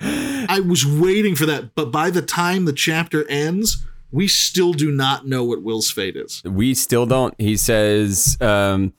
I 0.00 0.60
was 0.60 0.86
waiting 0.86 1.36
for 1.36 1.46
that, 1.46 1.74
but 1.74 1.92
by 1.92 2.10
the 2.10 2.22
time 2.22 2.64
the 2.64 2.72
chapter 2.72 3.28
ends, 3.28 3.84
we 4.12 4.28
still 4.28 4.72
do 4.72 4.90
not 4.90 5.26
know 5.26 5.44
what 5.44 5.62
Will's 5.62 5.90
fate 5.90 6.16
is. 6.16 6.42
we 6.44 6.74
still 6.74 7.06
don't. 7.06 7.34
He 7.38 7.56
says 7.56 8.36
um, 8.40 8.92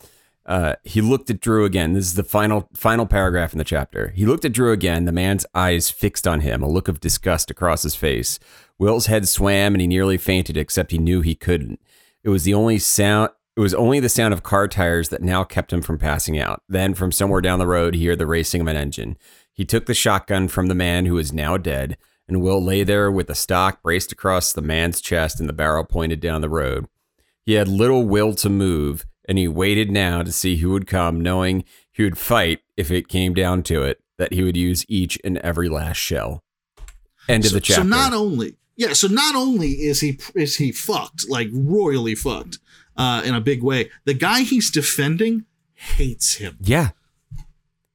uh, 0.45 0.75
he 0.83 1.01
looked 1.01 1.29
at 1.29 1.39
Drew 1.39 1.65
again. 1.65 1.93
This 1.93 2.05
is 2.05 2.15
the 2.15 2.23
final 2.23 2.69
final 2.73 3.05
paragraph 3.05 3.53
in 3.53 3.57
the 3.57 3.63
chapter. 3.63 4.09
He 4.09 4.25
looked 4.25 4.45
at 4.45 4.53
Drew 4.53 4.71
again. 4.71 5.05
The 5.05 5.11
man's 5.11 5.45
eyes 5.53 5.89
fixed 5.89 6.27
on 6.27 6.41
him, 6.41 6.63
a 6.63 6.69
look 6.69 6.87
of 6.87 6.99
disgust 6.99 7.51
across 7.51 7.83
his 7.83 7.95
face. 7.95 8.39
Will's 8.77 9.05
head 9.05 9.27
swam, 9.27 9.75
and 9.75 9.81
he 9.81 9.87
nearly 9.87 10.17
fainted, 10.17 10.57
except 10.57 10.91
he 10.91 10.97
knew 10.97 11.21
he 11.21 11.35
couldn't. 11.35 11.79
It 12.23 12.29
was 12.29 12.43
the 12.43 12.53
only 12.53 12.79
sound. 12.79 13.29
It 13.55 13.59
was 13.59 13.73
only 13.73 13.99
the 13.99 14.09
sound 14.09 14.33
of 14.33 14.43
car 14.43 14.67
tires 14.67 15.09
that 15.09 15.21
now 15.21 15.43
kept 15.43 15.71
him 15.71 15.81
from 15.81 15.97
passing 15.97 16.39
out. 16.39 16.63
Then, 16.67 16.93
from 16.93 17.11
somewhere 17.11 17.41
down 17.41 17.59
the 17.59 17.67
road, 17.67 17.95
he 17.95 18.07
heard 18.07 18.17
the 18.17 18.25
racing 18.25 18.61
of 18.61 18.67
an 18.67 18.77
engine. 18.77 19.17
He 19.53 19.65
took 19.65 19.85
the 19.85 19.93
shotgun 19.93 20.47
from 20.47 20.67
the 20.67 20.75
man 20.75 21.05
who 21.05 21.15
was 21.15 21.33
now 21.33 21.57
dead, 21.57 21.97
and 22.31 22.41
Will 22.41 22.63
lay 22.63 22.83
there 22.83 23.11
with 23.11 23.27
the 23.27 23.35
stock 23.35 23.83
braced 23.83 24.11
across 24.11 24.53
the 24.53 24.61
man's 24.61 25.01
chest 25.01 25.39
and 25.39 25.47
the 25.49 25.53
barrel 25.53 25.83
pointed 25.83 26.19
down 26.19 26.41
the 26.41 26.49
road. 26.49 26.87
He 27.45 27.53
had 27.53 27.67
little 27.67 28.03
will 28.05 28.33
to 28.35 28.49
move, 28.49 29.05
and 29.27 29.37
he 29.37 29.47
waited 29.47 29.91
now 29.91 30.23
to 30.23 30.31
see 30.31 30.57
who 30.57 30.69
would 30.71 30.87
come, 30.87 31.19
knowing 31.21 31.63
he 31.91 32.03
would 32.03 32.17
fight 32.17 32.59
if 32.77 32.89
it 32.91 33.07
came 33.07 33.33
down 33.33 33.63
to 33.63 33.83
it, 33.83 33.99
that 34.17 34.31
he 34.33 34.43
would 34.43 34.55
use 34.57 34.85
each 34.87 35.19
and 35.23 35.37
every 35.39 35.67
last 35.69 35.97
shell. 35.97 36.43
End 37.27 37.43
So, 37.43 37.49
of 37.49 37.53
the 37.53 37.61
chapter. 37.61 37.81
so 37.83 37.87
not 37.87 38.13
only 38.13 38.55
yeah, 38.77 38.93
so 38.93 39.07
not 39.07 39.35
only 39.35 39.71
is 39.71 39.99
he 40.01 40.19
is 40.33 40.55
he 40.57 40.71
fucked 40.71 41.29
like 41.29 41.49
royally 41.51 42.15
fucked 42.15 42.57
uh, 42.97 43.21
in 43.25 43.35
a 43.35 43.41
big 43.41 43.61
way, 43.61 43.89
the 44.05 44.13
guy 44.13 44.41
he's 44.41 44.71
defending 44.71 45.45
hates 45.73 46.35
him. 46.35 46.57
yeah, 46.61 46.89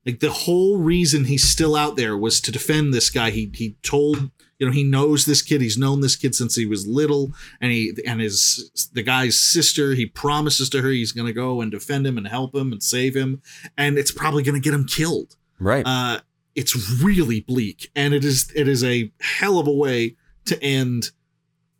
Like 0.06 0.20
the 0.20 0.30
whole 0.30 0.78
reason 0.78 1.24
he's 1.24 1.46
still 1.46 1.74
out 1.74 1.96
there 1.96 2.16
was 2.16 2.40
to 2.42 2.52
defend 2.52 2.94
this 2.94 3.10
guy. 3.10 3.30
He 3.30 3.50
he 3.52 3.76
told 3.82 4.30
you 4.58 4.66
know 4.66 4.72
he 4.72 4.84
knows 4.84 5.26
this 5.26 5.42
kid. 5.42 5.60
He's 5.60 5.76
known 5.76 6.00
this 6.00 6.14
kid 6.14 6.34
since 6.34 6.54
he 6.54 6.64
was 6.64 6.86
little, 6.86 7.32
and 7.60 7.72
he 7.72 7.92
and 8.06 8.20
his 8.20 8.90
the 8.92 9.02
guy's 9.02 9.38
sister. 9.38 9.94
He 9.94 10.06
promises 10.06 10.70
to 10.70 10.80
her 10.82 10.90
he's 10.90 11.10
going 11.10 11.26
to 11.26 11.32
go 11.32 11.60
and 11.60 11.72
defend 11.72 12.06
him 12.06 12.16
and 12.16 12.28
help 12.28 12.54
him 12.54 12.70
and 12.70 12.82
save 12.82 13.16
him, 13.16 13.42
and 13.76 13.98
it's 13.98 14.12
probably 14.12 14.44
going 14.44 14.54
to 14.54 14.60
get 14.60 14.72
him 14.72 14.86
killed. 14.86 15.36
right. 15.58 15.84
Uh, 15.84 16.20
it's 16.54 17.02
really 17.02 17.40
bleak, 17.40 17.90
and 17.94 18.14
it 18.14 18.24
is 18.24 18.50
it 18.54 18.68
is 18.68 18.82
a 18.84 19.12
hell 19.20 19.58
of 19.58 19.66
a 19.66 19.72
way 19.72 20.16
to 20.46 20.62
end 20.62 21.10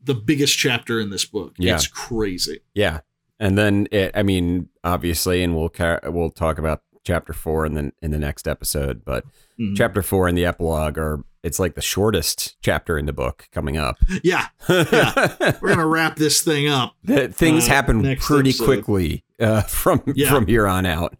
the 0.03 0.15
biggest 0.15 0.59
chapter 0.59 1.01
in 1.01 1.11
this 1.11 1.25
book. 1.25 1.55
Yeah. 1.59 1.75
It's 1.75 1.87
crazy. 1.87 2.61
Yeah, 2.75 3.01
and 3.41 3.57
then 3.57 3.89
it. 3.91 4.11
I 4.15 4.23
mean, 4.23 4.69
obviously, 4.85 5.43
and 5.43 5.57
we'll 5.57 5.71
we'll 6.05 6.31
talk 6.31 6.59
about 6.59 6.83
chapter 7.07 7.33
four 7.33 7.65
in 7.65 7.75
the 7.75 7.93
in 8.03 8.11
the 8.11 8.19
next 8.19 8.47
episode. 8.49 9.03
But 9.05 9.25
Mhm. 9.59 9.77
chapter 9.77 10.03
four 10.03 10.29
and 10.29 10.37
the 10.37 10.45
epilogue 10.45 10.99
are. 10.99 11.21
It's 11.43 11.61
like 11.61 11.77
the 11.77 11.81
shortest 11.81 12.57
chapter 12.61 12.99
in 12.99 13.07
the 13.07 13.13
book 13.13 13.47
coming 13.53 13.77
up. 13.77 13.97
Yeah, 14.25 14.47
we're 14.69 15.69
gonna 15.69 15.87
wrap 15.87 16.17
this 16.17 16.43
thing 16.43 16.67
up 16.69 16.95
The 17.05 17.29
things 17.29 17.67
Uh, 17.67 17.69
happen 17.69 18.03
pretty 18.17 18.51
episode. 18.51 18.65
quickly 18.65 19.25
uh, 19.39 19.61
from 19.63 20.03
Yeah. 20.17 20.29
from 20.31 20.47
here 20.49 20.67
on 20.67 20.85
out. 20.87 21.15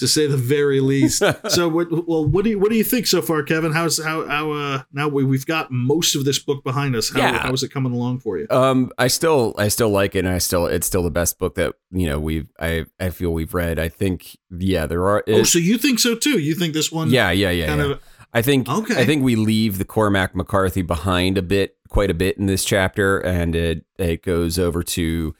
To 0.00 0.08
say 0.08 0.26
the 0.26 0.36
very 0.36 0.80
least. 0.80 1.22
so, 1.48 1.68
what, 1.68 1.88
well, 2.08 2.24
what 2.24 2.44
do 2.44 2.50
you 2.50 2.58
what 2.58 2.70
do 2.70 2.76
you 2.76 2.84
think 2.84 3.06
so 3.06 3.22
far, 3.22 3.42
Kevin? 3.42 3.72
How's 3.72 4.02
how 4.02 4.26
how 4.26 4.50
uh, 4.52 4.82
now 4.92 5.08
we, 5.08 5.24
we've 5.24 5.46
got 5.46 5.70
most 5.70 6.14
of 6.16 6.24
this 6.24 6.38
book 6.38 6.64
behind 6.64 6.96
us? 6.96 7.10
How, 7.12 7.20
Yeah. 7.20 7.38
how 7.38 7.52
is 7.52 7.62
it 7.62 7.70
coming 7.70 7.92
along 7.92 8.18
for 8.20 8.38
you? 8.38 8.46
Um, 8.50 8.90
I 8.98 9.06
still, 9.06 9.54
I 9.56 9.68
still 9.68 9.90
like 9.90 10.14
it, 10.14 10.20
and 10.20 10.28
I 10.28 10.38
still, 10.38 10.66
it's 10.66 10.86
still 10.86 11.02
the 11.02 11.10
best 11.10 11.38
book 11.38 11.54
that 11.54 11.74
you 11.90 12.06
know 12.06 12.18
we've, 12.18 12.48
I, 12.58 12.86
I 12.98 13.10
feel 13.10 13.30
we've 13.30 13.54
read. 13.54 13.78
I 13.78 13.88
think, 13.88 14.36
yeah, 14.50 14.86
there 14.86 15.06
are. 15.08 15.22
oh, 15.28 15.44
so 15.44 15.58
you 15.58 15.78
think 15.78 15.98
so 16.00 16.14
too? 16.16 16.38
You 16.38 16.54
think 16.54 16.74
this 16.74 16.90
one? 16.90 17.10
yeah, 17.10 17.30
yeah, 17.30 17.50
yeah, 17.50 17.66
kind 17.66 17.80
yeah. 17.80 17.86
of. 17.92 18.00
I 18.32 18.42
think, 18.42 18.68
Okay. 18.68 18.94
I 19.00 19.04
think 19.04 19.24
we 19.24 19.34
leave 19.34 19.78
the 19.78 19.84
Cormac 19.84 20.36
McCarthy 20.36 20.82
behind 20.82 21.36
a 21.36 21.42
bit, 21.42 21.76
quite 21.88 22.10
a 22.12 22.14
bit 22.14 22.38
in 22.38 22.46
this 22.46 22.64
chapter, 22.64 23.18
and 23.18 23.56
it, 23.56 23.84
it 23.98 24.22
goes 24.22 24.56
over 24.56 24.84
to, 24.84 25.34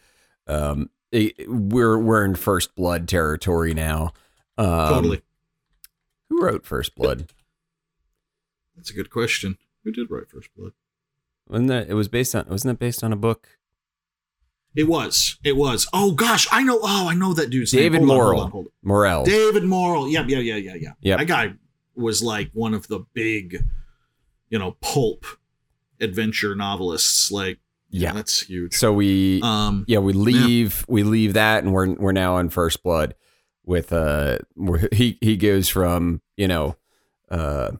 um, 0.48 0.90
it, 1.12 1.48
we're, 1.48 1.96
we're 1.98 2.24
in 2.24 2.34
First 2.34 2.74
Blood 2.74 3.06
territory 3.06 3.74
now. 3.74 4.12
Um, 4.60 4.94
Totally. 4.94 5.22
Who 6.28 6.42
wrote 6.42 6.64
First 6.66 6.94
Blood? 6.94 7.32
That's 8.76 8.90
a 8.90 8.94
good 8.94 9.10
question. 9.10 9.58
Who 9.84 9.92
did 9.92 10.10
write 10.10 10.28
First 10.30 10.50
Blood? 10.56 10.72
Wasn't 11.48 11.68
that? 11.68 11.88
It 11.88 11.94
was 11.94 12.08
based 12.08 12.34
on. 12.34 12.46
Wasn't 12.48 12.70
that 12.70 12.82
based 12.84 13.02
on 13.02 13.12
a 13.12 13.16
book? 13.16 13.48
It 14.76 14.84
was. 14.84 15.38
It 15.42 15.56
was. 15.56 15.88
Oh 15.92 16.12
gosh, 16.12 16.46
I 16.52 16.62
know. 16.62 16.78
Oh, 16.82 17.08
I 17.08 17.14
know 17.14 17.32
that 17.34 17.50
dude's 17.50 17.72
David 17.72 18.00
name. 18.02 18.08
Hold 18.08 18.20
on, 18.20 18.24
Morrell. 18.26 18.36
hold 18.40 18.44
on, 18.46 18.50
hold 18.52 18.66
on. 18.66 18.72
Morrell. 18.84 19.24
David 19.24 19.64
Morrell. 19.64 20.08
Yep, 20.08 20.26
yeah, 20.28 20.38
yeah, 20.38 20.56
yeah, 20.56 20.74
yeah. 20.78 20.92
Yep. 21.00 21.18
That 21.18 21.26
guy 21.26 21.54
was 21.96 22.22
like 22.22 22.50
one 22.52 22.72
of 22.74 22.86
the 22.86 23.00
big, 23.12 23.64
you 24.48 24.58
know, 24.58 24.76
pulp 24.80 25.24
adventure 26.00 26.54
novelists. 26.54 27.32
Like, 27.32 27.58
Yeah. 27.90 28.12
that's 28.12 28.42
huge. 28.42 28.74
So 28.74 28.92
we, 28.92 29.40
Um, 29.42 29.84
yeah, 29.88 29.98
we 29.98 30.12
leave 30.12 30.84
we 30.88 31.02
leave 31.02 31.32
that, 31.34 31.64
and 31.64 31.72
we're 31.72 31.92
we're 31.94 32.12
now 32.12 32.36
on 32.36 32.48
First 32.48 32.82
Blood 32.84 33.16
with 33.70 33.92
uh, 33.92 34.38
where 34.54 34.88
he 34.92 35.16
he 35.20 35.36
goes 35.36 35.68
from 35.68 36.20
you 36.36 36.48
know, 36.48 36.76
uh, 37.30 37.70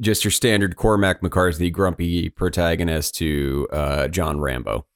just 0.00 0.24
your 0.24 0.30
standard 0.30 0.76
Cormac 0.76 1.22
McCarthy 1.22 1.70
grumpy 1.70 2.30
protagonist 2.30 3.14
to 3.16 3.68
uh, 3.70 4.08
John 4.08 4.40
Rambo. 4.40 4.86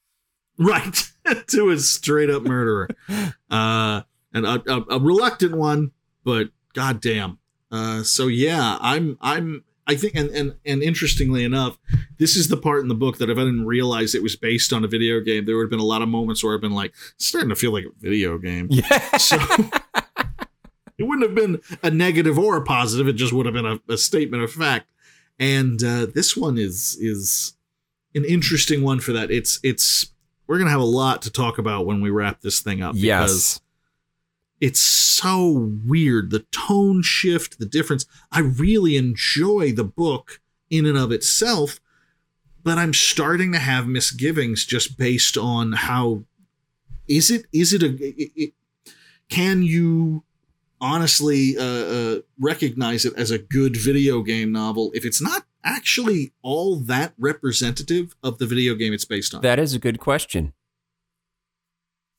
right. 0.59 1.04
To 1.48 1.68
a 1.68 1.78
straight 1.78 2.30
up 2.30 2.42
murderer. 2.42 2.88
Uh 3.50 4.02
and 4.32 4.46
a, 4.46 4.62
a, 4.66 4.96
a 4.96 4.98
reluctant 4.98 5.54
one 5.54 5.92
but 6.24 6.48
goddamn. 6.74 7.38
Uh 7.70 8.02
so 8.02 8.28
yeah 8.28 8.78
i'm 8.80 9.18
i'm 9.20 9.62
i 9.89 9.95
think 9.97 10.14
and, 10.14 10.30
and 10.30 10.55
and 10.64 10.82
interestingly 10.82 11.43
enough 11.43 11.78
this 12.18 12.36
is 12.36 12.49
the 12.49 12.57
part 12.57 12.82
in 12.82 12.89
the 12.89 12.95
book 12.95 13.18
that 13.18 13.28
if 13.28 13.36
i 13.36 13.41
didn't 13.41 13.66
realize 13.66 14.14
it 14.14 14.22
was 14.22 14.36
based 14.36 14.72
on 14.72 14.84
a 14.84 14.89
video 14.89 15.20
game 15.20 15.45
there 15.47 15.57
would 15.57 15.64
have 15.64 15.70
been 15.70 15.80
a 15.80 15.84
lot 15.84 16.03
of 16.03 16.09
moments 16.09 16.45
where 16.45 16.55
i've 16.55 16.61
been 16.61 16.72
like 16.72 16.93
"It's 17.16 17.26
starting 17.26 17.51
to 17.51 17.57
feel 17.57 17.72
like 17.72 17.84
a 17.84 17.91
video 17.99 18.39
game. 18.39 18.68
Yeah, 18.70 19.16
so 19.16 19.36
it 20.99 21.05
wouldn't 21.05 21.22
have 21.22 21.34
been 21.34 21.61
a 21.82 21.91
negative 21.91 22.39
or 22.39 22.57
a 22.57 22.62
positive 22.62 23.09
it 23.09 23.14
just 23.14 23.32
would 23.32 23.47
have 23.47 23.55
been 23.55 23.66
a, 23.66 23.80
a 23.89 23.97
statement 23.97 24.43
of 24.43 24.53
fact. 24.53 24.86
And 25.39 25.82
uh, 25.82 26.07
this 26.12 26.36
one 26.36 26.59
is 26.59 26.97
is 27.01 27.55
an 28.14 28.24
interesting 28.24 28.82
one 28.82 28.99
for 29.01 29.12
that. 29.12 29.30
It's 29.30 29.61
it's 29.62 30.09
we're 30.47 30.59
gonna 30.59 30.70
have 30.70 30.80
a 30.80 30.84
lot 30.84 31.22
to 31.22 31.30
talk 31.30 31.59
about 31.59 31.86
when 31.86 32.01
we 32.01 32.11
wrap 32.11 32.41
this 32.41 32.61
thing 32.61 32.82
up 32.82 32.95
because 32.95 33.05
yes, 33.05 33.61
it's 34.61 34.80
so 34.80 35.70
weird 35.86 36.30
the 36.30 36.44
tone 36.50 37.02
shift 37.02 37.59
the 37.59 37.66
difference 37.66 38.06
i 38.32 38.40
really 38.40 38.96
enjoy 38.96 39.72
the 39.72 39.84
book 39.84 40.40
in 40.70 40.86
and 40.86 40.98
of 40.98 41.12
itself 41.12 41.80
but 42.62 42.78
i'm 42.78 42.94
starting 42.94 43.52
to 43.52 43.59
have 43.59 43.86
misgivings 43.86 44.64
just 44.64 44.98
based 44.98 45.36
on 45.36 45.72
how 45.72 46.24
is 47.09 47.30
it 47.30 47.46
is 47.52 47.72
it 47.72 47.82
a 47.82 47.94
it, 47.96 48.32
it, 48.36 48.52
can 49.28 49.62
you 49.62 50.24
honestly 50.80 51.56
uh, 51.59 51.62
uh, 51.62 52.20
recognize 52.38 53.04
it 53.04 53.12
as 53.16 53.30
a 53.30 53.38
good 53.38 53.76
video 53.76 54.22
game 54.22 54.52
novel 54.52 54.90
if 54.94 55.04
it's 55.04 55.20
not 55.20 55.44
actually 55.64 56.32
all 56.42 56.76
that 56.76 57.12
representative 57.18 58.14
of 58.22 58.38
the 58.38 58.46
video 58.46 58.74
game 58.74 58.92
it's 58.92 59.04
based 59.04 59.34
on 59.34 59.40
that 59.42 59.59
is 59.59 59.74
a 59.74 59.78
good 59.78 59.98
question. 59.98 60.52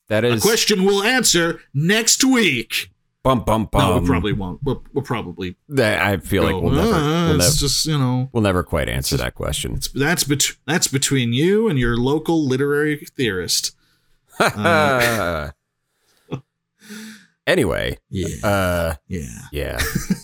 That 0.10 0.26
a 0.26 0.40
question 0.40 0.84
we'll 0.84 1.04
answer 1.04 1.62
next 1.74 2.24
week 2.24 2.92
bum 3.24 3.44
bum 3.44 3.66
bum. 3.66 3.82
no 3.96 4.00
we 4.00 4.08
probably 4.08 4.34
won't 4.34 4.60
we'll, 4.64 4.84
we'll 4.94 5.04
probably 5.04 5.56
That 5.70 6.02
I 6.02 6.18
feel 6.18 6.44
like 6.44 6.56
we'll 6.56 6.72
never, 6.72 6.92
"Ah, 6.94 7.26
we'll, 7.30 7.38
never 7.38 7.52
just 7.52 7.86
you 7.86 7.98
know 7.98 8.30
we'll 8.34 8.44
never 8.44 8.64
quite 8.64 8.90
answer 8.90 9.18
that 9.18 9.36
question. 9.36 9.74
it's, 9.76 9.90
that's 9.90 10.24
bet- 10.24 10.56
that's 10.66 10.88
between 10.88 11.32
you 11.34 11.68
and 11.70 11.78
your 11.78 11.96
local 11.98 12.46
literary 12.48 12.98
theorist 13.16 13.76
Uh, 14.40 15.50
anyway, 17.46 17.98
yeah 18.10 18.48
uh, 18.48 18.96
yeah 19.08 19.28
yeah, 19.52 19.80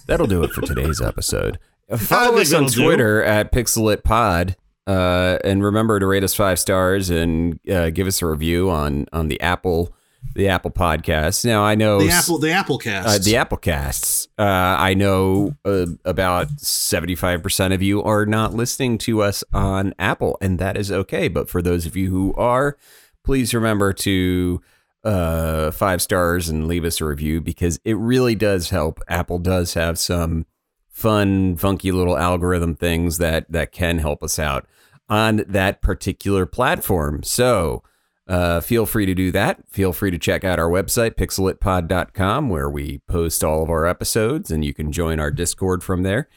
that'll 0.08 0.26
do 0.28 0.44
it 0.44 0.52
for 0.52 0.62
today's 0.62 1.02
episode. 1.02 1.60
Follow 1.98 2.38
us 2.38 2.54
on 2.54 2.64
that'll 2.64 2.76
do. 2.76 2.84
Twitter 2.86 3.22
at 3.24 3.52
Pixelit 3.52 4.04
Pod, 4.04 4.56
uh, 4.88 5.38
and 5.44 5.64
remember 5.64 6.00
to 6.00 6.06
rate 6.06 6.24
us 6.24 6.34
five 6.34 6.60
stars 6.60 7.10
and 7.10 7.60
uh, 7.70 7.90
give 7.90 8.08
us 8.08 8.22
a 8.22 8.26
review 8.26 8.70
on 8.70 9.08
on 9.12 9.28
the 9.28 9.40
Apple 9.42 9.96
the 10.36 10.48
Apple 10.48 10.72
Podcast. 10.72 11.46
Now 11.46 11.64
I 11.64 11.76
know 11.76 12.00
the 12.00 12.10
apple 12.10 12.38
the 12.38 12.52
apple 12.52 12.78
cast 12.78 13.08
uh, 13.08 13.24
the 13.24 13.38
Apple 13.38 13.58
Casts. 13.58 14.28
Uh, 14.38 14.44
I 14.44 14.94
know 14.94 15.56
uh, 15.66 15.86
about 16.04 16.60
seventy 16.60 17.16
five 17.16 17.42
percent 17.42 17.74
of 17.74 17.82
you 17.82 18.04
are 18.04 18.26
not 18.26 18.54
listening 18.54 18.98
to 19.00 19.22
us 19.22 19.44
on 19.54 19.94
Apple, 19.98 20.38
and 20.42 20.60
that 20.60 20.78
is 20.78 20.92
okay. 20.92 21.28
But 21.28 21.50
for 21.50 21.62
those 21.62 21.86
of 21.86 21.96
you 21.96 22.10
who 22.10 22.34
are, 22.36 22.78
please 23.24 23.54
remember 23.54 23.94
to 23.94 24.62
uh, 25.04 25.72
five 25.72 26.02
stars 26.02 26.50
and 26.50 26.68
leave 26.68 26.84
us 26.84 27.00
a 27.00 27.06
review 27.06 27.40
because 27.40 27.80
it 27.86 27.98
really 27.98 28.36
does 28.36 28.72
help. 28.72 29.00
Apple 29.08 29.40
does 29.40 29.74
have 29.76 29.98
some 29.98 30.46
fun, 30.90 31.56
funky 31.56 31.92
little 31.92 32.18
algorithm 32.18 32.76
things 32.76 33.18
that 33.20 33.52
that 33.52 33.72
can 33.72 34.00
help 34.00 34.24
us 34.24 34.38
out 34.40 34.68
on 35.10 35.44
that 35.48 35.82
particular 35.82 36.46
platform. 36.46 37.24
So. 37.24 37.84
Uh, 38.28 38.60
feel 38.60 38.88
free 38.88 39.06
to 39.06 39.14
do 39.14 39.32
that. 39.32 39.60
Feel 39.70 39.94
free 39.94 40.10
to 40.10 40.18
check 40.18 40.44
out 40.44 40.58
our 40.58 40.68
website, 40.68 41.12
pixelitpod.com, 41.12 42.50
where 42.50 42.68
we 42.68 42.98
post 43.08 43.44
all 43.44 43.62
of 43.62 43.70
our 43.70 43.86
episodes 43.86 44.50
and 44.50 44.66
you 44.66 44.74
can 44.74 44.92
join 44.92 45.20
our 45.20 45.30
Discord 45.30 45.84
from 45.84 46.02
there. 46.02 46.28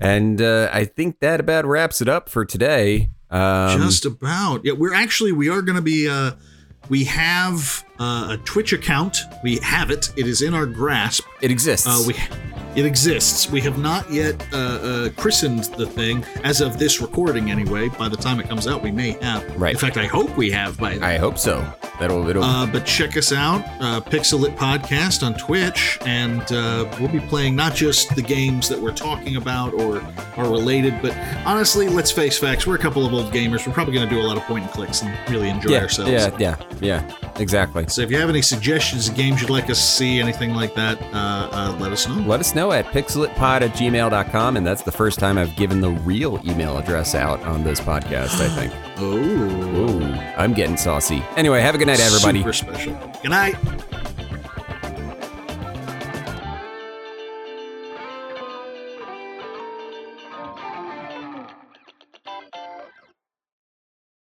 And 0.00 0.40
uh, 0.40 0.70
I 0.72 0.84
think 0.84 1.20
that 1.20 1.40
about 1.40 1.64
wraps 1.64 2.00
it 2.00 2.08
up 2.08 2.28
for 2.28 2.44
today. 2.44 3.10
Um, 3.30 3.80
just 3.80 4.04
about 4.04 4.64
yeah 4.64 4.74
we're 4.74 4.94
actually 4.94 5.32
we 5.32 5.48
are 5.48 5.60
going 5.60 5.76
to 5.76 5.82
be 5.82 6.08
uh 6.08 6.32
we 6.88 7.04
have 7.04 7.84
uh, 8.00 8.28
a 8.30 8.36
twitch 8.44 8.72
account 8.72 9.18
we 9.42 9.58
have 9.58 9.90
it 9.90 10.10
it 10.16 10.26
is 10.26 10.42
in 10.42 10.52
our 10.54 10.66
grasp 10.66 11.24
it 11.40 11.50
exists. 11.50 11.86
uh 11.86 12.02
we 12.06 12.14
it 12.74 12.84
exists 12.84 13.48
we 13.50 13.60
have 13.60 13.78
not 13.78 14.10
yet 14.10 14.34
uh, 14.52 14.56
uh 14.56 15.08
christened 15.10 15.64
the 15.76 15.86
thing 15.86 16.24
as 16.42 16.60
of 16.60 16.76
this 16.78 17.00
recording 17.00 17.50
anyway 17.52 17.88
by 17.90 18.08
the 18.08 18.16
time 18.16 18.40
it 18.40 18.48
comes 18.48 18.66
out 18.66 18.82
we 18.82 18.90
may 18.90 19.12
have 19.22 19.44
Right. 19.56 19.74
in 19.74 19.78
fact 19.78 19.96
i 19.96 20.06
hope 20.06 20.36
we 20.36 20.50
have 20.50 20.76
by 20.78 20.94
then 20.94 21.04
I 21.04 21.18
hope 21.18 21.38
so. 21.38 21.64
That'll 22.00 22.28
it'll 22.28 22.42
Uh, 22.42 22.66
but 22.66 22.84
check 22.84 23.16
us 23.16 23.30
out, 23.30 23.60
uh, 23.80 24.00
Pixelit 24.00 24.56
Podcast 24.56 25.24
on 25.24 25.34
Twitch, 25.34 25.96
and 26.04 26.42
uh, 26.50 26.90
we'll 26.98 27.08
be 27.12 27.20
playing 27.20 27.54
not 27.54 27.76
just 27.76 28.16
the 28.16 28.22
games 28.22 28.68
that 28.68 28.80
we're 28.80 28.92
talking 28.92 29.36
about 29.36 29.72
or 29.74 30.02
are 30.36 30.50
related, 30.50 31.00
but 31.00 31.16
honestly, 31.46 31.88
let's 31.88 32.10
face 32.10 32.36
facts. 32.36 32.66
We're 32.66 32.74
a 32.74 32.78
couple 32.80 33.06
of 33.06 33.14
old 33.14 33.32
gamers. 33.32 33.64
We're 33.64 33.74
probably 33.74 33.94
going 33.94 34.08
to 34.08 34.12
do 34.12 34.20
a 34.20 34.26
lot 34.26 34.36
of 34.36 34.42
point 34.42 34.64
and 34.64 34.72
clicks 34.72 35.02
and 35.02 35.16
really 35.30 35.48
enjoy 35.48 35.70
yeah, 35.70 35.82
ourselves. 35.82 36.10
yeah, 36.10 36.36
yeah, 36.40 36.56
yeah, 36.80 37.23
exactly. 37.36 37.86
So 37.88 38.02
if 38.02 38.10
you 38.10 38.18
have 38.18 38.28
any 38.28 38.42
suggestions 38.42 39.08
of 39.08 39.14
games 39.14 39.40
you'd 39.40 39.50
like 39.50 39.70
us 39.70 39.78
to 39.78 39.86
see, 39.96 40.20
anything 40.20 40.54
like 40.54 40.74
that, 40.74 41.00
uh, 41.12 41.48
uh, 41.52 41.76
let 41.80 41.92
us 41.92 42.08
know. 42.08 42.14
Let 42.26 42.40
us 42.40 42.54
know 42.54 42.72
at 42.72 42.86
pixelitpod 42.86 43.62
at 43.62 43.70
gmail.com. 43.70 44.56
And 44.56 44.66
that's 44.66 44.82
the 44.82 44.92
first 44.92 45.18
time 45.18 45.38
I've 45.38 45.54
given 45.56 45.80
the 45.80 45.90
real 45.90 46.40
email 46.44 46.78
address 46.78 47.14
out 47.14 47.42
on 47.42 47.64
this 47.64 47.80
podcast, 47.80 48.40
I 48.40 48.48
think. 48.48 48.72
Oh, 48.96 50.00
I'm 50.38 50.54
getting 50.54 50.76
saucy. 50.76 51.20
Anyway, 51.36 51.60
have 51.60 51.74
a 51.74 51.78
good 51.78 51.88
night, 51.88 51.98
everybody. 51.98 52.38
Super 52.38 52.52
special. 52.52 53.12
Good 53.22 53.30
night. 53.30 54.13